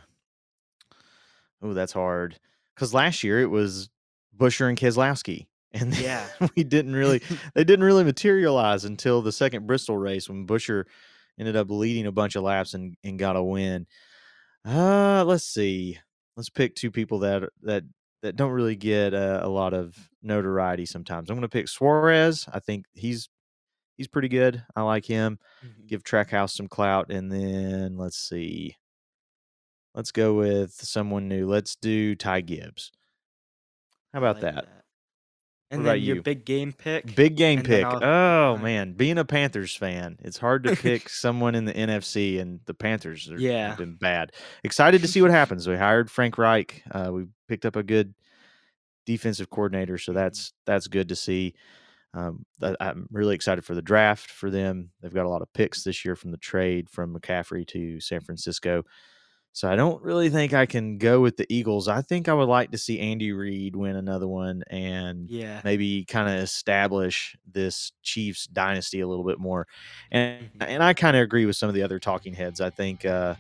Oh, 1.62 1.74
that's 1.74 1.94
hard. 1.94 2.40
Because 2.76 2.94
last 2.94 3.24
year 3.24 3.40
it 3.42 3.50
was 3.50 3.90
Buescher 4.38 4.68
and 4.70 4.78
Keselowski, 4.78 5.48
and 5.74 5.98
Yeah. 5.98 6.26
we 6.56 6.64
didn't 6.64 6.96
really, 6.96 7.22
they 7.56 7.64
didn't 7.64 7.86
really 7.86 8.04
materialize 8.04 8.86
until 8.86 9.22
the 9.22 9.32
second 9.32 9.68
Bristol 9.68 9.98
race 9.98 10.28
when 10.30 10.46
Buescher 10.48 10.86
ended 11.40 11.56
up 11.56 11.70
leading 11.70 12.06
a 12.06 12.12
bunch 12.12 12.36
of 12.36 12.44
laps 12.44 12.74
and, 12.74 12.96
and 13.04 13.20
got 13.20 13.36
a 13.36 13.44
win. 13.44 13.86
Uh, 14.66 15.24
let's 15.26 15.44
see. 15.46 16.00
Let's 16.38 16.50
pick 16.50 16.76
two 16.76 16.92
people 16.92 17.20
that 17.20 17.44
that 17.64 17.84
that 18.22 18.36
don't 18.36 18.52
really 18.52 18.76
get 18.76 19.14
uh, 19.14 19.40
a 19.44 19.48
lot 19.50 19.74
of 19.74 19.96
notoriety 20.24 20.86
sometimes. 20.86 21.30
I'm 21.30 21.36
going 21.36 21.44
to 21.44 21.50
pick 21.50 21.68
Suarez. 21.68 22.48
I 22.52 22.60
think 22.60 22.86
he's 22.94 23.30
he's 23.98 24.08
pretty 24.08 24.28
good. 24.28 24.64
I 24.76 24.82
like 24.82 25.06
him. 25.06 25.40
Mhm. 25.64 25.88
Give 25.88 26.04
Trackhouse 26.04 26.52
some 26.56 26.68
clout, 26.68 27.12
and 27.12 27.32
then 27.32 27.98
let's 27.98 28.18
see. 28.18 28.76
Let's 29.96 30.12
go 30.12 30.34
with 30.34 30.74
someone 30.74 31.28
new. 31.28 31.48
Let's 31.48 31.76
do 31.76 32.16
Ty 32.16 32.42
Gibbs. 32.42 32.92
How 34.14 34.20
about 34.20 34.36
like 34.42 34.54
that? 34.54 34.68
And 35.72 35.82
about 35.82 35.94
then 35.94 36.02
your 36.04 36.16
you? 36.18 36.22
big 36.22 36.46
game 36.46 36.74
pick. 36.74 37.16
Big 37.16 37.36
game 37.38 37.64
pick. 37.64 37.86
Oh 37.86 38.58
man, 38.58 38.94
being 38.94 39.18
a 39.18 39.26
Panthers 39.26 39.76
fan, 39.76 40.18
it's 40.22 40.38
hard 40.38 40.64
to 40.66 40.76
pick 40.76 41.10
someone 41.10 41.56
in 41.56 41.66
the 41.66 41.74
NFC, 41.74 42.40
and 42.40 42.60
the 42.66 42.74
Panthers 42.74 43.30
are, 43.32 43.40
Yeah. 43.40 43.70
have 43.70 43.78
been 43.78 43.96
bad. 43.96 44.32
Excited 44.64 45.02
to 45.02 45.08
see 45.08 45.22
what 45.22 45.32
happens. 45.40 45.68
We 45.68 45.76
hired 45.76 46.12
Frank 46.12 46.38
Reich. 46.38 46.84
Uh, 46.92 47.10
we 47.12 47.26
picked 47.48 47.66
up 47.66 47.76
a 47.76 47.84
good 47.84 48.14
defensive 49.06 49.50
coordinator, 49.50 49.98
so 49.98 50.12
Mhm. 50.12 50.16
that's 50.16 50.54
that's 50.66 50.88
good 50.88 51.10
to 51.10 51.16
see. 51.16 51.56
Um, 52.14 52.46
th- 52.62 52.78
I'm 52.80 53.08
really 53.12 53.36
excited 53.36 53.66
for 53.66 53.76
the 53.76 53.82
draft 53.82 54.30
for 54.30 54.50
them. 54.50 54.92
They've 55.02 55.14
got 55.14 55.26
a 55.26 55.30
lot 55.30 55.42
of 55.42 55.52
picks 55.54 55.84
this 55.84 56.06
year 56.06 56.16
from 56.16 56.32
the 56.32 56.38
trade 56.38 56.90
from 56.90 57.14
McCaffrey 57.14 57.68
to 57.70 58.00
San 58.00 58.22
Francisco. 58.22 58.84
So 59.56 59.70
I 59.72 59.78
don't 59.78 60.04
really 60.04 60.30
think 60.30 60.54
I 60.54 60.66
can 60.66 60.98
go 60.98 61.22
with 61.22 61.38
the 61.38 61.46
Eagles. 61.48 61.88
I 61.88 62.02
think 62.02 62.28
I 62.28 62.34
would 62.34 62.50
like 62.50 62.72
to 62.72 62.78
see 62.78 63.00
Andy 63.00 63.32
Reid 63.32 63.74
win 63.74 63.96
another 63.96 64.28
one 64.28 64.64
and 64.70 65.30
Yeah. 65.30 65.62
maybe 65.64 66.04
kind 66.04 66.28
of 66.28 66.44
establish 66.44 67.38
this 67.54 67.94
Chiefs 68.04 68.48
dynasty 68.48 69.00
a 69.00 69.08
little 69.08 69.24
bit 69.24 69.40
more. 69.40 69.66
And 70.12 70.50
Mhm. 70.60 70.66
and 70.68 70.84
I 70.84 70.94
kind 70.94 71.16
of 71.16 71.24
agree 71.24 71.46
with 71.46 71.56
some 71.56 71.70
of 71.70 71.76
the 71.76 71.84
other 71.84 72.00
talking 72.00 72.34
heads. 72.34 72.60
I 72.60 72.70
think 72.70 73.06
uh 73.06 73.36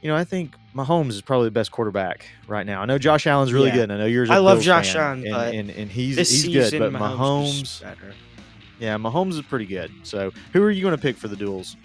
you 0.00 0.08
know, 0.10 0.16
I 0.16 0.22
think 0.22 0.54
Mahomes 0.76 1.08
is 1.10 1.22
probably 1.22 1.48
the 1.48 1.52
best 1.52 1.72
quarterback 1.72 2.26
right 2.46 2.64
now. 2.66 2.80
I 2.82 2.84
know 2.84 2.98
Josh 2.98 3.26
Allen's 3.26 3.52
really 3.52 3.70
Yeah. 3.70 3.74
good. 3.74 3.82
and 3.90 3.94
I 3.94 3.96
know 3.96 4.06
yours. 4.06 4.30
I 4.30 4.36
love 4.38 4.60
Josh 4.62 4.94
Allen, 4.94 5.22
and, 5.24 5.30
but 5.32 5.54
and, 5.54 5.70
and 5.70 5.90
he's 5.90 6.18
he's 6.18 6.44
good. 6.70 6.78
But 6.78 6.92
Mahomes, 6.92 7.18
Mahomes, 7.18 7.82
better. 7.82 8.14
yeah, 8.78 8.96
Mahomes 8.96 9.32
is 9.32 9.42
pretty 9.42 9.66
good. 9.66 9.90
So 10.04 10.30
who 10.52 10.62
are 10.62 10.70
you 10.70 10.82
going 10.82 10.94
to 10.94 11.02
pick 11.02 11.16
for 11.16 11.26
the 11.26 11.36
duels? 11.36 11.76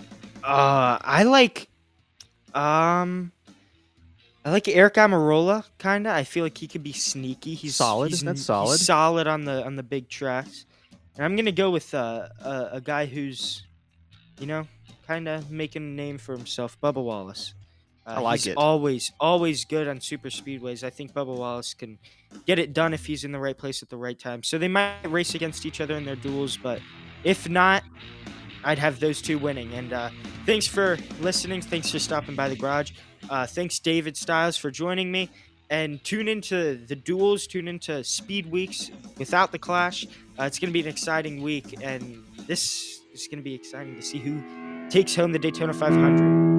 Uh, 0.43 0.99
I 1.01 1.23
like, 1.23 1.68
um, 2.55 3.31
I 4.45 4.51
like 4.51 4.63
Aric 4.65 4.93
Almirola. 4.93 5.65
Kinda. 5.77 6.11
I 6.11 6.23
feel 6.23 6.43
like 6.43 6.57
he 6.57 6.67
could 6.67 6.83
be 6.83 6.93
sneaky. 6.93 7.53
He's 7.55 7.75
Solid, 7.75 8.09
He's, 8.09 8.21
that's 8.21 8.29
n- 8.29 8.35
he's 8.35 8.45
solid. 8.45 8.79
solid 8.79 9.27
on 9.27 9.45
the 9.45 9.65
on 9.65 9.75
the 9.75 9.83
big 9.83 10.09
tracks. 10.09 10.65
And 11.15 11.25
I'm 11.25 11.35
gonna 11.35 11.51
go 11.51 11.69
with 11.69 11.93
uh, 11.93 12.29
a 12.43 12.69
a 12.73 12.81
guy 12.81 13.05
who's, 13.05 13.63
you 14.39 14.47
know, 14.47 14.67
kind 15.07 15.27
of 15.27 15.51
making 15.51 15.83
a 15.83 15.85
name 15.85 16.17
for 16.17 16.35
himself. 16.35 16.77
Bubba 16.81 17.03
Wallace. 17.03 17.53
Uh, 18.07 18.11
I 18.17 18.19
like 18.21 18.39
he's 18.39 18.47
it. 18.47 18.57
Always, 18.57 19.11
always 19.19 19.65
good 19.65 19.87
on 19.87 19.99
super 20.01 20.29
speedways. 20.29 20.83
I 20.83 20.89
think 20.89 21.13
Bubba 21.13 21.35
Wallace 21.35 21.73
can 21.73 21.99
get 22.47 22.57
it 22.57 22.73
done 22.73 22.93
if 22.93 23.05
he's 23.05 23.23
in 23.23 23.31
the 23.31 23.39
right 23.39 23.57
place 23.57 23.83
at 23.83 23.89
the 23.89 23.97
right 23.97 24.17
time. 24.17 24.41
So 24.41 24.57
they 24.57 24.67
might 24.69 25.05
race 25.05 25.35
against 25.35 25.65
each 25.65 25.81
other 25.81 25.95
in 25.95 26.05
their 26.05 26.15
duels, 26.15 26.57
but 26.57 26.79
if 27.23 27.47
not, 27.49 27.83
I'd 28.63 28.79
have 28.79 28.99
those 28.99 29.21
two 29.21 29.37
winning. 29.37 29.73
And 29.73 29.93
uh, 29.93 30.09
thanks 30.45 30.67
for 30.67 30.97
listening. 31.21 31.61
Thanks 31.61 31.91
for 31.91 31.99
stopping 31.99 32.35
by 32.35 32.49
the 32.49 32.55
garage. 32.55 32.91
Uh, 33.29 33.45
thanks, 33.45 33.79
David 33.79 34.17
Styles, 34.17 34.57
for 34.57 34.71
joining 34.71 35.11
me. 35.11 35.29
And 35.69 36.03
tune 36.03 36.27
into 36.27 36.83
the 36.87 36.95
duels, 36.95 37.45
tune 37.45 37.67
into 37.67 38.03
Speed 38.03 38.49
Weeks 38.49 38.89
without 39.17 39.51
the 39.51 39.59
Clash. 39.59 40.05
Uh, 40.39 40.43
it's 40.43 40.57
going 40.57 40.69
to 40.69 40.73
be 40.73 40.81
an 40.81 40.87
exciting 40.87 41.43
week, 41.43 41.75
and 41.83 42.23
this 42.47 43.01
is 43.13 43.27
going 43.27 43.37
to 43.37 43.43
be 43.43 43.53
exciting 43.53 43.95
to 43.95 44.01
see 44.01 44.17
who 44.17 44.41
takes 44.89 45.15
home 45.15 45.31
the 45.31 45.37
Daytona 45.37 45.73
500. 45.73 46.58